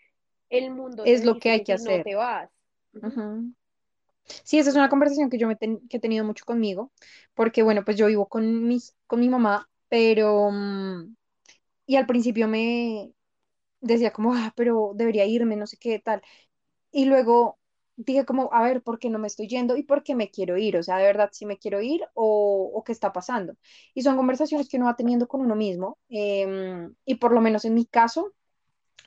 el 0.51 0.71
mundo 0.73 1.11
Es 1.12 1.25
te 1.25 1.25
lo 1.25 1.38
que 1.40 1.51
hay 1.51 1.64
que 1.64 1.73
si 1.73 1.79
no 1.79 2.01
hacer. 2.01 2.03
te 2.03 2.14
vas. 2.14 2.51
Sí, 4.44 4.59
esa 4.59 4.71
es 4.71 4.77
una 4.77 4.88
conversación 4.88 5.31
que 5.31 5.38
yo 5.38 5.47
me 5.49 5.57
ten- 5.57 5.87
que 5.88 5.97
he 5.99 6.01
tenido 6.01 6.25
mucho 6.25 6.44
conmigo, 6.44 6.92
porque 7.35 7.62
bueno, 7.62 7.85
pues 7.85 7.97
yo 7.97 8.07
vivo 8.07 8.27
con 8.29 8.66
mis, 8.66 8.94
con 9.07 9.21
mi 9.21 9.29
mamá, 9.29 9.68
pero, 9.88 10.51
mm, 10.51 11.14
y 11.87 11.97
al 11.97 12.07
principio 12.07 12.49
me 12.49 13.12
decía 13.81 14.12
como, 14.12 14.35
ah, 14.35 14.53
pero 14.57 14.92
debería 14.97 15.27
irme, 15.27 15.57
no 15.57 15.66
sé 15.66 15.77
qué 15.79 15.99
tal. 16.01 16.23
Y 16.92 17.07
luego 17.07 17.58
dije 17.99 18.25
como, 18.25 18.51
a 18.53 18.63
ver, 18.63 18.83
¿por 18.83 18.99
qué 18.99 19.11
no 19.11 19.19
me 19.19 19.27
estoy 19.29 19.49
yendo 19.49 19.77
y 19.77 19.83
por 19.85 20.03
qué 20.03 20.15
me 20.15 20.31
quiero 20.31 20.57
ir? 20.59 20.77
O 20.79 20.83
sea, 20.83 20.99
de 20.99 21.05
verdad, 21.05 21.31
si 21.33 21.47
me 21.47 21.59
quiero 21.59 21.81
ir 21.83 22.03
o, 22.15 22.71
o 22.75 22.85
qué 22.85 22.93
está 22.93 23.13
pasando. 23.13 23.55
Y 23.95 24.03
son 24.03 24.17
conversaciones 24.17 24.69
que 24.69 24.77
uno 24.79 24.87
va 24.87 24.97
teniendo 24.97 25.29
con 25.29 25.41
uno 25.43 25.57
mismo. 25.57 25.99
em, 26.09 26.95
y 27.05 27.17
por 27.17 27.33
lo 27.33 27.41
menos 27.41 27.65
en 27.65 27.75
mi 27.75 27.87
caso, 27.87 28.35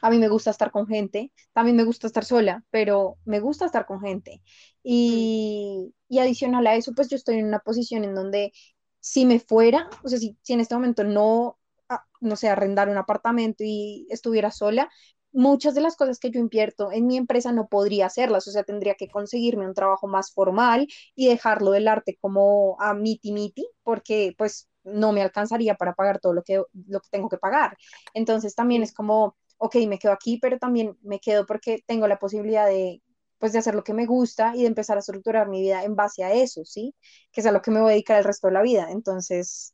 a 0.02 0.10
mí 0.10 0.18
me 0.20 0.30
gusta 0.30 0.52
estar 0.52 0.72
con 0.72 0.88
gente, 0.88 1.32
también 1.54 1.78
me 1.78 1.84
gusta 1.84 2.08
estar 2.08 2.26
sola, 2.26 2.64
pero 2.72 3.18
me 3.26 3.40
gusta 3.40 3.66
estar 3.66 3.86
con 3.86 4.02
gente. 4.02 4.42
Y, 4.84 5.94
y 6.10 6.20
adicional 6.20 6.66
a 6.68 6.76
eso, 6.76 6.94
pues 6.96 7.10
yo 7.10 7.16
estoy 7.18 7.38
en 7.40 7.46
una 7.48 7.60
posición 7.60 8.04
en 8.04 8.16
donde 8.16 8.52
si 9.00 9.26
me 9.26 9.40
fuera, 9.40 9.90
o 10.04 10.08
sea, 10.10 10.20
si, 10.20 10.38
si 10.42 10.54
en 10.54 10.62
este 10.62 10.76
momento 10.76 11.04
no, 11.04 11.60
ah, 11.90 12.06
no 12.22 12.36
sé, 12.36 12.50
arrendar 12.50 12.90
un 12.90 12.98
apartamento 12.98 13.64
y 13.66 14.08
estuviera 14.10 14.52
sola, 14.52 14.90
muchas 15.34 15.76
de 15.76 15.82
las 15.82 15.96
cosas 15.96 16.20
que 16.20 16.32
yo 16.32 16.40
invierto 16.40 16.92
en 16.92 17.08
mi 17.08 17.18
empresa 17.18 17.52
no 17.52 17.68
podría 17.68 18.08
hacerlas, 18.08 18.48
o 18.48 18.52
sea, 18.52 18.64
tendría 18.64 18.96
que 18.96 19.10
conseguirme 19.10 19.68
un 19.68 19.74
trabajo 19.74 20.08
más 20.08 20.34
formal 20.34 20.88
y 21.16 21.28
dejarlo 21.28 21.72
del 21.72 21.88
arte 21.88 22.18
como 22.22 22.78
a 22.80 22.94
miti 22.94 23.32
miti, 23.32 23.68
porque 23.84 24.34
pues 24.38 24.70
no 24.84 25.12
me 25.14 25.22
alcanzaría 25.22 25.76
para 25.76 25.94
pagar 25.94 26.20
todo 26.20 26.34
lo 26.34 26.44
que, 26.44 26.64
lo 26.88 27.00
que 27.02 27.10
tengo 27.12 27.30
que 27.30 27.38
pagar. 27.38 27.78
Entonces 28.14 28.56
también 28.56 28.84
es 28.84 28.94
como, 28.94 29.36
ok, 29.58 29.76
me 29.88 30.00
quedo 30.00 30.12
aquí, 30.14 30.40
pero 30.42 30.58
también 30.58 30.98
me 31.02 31.20
quedo 31.20 31.46
porque 31.46 31.84
tengo 31.88 32.08
la 32.08 32.20
posibilidad 32.20 32.68
de, 32.68 33.02
pues, 33.38 33.54
de 33.54 33.60
hacer 33.60 33.76
lo 33.76 33.84
que 33.84 33.94
me 33.94 34.06
gusta 34.06 34.56
y 34.56 34.62
de 34.62 34.68
empezar 34.68 34.98
a 34.98 35.00
estructurar 35.02 35.50
mi 35.50 35.62
vida 35.62 35.84
en 35.84 35.96
base 35.96 36.24
a 36.24 36.34
eso, 36.34 36.66
¿sí? 36.66 36.96
Que 37.32 37.42
es 37.42 37.48
a 37.48 37.52
lo 37.52 37.62
que 37.62 37.72
me 37.72 37.82
voy 37.82 37.90
a 37.90 37.94
dedicar 37.94 38.18
el 38.18 38.24
resto 38.24 38.48
de 38.48 38.54
la 38.54 38.62
vida. 38.62 38.88
Entonces, 38.92 39.72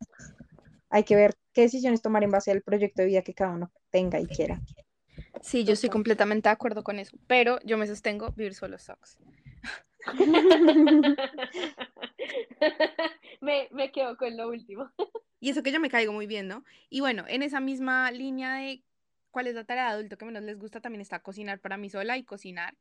hay 0.89 1.03
que 1.03 1.15
ver 1.15 1.35
qué 1.53 1.61
decisiones 1.61 2.01
tomar 2.01 2.23
en 2.23 2.31
base 2.31 2.51
al 2.51 2.61
proyecto 2.61 3.01
de 3.01 3.07
vida 3.07 3.21
que 3.21 3.33
cada 3.33 3.53
uno 3.53 3.71
tenga 3.91 4.19
y 4.19 4.27
quiera. 4.27 4.61
Sí, 5.41 5.63
yo 5.63 5.73
estoy 5.73 5.89
completamente 5.89 6.49
de 6.49 6.53
acuerdo 6.53 6.83
con 6.83 6.99
eso, 6.99 7.17
pero 7.27 7.59
yo 7.63 7.77
me 7.77 7.87
sostengo 7.87 8.31
vivir 8.31 8.53
solo 8.53 8.77
sucks. 8.77 9.17
me, 13.41 13.67
me 13.71 13.91
quedo 13.91 14.17
con 14.17 14.35
lo 14.37 14.49
último. 14.49 14.91
Y 15.39 15.51
eso 15.51 15.61
que 15.61 15.71
yo 15.71 15.79
me 15.79 15.91
caigo 15.91 16.13
muy 16.13 16.25
bien, 16.25 16.47
¿no? 16.47 16.63
Y 16.89 17.01
bueno, 17.01 17.23
en 17.27 17.43
esa 17.43 17.59
misma 17.59 18.09
línea 18.09 18.55
de 18.55 18.81
cuál 19.29 19.45
es 19.45 19.53
la 19.53 19.65
tarea 19.65 19.83
de 19.85 19.89
adulto 19.91 20.17
que 20.17 20.25
menos 20.25 20.41
les 20.41 20.57
gusta, 20.57 20.81
también 20.81 20.99
está 20.99 21.19
cocinar 21.19 21.59
para 21.59 21.77
mí 21.77 21.91
sola 21.91 22.17
y 22.17 22.23
cocinar. 22.23 22.75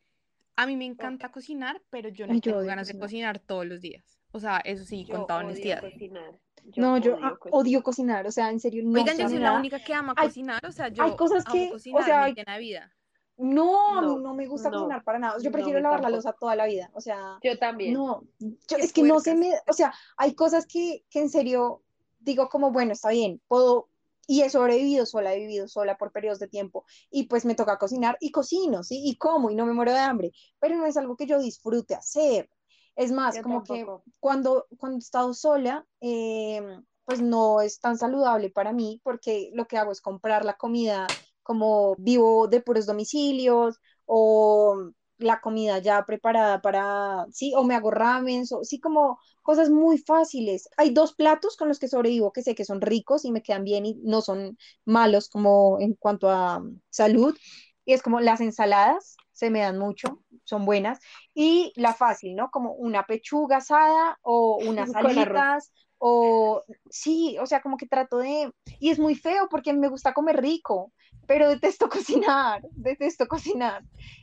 A 0.57 0.67
mí 0.67 0.75
me 0.75 0.87
encanta 0.87 1.31
cocinar, 1.31 1.83
pero 1.91 2.09
yo 2.09 2.27
no 2.27 2.33
yo 2.33 2.41
tengo 2.41 2.63
ganas 2.63 2.89
de 2.89 2.95
cocinar. 2.95 3.35
cocinar 3.35 3.39
todos 3.41 3.67
los 3.67 3.83
días. 3.83 4.19
O 4.31 4.41
sea, 4.41 4.63
eso 4.65 4.87
sí, 4.87 5.05
Yo 5.05 5.17
con 5.17 5.27
toda 5.27 5.41
honestidad. 5.41 5.83
cocinar. 5.83 6.39
No, 6.77 6.99
yo 6.99 7.15
odio 7.15 7.39
cocinar. 7.39 7.39
odio 7.53 7.83
cocinar, 7.83 8.27
o 8.27 8.31
sea, 8.33 8.51
en 8.51 8.61
serio, 8.61 8.83
no 8.85 8.99
Oigan, 9.01 9.17
yo 9.17 9.29
soy 9.29 9.39
nada. 9.39 9.53
la 9.55 9.59
única 9.59 9.79
que 9.83 9.95
ama 9.95 10.15
Hay- 10.17 10.29
cocinar, 10.29 10.65
o 10.67 10.73
sea, 10.73 10.87
hay 10.87 10.93
yo 10.93 11.17
cosas 11.17 11.45
amo 11.47 11.53
que, 11.55 11.69
o 11.69 11.73
cocinar, 11.73 12.05
sea, 12.05 12.19
me 12.19 12.25
hay- 12.25 12.35
llena 12.35 12.53
de 12.55 12.59
vida. 12.61 12.93
No, 13.39 13.99
a 13.99 14.01
mí 14.01 14.07
No, 14.09 14.19
no 14.19 14.35
me 14.35 14.47
gusta 14.47 14.71
no, 14.71 14.79
cocinar 14.79 15.05
para 15.05 15.19
nada. 15.19 15.37
Yo 15.39 15.51
no, 15.51 15.53
prefiero 15.53 15.79
mí 15.79 15.83
lavar 15.83 16.01
la 16.01 16.09
loza 16.11 16.33
toda 16.33 16.57
la 16.57 16.65
vida. 16.67 16.91
O 16.95 17.01
sea, 17.03 17.39
Yo 17.43 17.59
también. 17.59 17.93
no, 17.93 18.23
yo, 18.39 18.79
es 18.79 18.93
que 18.95 19.03
no 19.03 19.21
se 19.21 19.35
me, 19.35 19.53
o 19.69 19.73
sea, 19.75 19.93
hay 20.17 20.35
cosas 20.35 20.67
que, 20.67 21.05
que 21.11 21.21
en 21.21 21.29
serio 21.29 21.83
digo 22.19 22.49
como, 22.49 22.71
bueno, 22.73 22.93
está 22.93 23.11
bien, 23.11 23.41
puedo, 23.47 23.89
y 24.27 24.41
he 24.43 24.49
sobrevivido 24.51 25.05
sola, 25.07 25.35
he 25.35 25.39
vivido 25.39 25.69
sola 25.69 25.97
por 25.99 26.11
periodos 26.13 26.39
de 26.41 26.49
tiempo, 26.49 26.85
y 27.11 27.25
pues 27.25 27.45
me 27.45 27.55
toca 27.55 27.79
cocinar 27.79 28.17
y 28.21 28.33
cocino, 28.33 28.83
¿sí? 28.83 29.03
Y 29.05 29.17
como, 29.17 29.51
y 29.51 29.55
no 29.55 29.67
me 29.67 29.73
muero 29.75 29.93
de 29.93 30.01
hambre, 30.01 30.33
pero 30.59 30.75
no 30.77 30.87
es 30.87 30.97
algo 30.97 31.15
que 31.17 31.27
yo 31.27 31.39
disfrute 31.39 31.95
hacer. 31.95 32.49
Es 32.97 33.13
más, 33.13 33.37
Yo 33.37 33.43
como 33.43 33.63
tampoco. 33.63 34.03
que 34.05 34.11
cuando, 34.21 34.67
cuando 34.79 34.97
he 34.97 35.01
estado 35.01 35.35
sola, 35.35 35.87
eh, 36.01 36.63
pues 37.05 37.21
no 37.21 37.61
es 37.61 37.79
tan 37.79 37.97
saludable 37.97 38.51
para 38.51 38.73
mí, 38.73 39.01
porque 39.05 39.51
lo 39.55 39.67
que 39.67 39.79
hago 39.79 39.93
es 39.93 40.01
comprar 40.01 40.45
la 40.45 40.57
comida 40.57 41.07
como 41.43 41.95
vivo 41.99 42.49
de 42.49 42.61
puros 42.61 42.87
domicilios 42.87 43.81
o 44.07 44.91
la 45.19 45.41
comida 45.41 45.79
ya 45.79 46.05
preparada 46.05 46.61
para, 46.61 47.27
sí, 47.31 47.53
o 47.57 47.65
me 47.65 47.75
hago 47.75 47.91
ramen, 47.91 48.45
o, 48.51 48.65
sí, 48.65 48.81
como 48.81 49.19
cosas 49.43 49.71
muy 49.71 49.99
fáciles. 49.99 50.69
Hay 50.77 50.91
dos 50.91 51.15
platos 51.15 51.57
con 51.57 51.69
los 51.69 51.79
que 51.79 51.89
sobrevivo 51.89 52.33
que 52.33 52.43
sé 52.43 52.55
que 52.55 52.65
son 52.65 52.81
ricos 52.81 53.25
y 53.25 53.33
me 53.33 53.43
quedan 53.43 53.65
bien 53.65 53.87
y 53.87 53.95
no 54.03 54.21
son 54.21 54.59
malos 54.85 55.29
como 55.29 55.79
en 55.81 55.95
cuanto 55.95 56.29
a 56.29 56.59
um, 56.59 56.81
salud. 56.91 57.37
Y 57.85 57.93
es 57.93 58.03
como 58.03 58.21
las 58.21 58.41
ensaladas, 58.41 59.17
se 59.37 59.51
me 59.51 59.61
dan 59.61 59.79
mucho, 59.79 60.23
son 60.45 60.65
buenas. 60.65 60.99
Y 61.35 61.73
la 61.77 61.93
fácil, 61.93 62.35
¿no? 62.35 62.51
Como 62.51 62.73
una 62.73 63.05
pechuga 63.05 63.59
asada 63.59 64.19
o 64.23 64.57
unas 64.67 64.95
alitas 64.95 65.73
o 65.99 66.63
sí, 66.89 67.37
o 67.39 67.47
sea, 67.47 67.61
como 67.61 67.77
que 67.77 67.87
trato 67.87 68.19
de... 68.19 68.51
Y 68.81 68.91
es 68.91 68.99
muy 68.99 69.15
feo 69.15 69.49
porque 69.51 69.75
me 69.75 69.89
gusta 69.89 70.15
comer 70.15 70.41
rico, 70.41 70.93
pero 71.27 71.51
detesto 71.51 71.89
cocinar, 71.91 72.63
detesto 72.73 73.27
cocinar. 73.27 73.83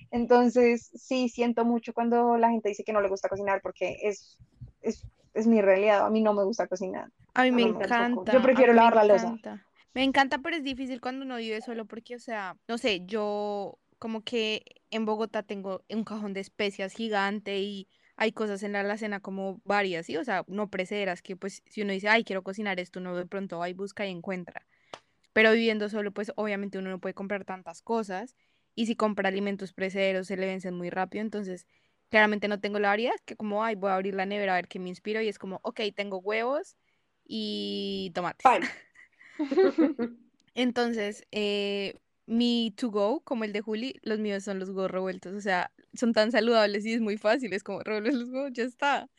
Entonces, 0.09 0.89
sí, 0.95 1.29
siento 1.29 1.63
mucho 1.63 1.93
cuando 1.93 2.37
la 2.37 2.49
gente 2.49 2.69
dice 2.69 2.83
que 2.83 2.93
no 2.93 3.01
le 3.01 3.09
gusta 3.09 3.29
cocinar 3.29 3.61
porque 3.61 3.97
es, 4.01 4.39
es, 4.81 5.05
es 5.35 5.45
mi 5.45 5.61
realidad. 5.61 6.05
A 6.07 6.09
mí 6.09 6.21
no 6.21 6.33
me 6.33 6.43
gusta 6.43 6.67
cocinar. 6.67 7.09
A 7.35 7.43
mí 7.43 7.51
me 7.51 7.61
No, 7.61 7.79
encanta. 7.79 8.33
Yo 8.33 8.41
prefiero 8.41 8.73
lavar 8.73 9.05
la 9.05 9.15
encanta. 9.15 9.63
Me 9.93 10.03
encanta, 10.03 10.39
pero 10.39 10.55
es 10.55 10.63
difícil 10.63 10.99
cuando 11.01 11.23
uno 11.23 11.37
vive 11.37 11.61
solo 11.61 11.85
porque, 11.85 12.15
o 12.15 12.19
sea, 12.19 12.57
no 12.67 12.79
sé, 12.79 13.05
yo 13.05 13.77
como 14.03 14.21
que 14.21 14.65
en 14.91 15.05
Bogotá 15.05 15.43
tengo 15.43 15.85
un 15.89 16.03
cajón 16.03 16.33
de 16.33 16.41
especias 16.41 16.91
gigante 16.91 17.59
y 17.59 17.87
hay 18.17 18.33
cosas 18.33 18.61
en 18.63 18.73
la 18.73 18.81
alacena 18.81 19.21
como 19.21 19.61
varias, 19.63 20.07
¿sí? 20.07 20.17
O 20.17 20.25
sea, 20.25 20.43
no 20.49 20.69
precederas 20.69 21.21
que 21.21 21.37
pues 21.37 21.63
si 21.67 21.83
uno 21.83 21.93
dice, 21.93 22.09
ay, 22.09 22.25
quiero 22.25 22.43
cocinar 22.43 22.81
esto, 22.81 22.99
uno 22.99 23.15
de 23.15 23.25
pronto 23.25 23.59
va 23.59 23.69
y 23.69 23.73
busca 23.73 24.05
y 24.05 24.11
encuentra. 24.11 24.67
Pero 25.31 25.53
viviendo 25.53 25.87
solo, 25.87 26.11
pues 26.11 26.33
obviamente 26.35 26.77
uno 26.77 26.89
no 26.89 26.99
puede 26.99 27.13
comprar 27.13 27.45
tantas 27.45 27.81
cosas 27.81 28.35
y 28.75 28.87
si 28.87 28.97
compra 28.97 29.29
alimentos 29.29 29.71
precederos 29.71 30.27
se 30.27 30.35
le 30.35 30.47
vencen 30.47 30.75
muy 30.75 30.89
rápido, 30.89 31.21
entonces 31.21 31.65
claramente 32.09 32.49
no 32.49 32.59
tengo 32.59 32.79
la 32.79 32.89
variedad, 32.89 33.15
que 33.23 33.37
como, 33.37 33.63
ay, 33.63 33.75
voy 33.75 33.91
a 33.91 33.95
abrir 33.95 34.15
la 34.15 34.25
nevera 34.25 34.51
a 34.51 34.57
ver 34.57 34.67
qué 34.67 34.79
me 34.79 34.89
inspiro 34.89 35.21
y 35.21 35.29
es 35.29 35.39
como, 35.39 35.61
ok, 35.63 35.79
tengo 35.95 36.17
huevos 36.17 36.75
y 37.23 38.11
tomate. 38.13 38.43
Entonces, 40.55 41.25
eh, 41.31 42.01
mi 42.25 42.73
to 42.77 42.89
go, 42.89 43.21
como 43.21 43.43
el 43.43 43.53
de 43.53 43.61
Juli, 43.61 43.95
los 44.01 44.19
míos 44.19 44.43
son 44.43 44.59
los 44.59 44.69
huevos 44.69 44.91
revueltos. 44.91 45.33
O 45.33 45.41
sea, 45.41 45.71
son 45.93 46.13
tan 46.13 46.31
saludables 46.31 46.85
y 46.85 46.93
es 46.93 47.01
muy 47.01 47.17
fácil. 47.17 47.53
Es 47.53 47.63
como 47.63 47.81
revuelves 47.81 48.15
los 48.15 48.29
huevos, 48.29 48.51
ya 48.53 48.63
está. 48.63 49.09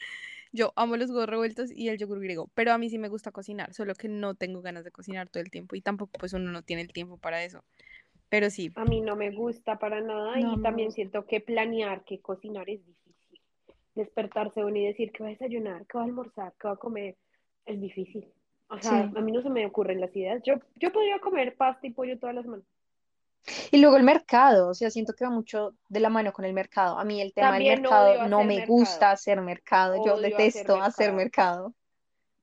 Yo 0.53 0.73
amo 0.77 0.97
los 0.97 1.11
huevos 1.11 1.27
revueltos 1.29 1.71
y 1.73 1.89
el 1.89 1.99
yogur 1.99 2.21
griego, 2.21 2.49
pero 2.55 2.73
a 2.73 2.79
mí 2.79 2.89
sí 2.89 2.97
me 2.97 3.09
gusta 3.09 3.33
cocinar, 3.33 3.75
solo 3.75 3.95
que 3.97 4.07
no 4.09 4.35
tengo 4.37 4.63
ganas 4.63 4.85
de 4.85 4.93
cocinar 4.93 5.29
todo 5.29 5.43
el 5.43 5.51
tiempo 5.51 5.75
y 5.75 5.81
tampoco 5.81 6.13
pues 6.19 6.33
uno 6.33 6.53
no 6.53 6.63
tiene 6.63 6.83
el 6.83 6.93
tiempo 6.93 7.19
para 7.19 7.43
eso. 7.43 7.65
Pero 8.29 8.51
sí, 8.51 8.71
A 8.77 8.85
mí 8.85 9.01
no 9.01 9.17
me 9.17 9.33
gusta 9.33 9.79
para 9.79 10.01
nada 10.01 10.39
No, 10.39 10.55
y 10.55 10.63
también 10.63 10.93
siento 10.93 11.27
que 11.27 11.41
planear, 11.41 12.05
que 12.05 12.21
cocinar 12.21 12.71
es 12.71 12.87
difícil. 12.87 13.41
Despertarse 13.97 14.65
uno 14.65 14.77
y 14.77 14.87
decir 14.87 15.11
que 15.13 15.25
va 15.25 15.29
a 15.29 15.33
desayunar, 15.33 15.87
que 15.87 15.99
va 15.99 16.05
a 16.05 16.07
almorzar, 16.07 16.53
que 16.61 16.69
va 16.69 16.75
a 16.75 16.79
comer, 16.79 17.17
es 17.67 17.81
difícil. 17.81 18.33
O 18.69 18.79
sea, 18.81 19.09
Sí. 19.11 19.17
a 19.17 19.21
mí 19.21 19.33
no 19.33 19.43
se 19.43 19.51
me 19.51 19.67
ocurren 19.67 20.01
las 20.01 20.15
ideas. 20.17 20.41
Yo, 20.45 20.55
yo 20.77 20.93
podría 20.93 21.19
comer 21.19 21.57
pasta 21.57 21.87
y 21.87 21.91
pollo 21.91 22.19
todas 22.19 22.35
las 22.35 22.45
semanas. 22.45 22.67
Y 23.71 23.79
luego 23.79 23.97
el 23.97 24.03
mercado, 24.05 24.69
o 24.69 24.75
sea, 24.75 24.91
siento 24.91 25.13
que 25.15 25.25
va 25.25 25.31
mucho 25.31 25.75
de 25.89 26.01
la 26.01 26.09
mano 26.09 26.33
con 26.33 26.45
el 26.45 26.53
mercado. 26.55 26.99
A 26.99 27.05
mí 27.05 27.21
el 27.21 27.33
tema 27.35 27.59
del 27.59 27.81
mercado 27.81 28.29
no 28.29 28.39
me 28.41 28.57
mercado. 28.57 28.73
gusta 28.73 29.11
hacer 29.11 29.41
mercado. 29.41 29.97
Yo 30.05 30.15
Odio 30.15 30.23
detesto 30.23 30.81
hacer 30.81 31.13
mercado. 31.13 31.73
mercado. 31.73 31.75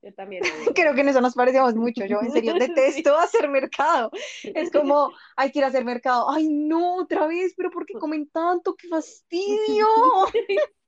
Yo 0.04 0.14
también 0.16 0.42
Creo 0.76 0.94
que 0.96 1.02
en 1.02 1.10
eso. 1.10 1.22
nos 1.22 1.36
parecemos 1.36 1.76
mucho. 1.76 2.06
Yo 2.06 2.22
en 2.22 2.32
serio 2.32 2.54
Sí. 2.60 2.60
detesto 2.60 3.18
hacer 3.18 3.50
mercado. 3.50 4.12
Es 4.44 4.72
como, 4.72 5.12
hay 5.36 5.52
que 5.52 5.60
ir 5.60 5.66
a 5.66 5.68
hacer 5.68 5.86
mercado. 5.86 6.30
Ay, 6.30 6.48
no, 6.50 6.98
otra 6.98 7.28
vez, 7.28 7.54
pero 7.56 7.70
¿por 7.72 7.86
qué 7.86 7.94
comen 7.94 8.30
tanto? 8.30 8.76
¡Qué 8.76 8.88
fastidio! 8.88 9.88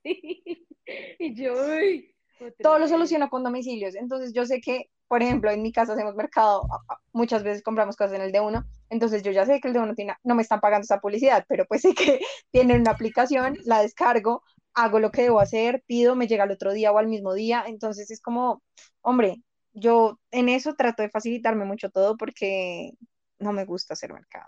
Sí. 0.02 0.66
Y 1.18 1.34
yo, 1.34 1.54
uy, 1.54 2.13
Todo 2.60 2.78
lo 2.78 2.88
soluciono 2.88 3.28
con 3.30 3.44
domicilios. 3.44 3.94
Entonces 3.94 4.32
yo 4.32 4.44
sé 4.46 4.60
que, 4.60 4.90
por 5.08 5.22
ejemplo, 5.22 5.50
en 5.50 5.62
mi 5.62 5.72
casa 5.72 5.92
hacemos 5.92 6.14
mercado, 6.14 6.66
muchas 7.12 7.42
veces 7.42 7.62
compramos 7.62 7.96
cosas 7.96 8.14
en 8.14 8.22
el 8.22 8.32
de 8.32 8.40
uno, 8.40 8.64
entonces 8.90 9.22
yo 9.22 9.32
ya 9.32 9.46
sé 9.46 9.60
que 9.60 9.68
el 9.68 9.74
de 9.74 9.80
uno 9.80 9.94
tiene, 9.94 10.14
no 10.22 10.34
me 10.34 10.42
están 10.42 10.60
pagando 10.60 10.84
esa 10.84 11.00
publicidad, 11.00 11.44
pero 11.48 11.64
pues 11.66 11.82
sé 11.82 11.94
que 11.94 12.20
tienen 12.50 12.80
una 12.82 12.92
aplicación, 12.92 13.58
la 13.64 13.82
descargo, 13.82 14.42
hago 14.74 14.98
lo 14.98 15.10
que 15.10 15.22
debo 15.22 15.40
hacer, 15.40 15.82
pido, 15.86 16.16
me 16.16 16.26
llega 16.26 16.44
al 16.44 16.50
otro 16.50 16.72
día 16.72 16.92
o 16.92 16.98
al 16.98 17.06
mismo 17.06 17.34
día, 17.34 17.64
entonces 17.66 18.10
es 18.10 18.20
como, 18.20 18.62
hombre, 19.02 19.42
yo 19.72 20.18
en 20.30 20.48
eso 20.48 20.74
trato 20.74 21.02
de 21.02 21.10
facilitarme 21.10 21.64
mucho 21.64 21.90
todo 21.90 22.16
porque 22.16 22.92
no 23.38 23.52
me 23.52 23.64
gusta 23.64 23.94
hacer 23.94 24.12
mercado. 24.12 24.46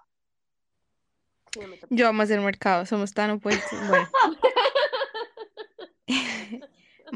Yo 1.90 2.08
amo 2.08 2.22
hacer 2.22 2.40
mercado, 2.40 2.84
somos 2.86 3.12
tan 3.12 3.30
opuestos. 3.30 3.78
Bueno, 3.88 4.08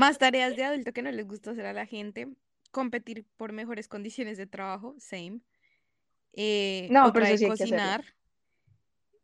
más 0.01 0.19
tareas 0.19 0.57
de 0.57 0.65
adulto 0.65 0.93
que 0.93 1.03
no 1.03 1.13
les 1.13 1.27
gusta 1.27 1.53
hacer 1.53 1.67
a 1.67 1.73
la 1.73 1.87
gente, 1.87 2.29
competir 2.73 3.25
por 3.37 3.53
mejores 3.53 3.87
condiciones 3.87 4.39
de 4.39 4.47
trabajo, 4.47 4.97
same. 4.99 5.41
Eh, 6.33 6.89
No, 6.91 7.13
pero 7.13 7.25
otra 7.27 7.35
eso 7.35 7.45
de 7.45 7.51
sí 7.57 7.61
cocinar 7.61 8.05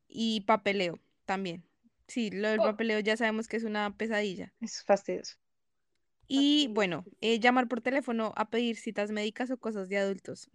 y 0.08 0.42
papeleo 0.42 0.98
también. 1.24 1.64
Sí, 2.08 2.30
lo 2.30 2.48
del 2.48 2.60
Oh. 2.60 2.64
papeleo 2.64 3.00
ya 3.00 3.16
sabemos 3.16 3.48
que 3.48 3.56
es 3.56 3.64
una 3.64 3.96
pesadilla. 3.96 4.52
Es 4.60 4.84
fastidioso. 4.84 5.36
Y 6.28 6.68
bueno, 6.68 7.04
eh, 7.20 7.38
llamar 7.38 7.68
por 7.68 7.80
teléfono 7.80 8.32
a 8.36 8.50
pedir 8.50 8.76
citas 8.76 9.10
médicas 9.10 9.50
o 9.50 9.58
cosas 9.58 9.88
de 9.88 9.98
adultos. 9.98 10.50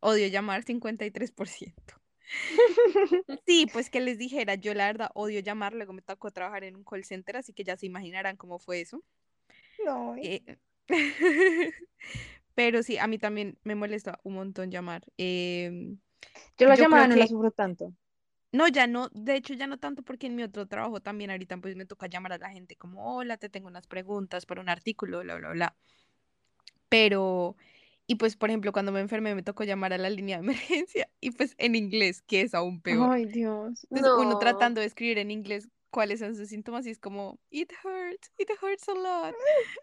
Odio 0.00 0.28
llamar 0.28 0.62
53%. 0.64 1.94
Sí, 3.46 3.66
pues 3.72 3.90
que 3.90 4.00
les 4.00 4.18
dijera, 4.18 4.54
yo 4.54 4.74
la 4.74 4.86
verdad 4.86 5.10
odio 5.14 5.40
llamar, 5.40 5.74
luego 5.74 5.92
me 5.92 6.02
tocó 6.02 6.30
trabajar 6.30 6.64
en 6.64 6.76
un 6.76 6.84
call 6.84 7.04
center, 7.04 7.36
así 7.36 7.52
que 7.52 7.64
ya 7.64 7.76
se 7.76 7.86
imaginarán 7.86 8.36
cómo 8.36 8.58
fue 8.58 8.80
eso. 8.80 9.02
No, 9.84 10.14
Eh, 10.16 10.58
Pero 12.54 12.82
sí, 12.82 12.98
a 12.98 13.06
mí 13.06 13.18
también 13.18 13.58
me 13.64 13.74
molesta 13.74 14.20
un 14.22 14.34
montón 14.34 14.70
llamar. 14.70 15.02
Em, 15.16 15.98
yo 16.58 16.68
la 16.68 16.76
llamada 16.76 17.08
no 17.08 17.16
la 17.16 17.24
que- 17.24 17.28
sufro 17.30 17.50
tanto. 17.50 17.92
no, 18.52 18.68
ya 18.68 18.86
no, 18.86 19.08
de 19.12 19.34
hecho 19.36 19.54
ya 19.54 19.66
no 19.66 19.78
tanto 19.78 20.02
porque 20.04 20.28
en 20.28 20.36
mi 20.36 20.44
otro 20.44 20.66
trabajo 20.66 21.00
también 21.00 21.30
ahorita 21.30 21.56
pues 21.58 21.74
me 21.74 21.84
toca 21.86 22.06
llamar 22.06 22.32
a 22.34 22.38
la 22.38 22.50
gente 22.50 22.76
como, 22.76 23.16
hola, 23.16 23.36
te 23.38 23.48
tengo 23.48 23.66
unas 23.66 23.86
preguntas 23.88 24.46
para 24.46 24.60
un 24.60 24.68
artículo, 24.68 25.20
bla, 25.22 25.34
bla, 25.36 25.50
bla. 25.50 25.76
Pero, 26.88 27.56
y 28.06 28.14
pues 28.16 28.36
por 28.36 28.50
ejemplo 28.50 28.70
cuando 28.72 28.92
me 28.92 29.00
enfermé 29.00 29.34
me 29.34 29.42
tocó 29.42 29.64
llamar 29.64 29.92
a 29.92 29.98
la 29.98 30.10
línea 30.10 30.36
de 30.38 30.44
emergencia 30.44 31.08
y 31.20 31.32
pues 31.32 31.54
en 31.58 31.74
inglés, 31.74 32.22
que 32.22 32.42
es 32.42 32.54
aún 32.54 32.80
peor. 32.80 33.10
Ay, 33.10 33.26
Dios. 33.26 33.84
Entonces 33.90 34.12
uno 34.16 34.34
No. 34.34 34.38
tratando 34.38 34.80
de 34.80 34.86
escribir 34.86 35.18
en 35.18 35.32
inglés 35.32 35.68
cuáles 35.94 36.18
son 36.18 36.34
sus 36.34 36.48
síntomas 36.48 36.84
y 36.86 36.90
es 36.90 36.98
como, 36.98 37.38
it 37.50 37.72
hurts, 37.84 38.32
it 38.38 38.50
hurts 38.60 38.88
a 38.88 38.94
lot. 38.94 39.34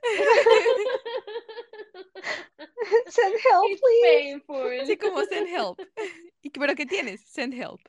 Send 3.07 3.35
help, 3.49 3.71
It's 3.71 3.81
please. 3.81 4.03
painful. 4.03 4.79
Así 4.81 4.97
como 4.97 5.23
send 5.25 5.47
help. 5.47 5.79
¿Y 6.41 6.49
qué- 6.49 6.59
pero 6.59 6.75
qué 6.75 6.85
tienes? 6.85 7.21
Send 7.21 7.53
help. 7.53 7.79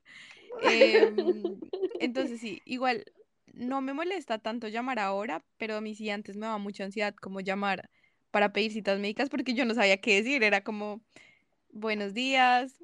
Em, 0.62 1.58
entonces 1.98 2.40
sí, 2.40 2.62
igual 2.64 3.04
no 3.54 3.80
me 3.80 3.92
molesta 3.92 4.38
tanto 4.38 4.68
llamar 4.68 5.00
ahora, 5.00 5.44
pero 5.58 5.74
a 5.76 5.80
mí 5.80 5.96
sí 5.96 6.08
antes 6.08 6.36
me 6.36 6.46
daba 6.46 6.58
mucha 6.58 6.84
ansiedad 6.84 7.14
como 7.16 7.40
llamar 7.40 7.90
para 8.30 8.52
pedir 8.52 8.70
citas 8.72 9.00
médicas 9.00 9.30
porque 9.30 9.54
yo 9.54 9.64
no 9.64 9.74
sabía 9.74 10.00
qué 10.00 10.14
decir. 10.22 10.44
Era 10.44 10.62
como, 10.62 11.00
buenos 11.70 12.14
días, 12.14 12.76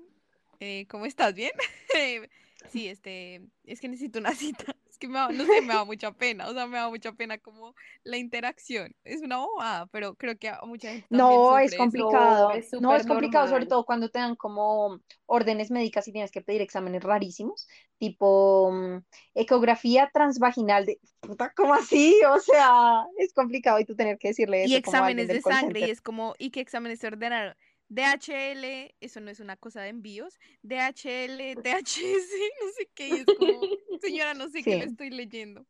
eh, 0.59 0.87
¿cómo 0.89 1.07
estás? 1.07 1.35
¿Bien? 1.35 1.53
Sí, 2.71 2.89
este, 2.89 3.41
es 3.65 3.81
que 3.81 3.89
necesito 3.89 4.19
una 4.19 4.35
cita. 4.35 4.77
Es 4.99 5.01
que 5.01 5.09
me 5.09 5.15
da- 5.19 5.33
no 5.33 5.45
sé, 5.47 5.63
me 5.63 5.75
da 5.75 5.85
mucha 5.85 6.11
pena. 6.13 6.49
O 6.49 6.53
sea, 6.55 6.67
me 6.67 6.77
da 6.79 6.89
mucha 6.89 7.13
pena 7.13 7.39
como 7.39 7.75
la 8.03 8.17
interacción. 8.17 8.95
Es 9.05 9.23
una 9.23 9.39
bobada, 9.39 9.87
pero 9.87 10.17
creo 10.17 10.37
que 10.37 10.49
a 10.49 10.61
mucha 10.67 10.91
gente 10.93 11.07
No, 11.11 11.59
es 11.59 11.77
complicado. 11.77 12.49
No, 12.49 12.53
es 12.53 12.71
No, 12.81 12.95
es 12.97 13.03
súper 13.03 13.07
complicado, 13.07 13.47
sobre 13.49 13.67
todo 13.67 13.85
cuando 13.85 14.09
te 14.09 14.19
dan 14.19 14.35
como 14.35 15.01
órdenes 15.27 15.71
médicas 15.71 16.09
y 16.09 16.13
tienes 16.13 16.33
que 16.33 16.41
pedir 16.43 16.63
exámenes 16.63 17.03
rarísimos, 17.05 17.69
tipo 17.99 18.71
mm, 18.73 18.99
ecografía 19.35 20.11
transvaginal 20.13 20.85
de 20.87 21.01
puta, 21.21 21.53
¿cómo 21.57 21.75
así? 21.75 22.17
O 22.35 22.41
sea, 22.41 23.05
es 23.19 23.33
complicado 23.33 23.79
y 23.79 23.85
tú 23.85 23.95
tener 23.95 24.19
que 24.19 24.29
decirle 24.29 24.65
y 24.65 24.65
eso 24.65 24.83
como 24.83 25.05
alguien 25.05 25.27
exámenes 25.27 25.31
de 25.31 25.41
sangre 25.43 25.81
y 25.83 25.91
es 25.91 26.01
como, 26.01 26.35
¿y 26.39 26.51
qué 26.51 26.61
exámenes 26.61 26.99
se 27.01 27.07
ordenaron? 27.07 27.55
DHL, 27.89 28.95
eso 29.01 29.21
no 29.21 29.31
es 29.31 29.41
una 29.41 29.57
cosa 29.57 29.83
de 29.83 29.89
envíos, 29.89 30.39
DHL, 30.63 31.55
DHS, 31.57 32.31
no 32.61 32.69
sé 32.77 32.89
qué, 32.95 33.09
y 33.09 33.13
es 33.13 33.25
como, 33.25 33.61
señora, 34.03 34.35
no 34.35 34.49
sé 34.49 34.63
qué 34.63 34.77
le 34.77 34.85
estoy 34.85 35.11
leyendo. 35.11 35.67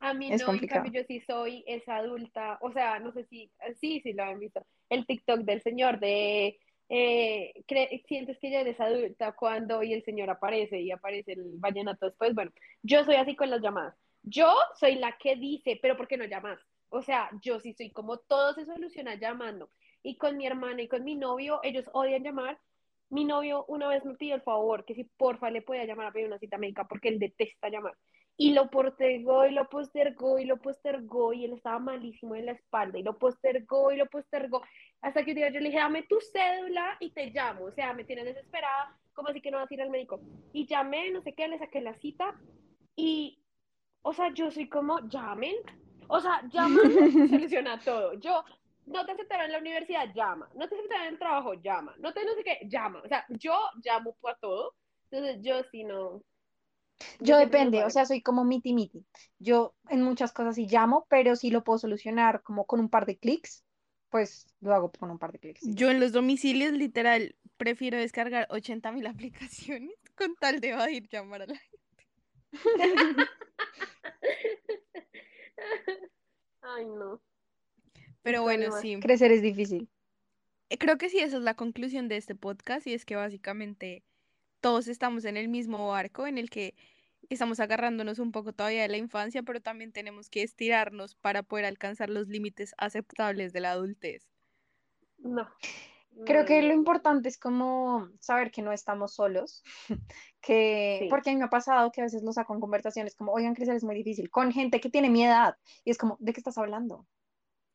A 0.00 0.14
mí 0.14 0.32
es 0.32 0.40
no, 0.40 0.52
en 0.52 0.66
cambio 0.66 0.92
yo 0.92 1.06
sí 1.08 1.20
soy 1.26 1.64
esa 1.66 1.96
adulta, 1.96 2.58
o 2.60 2.70
sea, 2.72 3.00
no 3.00 3.12
sé 3.12 3.24
si, 3.24 3.50
sí, 3.80 4.00
sí 4.02 4.12
lo 4.12 4.24
han 4.24 4.38
visto, 4.38 4.64
el 4.90 5.06
TikTok 5.06 5.40
del 5.40 5.60
señor 5.62 5.98
de, 5.98 6.58
eh, 6.88 7.64
sientes 8.06 8.38
que 8.38 8.50
ya 8.50 8.60
eres 8.60 8.78
adulta 8.78 9.32
cuando 9.32 9.82
y 9.82 9.92
el 9.92 10.04
señor 10.04 10.30
aparece 10.30 10.80
y 10.80 10.90
aparece 10.90 11.32
el 11.32 11.56
vallenato 11.56 12.06
después, 12.06 12.34
bueno, 12.34 12.52
yo 12.82 13.04
soy 13.04 13.16
así 13.16 13.34
con 13.34 13.50
las 13.50 13.60
llamadas, 13.60 13.94
yo 14.22 14.54
soy 14.78 14.96
la 14.96 15.16
que 15.18 15.36
dice, 15.36 15.78
pero 15.80 15.96
¿por 15.96 16.06
qué 16.06 16.16
no 16.16 16.24
llamas? 16.26 16.60
O 16.90 17.02
sea, 17.02 17.28
yo 17.42 17.60
sí 17.60 17.74
soy 17.74 17.90
como 17.90 18.18
todo 18.18 18.54
se 18.54 18.64
soluciona 18.64 19.16
llamando, 19.16 19.70
y 20.02 20.16
con 20.16 20.36
mi 20.36 20.46
hermana 20.46 20.82
y 20.82 20.88
con 20.88 21.04
mi 21.04 21.14
novio, 21.14 21.60
ellos 21.62 21.84
odian 21.92 22.22
llamar, 22.22 22.58
mi 23.10 23.24
novio 23.24 23.64
una 23.68 23.88
vez 23.88 24.04
me 24.04 24.14
pidió 24.14 24.34
el 24.34 24.42
favor 24.42 24.84
que 24.84 24.94
si 24.94 25.04
porfa 25.04 25.50
le 25.50 25.62
podía 25.62 25.84
llamar 25.84 26.08
a 26.08 26.12
pedir 26.12 26.26
una 26.26 26.38
cita 26.38 26.58
médica 26.58 26.86
porque 26.86 27.08
él 27.08 27.18
detesta 27.18 27.68
llamar. 27.68 27.94
Y 28.36 28.52
lo 28.52 28.70
postergó 28.70 29.46
y 29.46 29.52
lo 29.52 29.68
postergó 29.68 30.38
y 30.38 30.44
lo 30.44 30.58
postergó 30.58 31.32
y 31.32 31.44
él 31.44 31.54
estaba 31.54 31.78
malísimo 31.80 32.36
en 32.36 32.46
la 32.46 32.52
espalda 32.52 32.98
y 32.98 33.02
lo 33.02 33.18
postergó 33.18 33.90
y 33.90 33.96
lo 33.96 34.06
postergó 34.06 34.62
hasta 35.00 35.24
que 35.24 35.30
un 35.30 35.36
día 35.36 35.50
yo 35.50 35.60
le 35.60 35.66
dije, 35.66 35.78
dame 35.78 36.02
tu 36.04 36.20
cédula 36.20 36.96
y 37.00 37.10
te 37.10 37.30
llamo, 37.30 37.64
o 37.64 37.72
sea, 37.72 37.94
me 37.94 38.04
tienes 38.04 38.24
desesperada, 38.24 38.96
como 39.12 39.28
así 39.28 39.40
que 39.40 39.50
no 39.50 39.58
vas 39.58 39.70
a 39.70 39.74
ir 39.74 39.82
al 39.82 39.90
médico. 39.90 40.20
Y 40.52 40.66
llamé, 40.66 41.10
no 41.10 41.22
sé 41.22 41.34
qué, 41.34 41.48
le 41.48 41.58
saqué 41.58 41.80
la 41.80 41.94
cita 41.94 42.36
y, 42.94 43.40
o 44.02 44.12
sea, 44.12 44.32
yo 44.34 44.50
soy 44.50 44.68
como, 44.68 45.00
llamen, 45.08 45.54
o 46.08 46.20
sea, 46.20 46.42
llamando 46.48 47.10
se 47.10 47.28
soluciona 47.28 47.78
todo. 47.80 48.14
Yo, 48.14 48.44
no 48.88 49.06
te 49.06 49.12
aceptaron 49.12 49.46
en 49.46 49.52
la 49.52 49.58
universidad, 49.58 50.12
llama, 50.14 50.48
no 50.54 50.68
te 50.68 50.74
aceptaron 50.74 51.06
en 51.06 51.12
el 51.12 51.18
trabajo, 51.18 51.54
llama, 51.54 51.94
no 51.98 52.12
te 52.12 52.24
no 52.24 52.34
sé 52.34 52.44
qué, 52.44 52.58
llama, 52.68 53.00
o 53.04 53.08
sea, 53.08 53.24
yo 53.28 53.56
llamo 53.84 54.16
por 54.20 54.36
todo, 54.40 54.74
entonces 55.10 55.38
yo 55.42 55.62
sí 55.70 55.84
no. 55.84 56.22
Yo 57.20 57.38
depende, 57.38 57.84
o 57.84 57.90
sea, 57.90 58.06
soy 58.06 58.22
como 58.22 58.44
miti 58.44 58.74
miti. 58.74 59.06
Yo 59.38 59.74
en 59.88 60.02
muchas 60.02 60.32
cosas 60.32 60.56
sí 60.56 60.66
llamo, 60.68 61.06
pero 61.08 61.36
si 61.36 61.50
lo 61.50 61.62
puedo 61.62 61.78
solucionar 61.78 62.42
como 62.42 62.66
con 62.66 62.80
un 62.80 62.88
par 62.88 63.06
de 63.06 63.18
clics, 63.18 63.62
pues 64.10 64.46
lo 64.60 64.74
hago 64.74 64.90
con 64.90 65.10
un 65.10 65.18
par 65.18 65.30
de 65.32 65.38
clics. 65.38 65.60
Yo 65.62 65.90
en 65.90 66.00
los 66.00 66.10
domicilios, 66.12 66.72
literal, 66.72 67.36
prefiero 67.56 67.98
descargar 67.98 68.48
80 68.50 68.90
mil 68.92 69.06
aplicaciones 69.06 69.94
con 70.16 70.34
tal 70.36 70.60
de 70.60 70.70
evadir 70.70 71.08
llamar 71.08 71.42
a 71.42 71.46
la 71.46 71.60
Ay, 76.62 76.86
no. 76.86 77.20
Pero 78.22 78.42
bueno, 78.42 78.72
sí. 78.80 78.98
Crecer 79.00 79.32
es 79.32 79.42
difícil. 79.42 79.88
Eh, 80.70 80.78
Creo 80.78 80.98
que 80.98 81.08
sí, 81.08 81.18
esa 81.18 81.36
es 81.36 81.42
la 81.42 81.54
conclusión 81.54 82.08
de 82.08 82.16
este 82.16 82.34
podcast 82.34 82.86
y 82.86 82.94
es 82.94 83.04
que 83.04 83.16
básicamente 83.16 84.04
todos 84.60 84.88
estamos 84.88 85.24
en 85.24 85.36
el 85.36 85.48
mismo 85.48 85.88
barco 85.88 86.26
en 86.26 86.38
el 86.38 86.50
que 86.50 86.74
estamos 87.30 87.60
agarrándonos 87.60 88.18
un 88.18 88.32
poco 88.32 88.52
todavía 88.52 88.82
de 88.82 88.88
la 88.88 88.96
infancia, 88.96 89.42
pero 89.42 89.60
también 89.60 89.92
tenemos 89.92 90.30
que 90.30 90.42
estirarnos 90.42 91.14
para 91.14 91.42
poder 91.42 91.66
alcanzar 91.66 92.10
los 92.10 92.28
límites 92.28 92.74
aceptables 92.78 93.52
de 93.52 93.60
la 93.60 93.72
adultez. 93.72 94.28
No. 95.18 95.48
Creo 96.24 96.44
que 96.44 96.60
No, 96.62 96.68
lo 96.68 96.74
importante 96.74 97.28
es 97.28 97.38
como 97.38 98.08
saber 98.18 98.50
que 98.50 98.62
no 98.62 98.72
estamos 98.72 99.14
solos, 99.14 99.62
que, 100.40 100.98
Sí, 101.02 101.08
porque 101.08 101.30
a 101.30 101.32
mí 101.32 101.38
me 101.38 101.44
ha 101.44 101.50
pasado 101.50 101.92
que 101.92 102.00
a 102.00 102.04
veces 102.04 102.22
lo 102.22 102.32
saco 102.32 102.54
en 102.54 102.60
conversaciones 102.60 103.14
como, 103.14 103.32
oigan, 103.32 103.54
crecer 103.54 103.76
es 103.76 103.84
muy 103.84 103.94
difícil, 103.94 104.30
con 104.30 104.50
gente 104.50 104.80
que 104.80 104.90
tiene 104.90 105.10
mi 105.10 105.24
edad, 105.24 105.56
y 105.84 105.90
es 105.90 105.98
como, 105.98 106.16
¿de 106.18 106.32
qué 106.32 106.40
estás 106.40 106.58
hablando? 106.58 107.06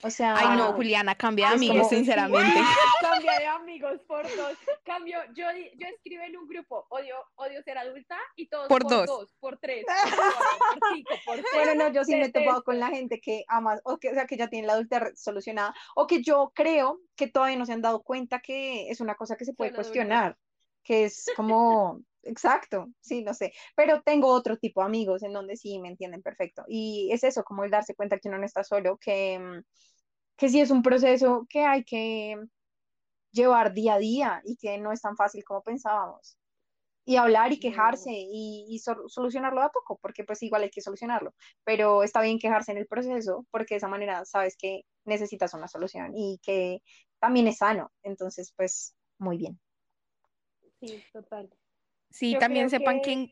O 0.01 0.07
Ay, 0.07 0.57
no, 0.57 0.65
sea, 0.65 0.73
Juliana, 0.73 1.15
cambia 1.15 1.49
de 1.49 1.55
amigos, 1.55 1.77
como- 1.77 1.89
sinceramente. 1.89 2.59
Cambia 3.01 3.39
de 3.39 3.45
amigos 3.45 4.01
por 4.07 4.23
dos. 4.35 4.57
Cambio, 4.83 5.17
yo, 5.33 5.45
yo 5.77 5.87
escribo 5.87 6.23
en 6.23 6.35
un 6.37 6.47
grupo, 6.47 6.85
odio, 6.89 7.15
odio 7.35 7.61
ser 7.63 7.77
adulta, 7.77 8.17
y 8.35 8.47
todos 8.49 8.67
Por 8.67 8.81
por, 8.81 8.91
dos. 8.91 9.05
dos. 9.07 9.33
por 9.39 9.57
tres, 9.59 9.85
por 9.87 10.15
cuatro, 10.15 10.79
por 10.79 10.89
cinco, 10.93 11.13
por 11.25 11.35
seis. 11.35 11.47
Bueno, 11.53 11.75
no, 11.75 11.93
yo 11.93 12.03
sí 12.03 12.15
me 12.15 12.25
he 12.25 12.31
topado 12.31 12.63
con 12.63 12.79
la 12.79 12.87
gente 12.87 13.21
que 13.21 13.45
ama, 13.47 13.79
o 13.85 13.97
que, 13.97 14.09
o 14.09 14.13
sea, 14.13 14.25
que 14.25 14.35
ya 14.35 14.49
tiene 14.49 14.67
la 14.67 14.73
adultez 14.73 15.01
solucionada, 15.15 15.73
o 15.95 16.05
que 16.05 16.21
yo 16.21 16.51
creo 16.53 16.99
que 17.15 17.27
todavía 17.27 17.57
no 17.57 17.65
se 17.65 17.73
han 17.73 17.81
dado 17.81 18.03
cuenta 18.03 18.39
que 18.41 18.89
es 18.89 18.99
una 18.99 19.15
cosa 19.15 19.37
que 19.37 19.45
se 19.45 19.53
puede 19.53 19.73
cuestionar, 19.73 20.37
que 20.83 21.05
es 21.05 21.27
como, 21.37 22.01
exacto, 22.23 22.87
sí, 23.01 23.23
no 23.23 23.33
sé, 23.33 23.53
pero 23.75 24.01
tengo 24.03 24.27
otro 24.29 24.57
tipo 24.57 24.81
de 24.81 24.87
amigos 24.87 25.23
en 25.23 25.33
donde 25.33 25.57
sí 25.57 25.79
me 25.79 25.89
entienden 25.89 26.21
perfecto, 26.23 26.63
y 26.67 27.09
es 27.11 27.23
eso, 27.23 27.43
como 27.43 27.63
el 27.63 27.71
darse 27.71 27.95
cuenta 27.95 28.19
que 28.19 28.29
uno 28.29 28.37
no 28.39 28.45
está 28.45 28.63
solo, 28.63 28.97
que, 28.97 29.39
mm, 29.39 29.61
que 30.37 30.49
sí 30.49 30.61
es 30.61 30.71
un 30.71 30.83
proceso 30.83 31.45
que 31.49 31.61
hay 31.65 31.83
que 31.85 32.37
llevar 33.31 33.73
día 33.73 33.95
a 33.95 33.99
día 33.99 34.41
y 34.45 34.57
que 34.57 34.77
no 34.77 34.91
es 34.91 35.01
tan 35.01 35.15
fácil 35.17 35.43
como 35.43 35.63
pensábamos 35.63 36.37
y 37.05 37.17
hablar 37.17 37.51
y 37.53 37.59
quejarse 37.59 38.11
y, 38.13 38.65
y 38.69 38.79
sol- 38.79 39.05
solucionarlo 39.09 39.61
de 39.61 39.67
a 39.67 39.69
poco, 39.69 39.99
porque 40.01 40.23
pues 40.25 40.43
igual 40.43 40.63
hay 40.63 40.69
que 40.71 40.81
solucionarlo, 40.81 41.33
pero 41.65 42.03
está 42.03 42.21
bien 42.21 42.39
quejarse 42.39 42.71
en 42.73 42.79
el 42.79 42.87
proceso 42.87 43.45
porque 43.51 43.75
de 43.75 43.77
esa 43.79 43.87
manera 43.89 44.25
sabes 44.25 44.57
que 44.57 44.83
necesitas 45.05 45.53
una 45.55 45.67
solución 45.67 46.13
y 46.15 46.39
que 46.43 46.79
también 47.19 47.47
es 47.47 47.57
sano, 47.59 47.91
entonces 48.03 48.53
pues 48.57 48.95
muy 49.19 49.37
bien. 49.37 49.59
Sí, 50.79 51.03
total. 51.11 51.49
Sí, 52.13 52.33
Yo 52.33 52.39
también 52.39 52.69
sepan 52.69 53.01
que 53.01 53.05
que- 53.05 53.11
en, 53.13 53.31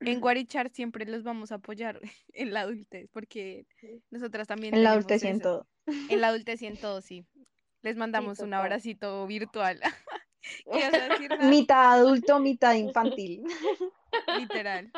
en 0.00 0.20
Guarichar 0.20 0.70
siempre 0.70 1.04
los 1.04 1.24
vamos 1.24 1.50
a 1.52 1.56
apoyar 1.56 2.00
en 2.32 2.52
la 2.52 2.60
adultez, 2.60 3.08
porque 3.12 3.66
Sí. 3.80 4.00
nosotras 4.10 4.46
también 4.46 4.74
En 4.74 4.84
la 4.84 4.92
adultez 4.92 5.22
y 5.24 5.28
en 5.28 5.40
todo. 5.40 5.66
En 6.08 6.20
la 6.20 6.28
adultez 6.28 6.62
y 6.62 6.66
en 6.66 6.76
todo, 6.76 7.00
sí. 7.00 7.26
Les 7.82 7.96
mandamos 7.96 8.38
un 8.38 8.54
abracito 8.54 9.26
virtual. 9.26 9.80
¿Qué 10.72 10.88
vas 10.90 10.94
a 10.94 11.08
decir? 11.08 11.30
Mitad 11.40 11.94
adulto, 11.94 12.38
mitad 12.38 12.74
infantil. 12.74 13.42
Literal. 14.38 14.90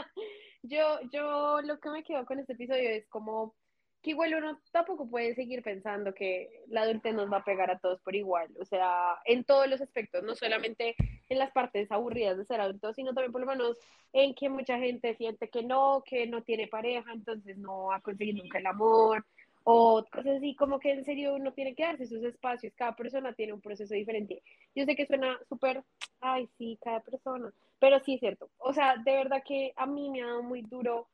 Yo, 0.62 0.98
yo 1.12 1.60
lo 1.62 1.78
que 1.80 1.90
me 1.90 2.02
quedo 2.04 2.24
con 2.26 2.38
este 2.40 2.52
episodio 2.54 2.90
es 2.90 3.06
como 3.08 3.54
que 4.02 4.10
igual 4.10 4.34
uno 4.34 4.60
tampoco 4.70 5.08
puede 5.08 5.34
seguir 5.34 5.62
pensando 5.62 6.12
que 6.14 6.62
la 6.68 6.82
adultez 6.82 7.14
nos 7.14 7.32
va 7.32 7.38
a 7.38 7.44
pegar 7.44 7.70
a 7.70 7.78
todos 7.78 8.00
por 8.02 8.14
igual, 8.14 8.54
o 8.60 8.64
sea, 8.66 9.18
en 9.24 9.44
todos 9.44 9.66
los 9.66 9.80
aspectos, 9.80 10.22
no 10.22 10.34
solamente 10.34 10.94
en 11.28 11.38
las 11.38 11.50
partes 11.52 11.90
aburridas 11.90 12.36
de 12.36 12.44
ser 12.44 12.60
adulto, 12.60 12.92
sino 12.92 13.14
también 13.14 13.32
por 13.32 13.40
lo 13.40 13.46
menos 13.46 13.78
en 14.12 14.34
que 14.34 14.48
mucha 14.48 14.78
gente 14.78 15.14
siente 15.16 15.48
que 15.48 15.62
no, 15.62 16.02
que 16.04 16.26
no 16.26 16.42
tiene 16.42 16.68
pareja, 16.68 17.12
entonces 17.12 17.56
no 17.58 17.86
va 17.86 17.96
a 17.96 18.00
conseguir 18.00 18.36
nunca 18.36 18.58
el 18.58 18.66
amor, 18.66 19.24
o 19.64 20.04
cosas 20.12 20.36
así, 20.36 20.54
como 20.54 20.78
que 20.78 20.92
en 20.92 21.04
serio 21.04 21.34
uno 21.34 21.52
tiene 21.52 21.74
que 21.74 21.84
darse 21.84 22.06
sus 22.06 22.22
espacios, 22.22 22.74
cada 22.76 22.94
persona 22.94 23.32
tiene 23.32 23.54
un 23.54 23.62
proceso 23.62 23.94
diferente. 23.94 24.42
Yo 24.74 24.84
sé 24.84 24.94
que 24.94 25.06
suena 25.06 25.38
súper, 25.48 25.82
ay, 26.20 26.48
sí, 26.58 26.78
cada 26.82 27.00
persona, 27.00 27.52
pero 27.78 27.98
sí 28.00 28.14
es 28.14 28.20
cierto. 28.20 28.50
O 28.58 28.74
sea, 28.74 28.96
de 28.96 29.12
verdad 29.12 29.42
que 29.44 29.72
a 29.76 29.86
mí 29.86 30.10
me 30.10 30.22
ha 30.22 30.26
dado 30.26 30.42
muy 30.42 30.62
duro 30.62 31.08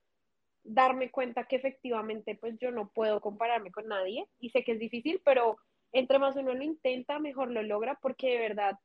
darme 0.65 1.11
cuenta 1.11 1.45
que 1.45 1.57
efectivamente 1.57 2.35
pues 2.35 2.59
yo 2.59 2.71
no 2.71 2.91
puedo 2.91 3.21
compararme 3.21 3.71
con 3.71 3.89
nadie 3.89 4.27
y 4.39 4.51
sé 4.51 4.65
que 4.65 4.73
es 4.73 4.79
difícil, 4.79 5.21
pero 5.25 5.57
entre 5.93 6.19
más 6.19 6.37
uno 6.37 6.53
lo 6.53 6.63
intenta, 6.63 7.19
mejor 7.19 7.51
lo 7.51 7.63
logra 7.63 7.99
porque 8.03 8.31
de 8.31 8.39
verdad, 8.41 8.79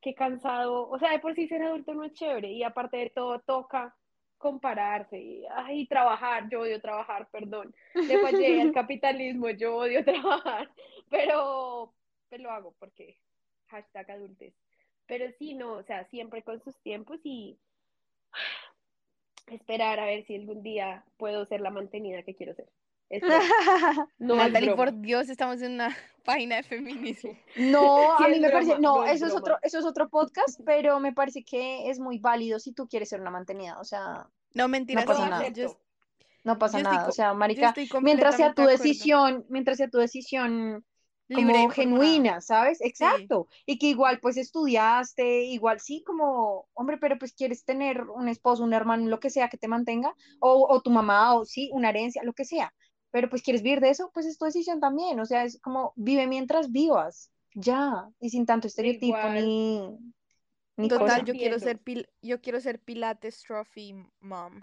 qué 0.00 0.14
cansado, 0.14 0.88
o 0.88 0.98
sea, 0.98 1.12
de 1.12 1.18
por 1.18 1.34
sí 1.34 1.48
ser 1.48 1.62
adulto 1.62 1.94
no 1.94 2.04
es 2.04 2.12
chévere 2.12 2.50
y 2.50 2.62
aparte 2.62 2.96
de 2.98 3.10
todo 3.10 3.40
toca 3.40 3.94
compararse 4.38 5.18
y 5.18 5.44
ay, 5.50 5.86
trabajar, 5.86 6.48
yo 6.48 6.60
odio 6.60 6.80
trabajar, 6.80 7.28
perdón, 7.30 7.74
le 7.94 8.18
fallé 8.20 8.60
al 8.60 8.72
capitalismo, 8.72 9.50
yo 9.50 9.76
odio 9.76 10.04
trabajar, 10.04 10.70
pero, 11.10 11.92
pero 12.28 12.42
lo 12.44 12.50
hago 12.50 12.74
porque 12.78 13.18
hashtag 13.66 14.10
adultez. 14.10 14.54
Pero 15.06 15.30
sí, 15.38 15.54
no, 15.54 15.72
o 15.72 15.82
sea, 15.82 16.04
siempre 16.04 16.42
con 16.42 16.62
sus 16.62 16.76
tiempos 16.82 17.18
y 17.24 17.58
esperar 19.48 19.98
a 19.98 20.06
ver 20.06 20.24
si 20.26 20.36
algún 20.36 20.62
día 20.62 21.04
puedo 21.16 21.46
ser 21.46 21.60
la 21.60 21.70
mantenida 21.70 22.22
que 22.22 22.34
quiero 22.34 22.54
ser. 22.54 22.68
No 23.10 24.36
Natalie, 24.36 24.74
por 24.74 25.00
Dios, 25.00 25.28
estamos 25.28 25.62
en 25.62 25.72
una 25.74 25.96
página 26.24 26.56
de 26.56 26.62
feminismo. 26.62 27.36
No, 27.56 28.14
Sí, 28.18 28.24
a 28.24 28.28
mí 28.28 28.40
me 28.40 28.50
parece, 28.50 28.78
no, 28.78 28.96
no 28.96 29.04
es 29.04 29.16
eso 29.16 29.26
es 29.26 29.32
otro, 29.34 29.58
eso 29.62 29.78
es 29.78 29.84
otro 29.84 30.08
podcast, 30.08 30.60
pero 30.64 31.00
me 31.00 31.12
parece 31.12 31.44
que 31.44 31.88
es 31.90 31.98
muy 31.98 32.18
válido 32.18 32.58
si 32.58 32.72
tú 32.72 32.86
quieres 32.86 33.08
ser 33.08 33.20
una 33.20 33.30
mantenida, 33.30 33.78
o 33.80 33.84
sea, 33.84 34.28
No, 34.54 34.68
mentiras, 34.68 35.04
pasa 35.06 35.24
sí, 35.24 35.30
nada. 35.30 35.48
yo- 35.48 35.76
no 36.44 36.58
pasa 36.58 36.78
estoy 36.78 36.92
nada, 36.96 37.08
o 37.08 37.12
sea, 37.12 37.34
marica, 37.34 37.74
mientras 38.00 38.36
sea 38.36 38.54
tu 38.54 38.62
acuerdo. 38.62 38.70
decisión, 38.82 39.44
mientras 39.48 39.76
sea 39.78 39.88
tu 39.90 39.98
decisión 39.98 40.84
como 41.34 41.68
genuina, 41.70 42.40
¿sabes? 42.40 42.80
Exacto. 42.80 43.48
Y 43.66 43.78
que 43.78 43.88
igual 43.88 44.18
pues 44.20 44.38
estudiaste, 44.38 45.42
igual 45.44 45.80
sí 45.80 46.02
como, 46.06 46.66
hombre, 46.74 46.96
pero 46.96 47.18
pues 47.18 47.34
quieres 47.34 47.64
tener 47.64 48.02
un 48.02 48.28
esposo, 48.28 48.62
un 48.64 48.72
hermano, 48.72 49.08
lo 49.08 49.20
que 49.20 49.28
sea 49.28 49.48
que 49.48 49.58
te 49.58 49.68
mantenga, 49.68 50.14
o, 50.40 50.66
o 50.70 50.80
tu 50.80 50.90
mamá, 50.90 51.34
o 51.34 51.44
sí, 51.44 51.68
una 51.74 51.90
herencia, 51.90 52.22
lo 52.22 52.32
que 52.32 52.44
sea. 52.46 52.72
Pero 53.10 53.28
pues 53.30 53.42
quieres 53.42 53.62
vivir 53.62 53.80
de 53.80 53.90
eso, 53.90 54.10
pues 54.12 54.26
es 54.26 54.36
tu 54.38 54.44
decisión 54.44 54.80
también. 54.80 55.18
O 55.20 55.24
sea, 55.26 55.44
es 55.44 55.60
como 55.60 55.92
vive 55.96 56.26
mientras 56.26 56.70
vivas, 56.70 57.30
ya, 57.54 58.08
y 58.20 58.30
sin 58.30 58.44
tanto 58.46 58.66
estereotipo 58.66 59.16
Igual. 59.18 59.34
ni, 59.46 59.98
ni 60.76 60.88
Total, 60.88 61.06
cosa. 61.06 61.24
yo 61.24 61.32
quiero 61.34 61.58
ser 61.58 61.80
pil- 61.82 62.08
yo 62.22 62.40
quiero 62.40 62.60
ser 62.60 62.80
Pilates 62.80 63.42
Trophy 63.42 63.94
Mom. 64.20 64.60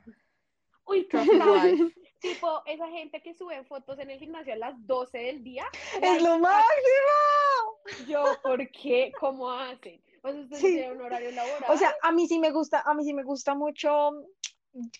Uy. 0.85 1.07
Tipo, 2.21 2.61
esa 2.65 2.87
gente 2.89 3.21
que 3.21 3.33
sube 3.35 3.63
fotos 3.65 3.99
en 3.99 4.09
el 4.09 4.17
gimnasio 4.19 4.53
a 4.53 4.57
las 4.57 4.73
12 4.87 5.17
del 5.17 5.43
día. 5.43 5.65
Es 6.01 6.21
lo 6.23 6.39
máximo. 6.39 8.07
Yo, 8.07 8.23
¿por 8.41 8.67
qué? 8.71 9.11
¿Cómo 9.19 9.51
hacen? 9.51 10.01
O 10.23 10.31
sea, 10.31 10.41
ustedes 10.41 10.61
Sí. 10.61 10.79
un 10.91 11.01
horario 11.01 11.31
laboral. 11.31 11.65
O 11.71 11.77
sea, 11.77 11.93
a 12.01 12.11
mí 12.11 12.27
sí 12.27 12.39
me 12.39 12.51
gusta, 12.51 12.81
a 12.81 12.93
mí 12.95 13.03
sí 13.03 13.13
me 13.13 13.23
gusta 13.23 13.53
mucho, 13.53 14.11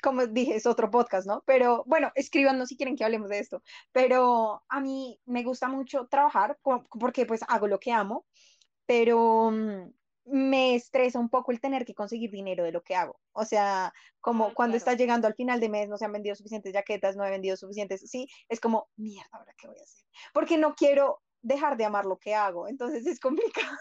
como 0.01 0.25
dije, 0.27 0.55
es 0.55 0.65
otro 0.65 0.89
podcast, 0.89 1.27
¿no? 1.27 1.43
Pero 1.45 1.83
bueno, 1.85 2.11
escríbanos 2.15 2.69
si 2.69 2.77
quieren 2.77 2.95
que 2.95 3.03
hablemos 3.03 3.29
de 3.29 3.39
esto. 3.39 3.61
Pero 3.91 4.63
a 4.69 4.79
mí 4.79 5.19
me 5.25 5.43
gusta 5.43 5.67
mucho 5.67 6.07
trabajar 6.07 6.59
porque 6.61 7.25
pues 7.25 7.41
hago 7.47 7.67
lo 7.67 7.79
que 7.79 7.91
amo, 7.91 8.25
pero 8.85 9.51
mm, 9.51 9.91
me 10.25 10.75
estresa 10.75 11.19
un 11.19 11.29
poco 11.29 11.51
el 11.51 11.59
tener 11.59 11.85
que 11.85 11.93
conseguir 11.93 12.31
dinero 12.31 12.63
de 12.63 12.71
lo 12.71 12.81
que 12.83 12.95
hago. 12.95 13.19
O 13.33 13.45
sea, 13.45 13.93
como 14.19 14.47
Ah, 14.47 14.53
cuando 14.55 14.73
claro. 14.73 14.77
estás 14.77 14.97
llegando 14.97 15.27
al 15.27 15.35
final 15.35 15.59
de 15.59 15.69
mes, 15.69 15.87
no 15.89 15.97
se 15.97 16.05
han 16.05 16.11
vendido 16.11 16.35
suficientes 16.35 16.73
jaquetas, 16.73 17.15
no 17.15 17.25
he 17.25 17.29
vendido 17.29 17.57
suficientes, 17.57 18.09
sí, 18.09 18.27
es 18.49 18.59
como, 18.59 18.89
mierda, 18.95 19.29
¿ahora 19.31 19.53
qué 19.57 19.67
voy 19.67 19.77
a 19.79 19.83
hacer? 19.83 20.05
Porque 20.33 20.57
no 20.57 20.73
quiero 20.75 21.21
dejar 21.41 21.77
de 21.77 21.85
amar 21.85 22.05
lo 22.05 22.17
que 22.17 22.33
hago, 22.33 22.67
entonces 22.67 23.05
es 23.05 23.19
complicado. 23.19 23.77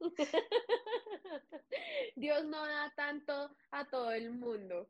Dios 2.16 2.44
no 2.44 2.64
da 2.64 2.92
tanto 2.94 3.50
a 3.72 3.88
todo 3.88 4.12
el 4.12 4.32
mundo. 4.32 4.88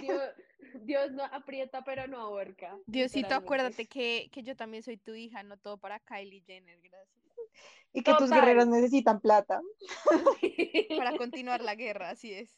Dios, 0.00 0.22
Dios 0.82 1.12
no 1.12 1.24
aprieta, 1.24 1.84
pero 1.84 2.06
no 2.06 2.18
ahorca. 2.18 2.78
Diosito, 2.86 3.34
acuérdate 3.34 3.86
que, 3.86 4.28
que 4.32 4.42
yo 4.42 4.56
también 4.56 4.82
soy 4.82 4.96
tu 4.96 5.14
hija, 5.14 5.42
no 5.42 5.56
todo 5.56 5.78
para 5.78 6.00
Kylie 6.00 6.42
Jenner, 6.46 6.80
gracias. 6.80 7.22
Y 7.94 8.02
que 8.02 8.14
tus 8.14 8.30
guerreros 8.30 8.66
necesitan 8.68 9.20
plata. 9.20 9.60
Para 10.96 11.16
continuar 11.16 11.60
la 11.60 11.74
guerra, 11.74 12.10
así 12.10 12.32
es. 12.32 12.56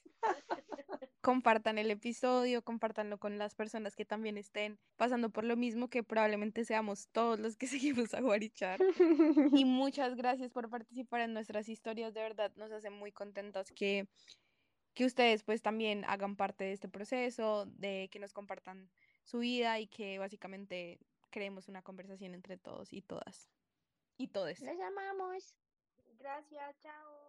Compartan 1.20 1.78
el 1.78 1.90
episodio, 1.90 2.62
compártanlo 2.62 3.18
con 3.18 3.38
las 3.38 3.54
personas 3.54 3.96
que 3.96 4.04
también 4.04 4.36
estén 4.36 4.78
pasando 4.96 5.30
por 5.30 5.44
lo 5.44 5.56
mismo, 5.56 5.88
que 5.88 6.04
probablemente 6.04 6.64
seamos 6.64 7.08
todos 7.08 7.40
los 7.40 7.56
que 7.56 7.66
seguimos 8.06 8.14
a 8.14 8.20
Guarichar. 8.20 8.78
Y 9.52 9.64
muchas 9.64 10.14
gracias 10.14 10.52
por 10.52 10.70
participar 10.70 11.22
en 11.22 11.32
nuestras 11.32 11.68
historias, 11.68 12.14
de 12.14 12.20
verdad 12.20 12.52
nos 12.56 12.70
hace 12.70 12.90
muy 12.90 13.10
contentas 13.10 13.72
que, 13.72 14.06
que 14.94 15.04
ustedes 15.04 15.42
pues 15.42 15.62
también 15.62 16.04
hagan 16.06 16.36
parte 16.36 16.64
de 16.64 16.72
este 16.72 16.88
proceso, 16.88 17.66
de 17.66 18.08
que 18.10 18.18
nos 18.18 18.32
compartan 18.32 18.90
su 19.24 19.38
vida 19.40 19.78
y 19.80 19.86
que 19.86 20.18
básicamente 20.18 21.00
creemos 21.30 21.68
una 21.68 21.82
conversación 21.82 22.34
entre 22.34 22.56
todos 22.56 22.92
y 22.92 23.02
todas. 23.02 23.50
Y 24.16 24.28
todes. 24.28 24.60
Les 24.60 24.80
amamos. 24.80 25.56
Gracias, 26.18 26.78
chao. 26.80 27.23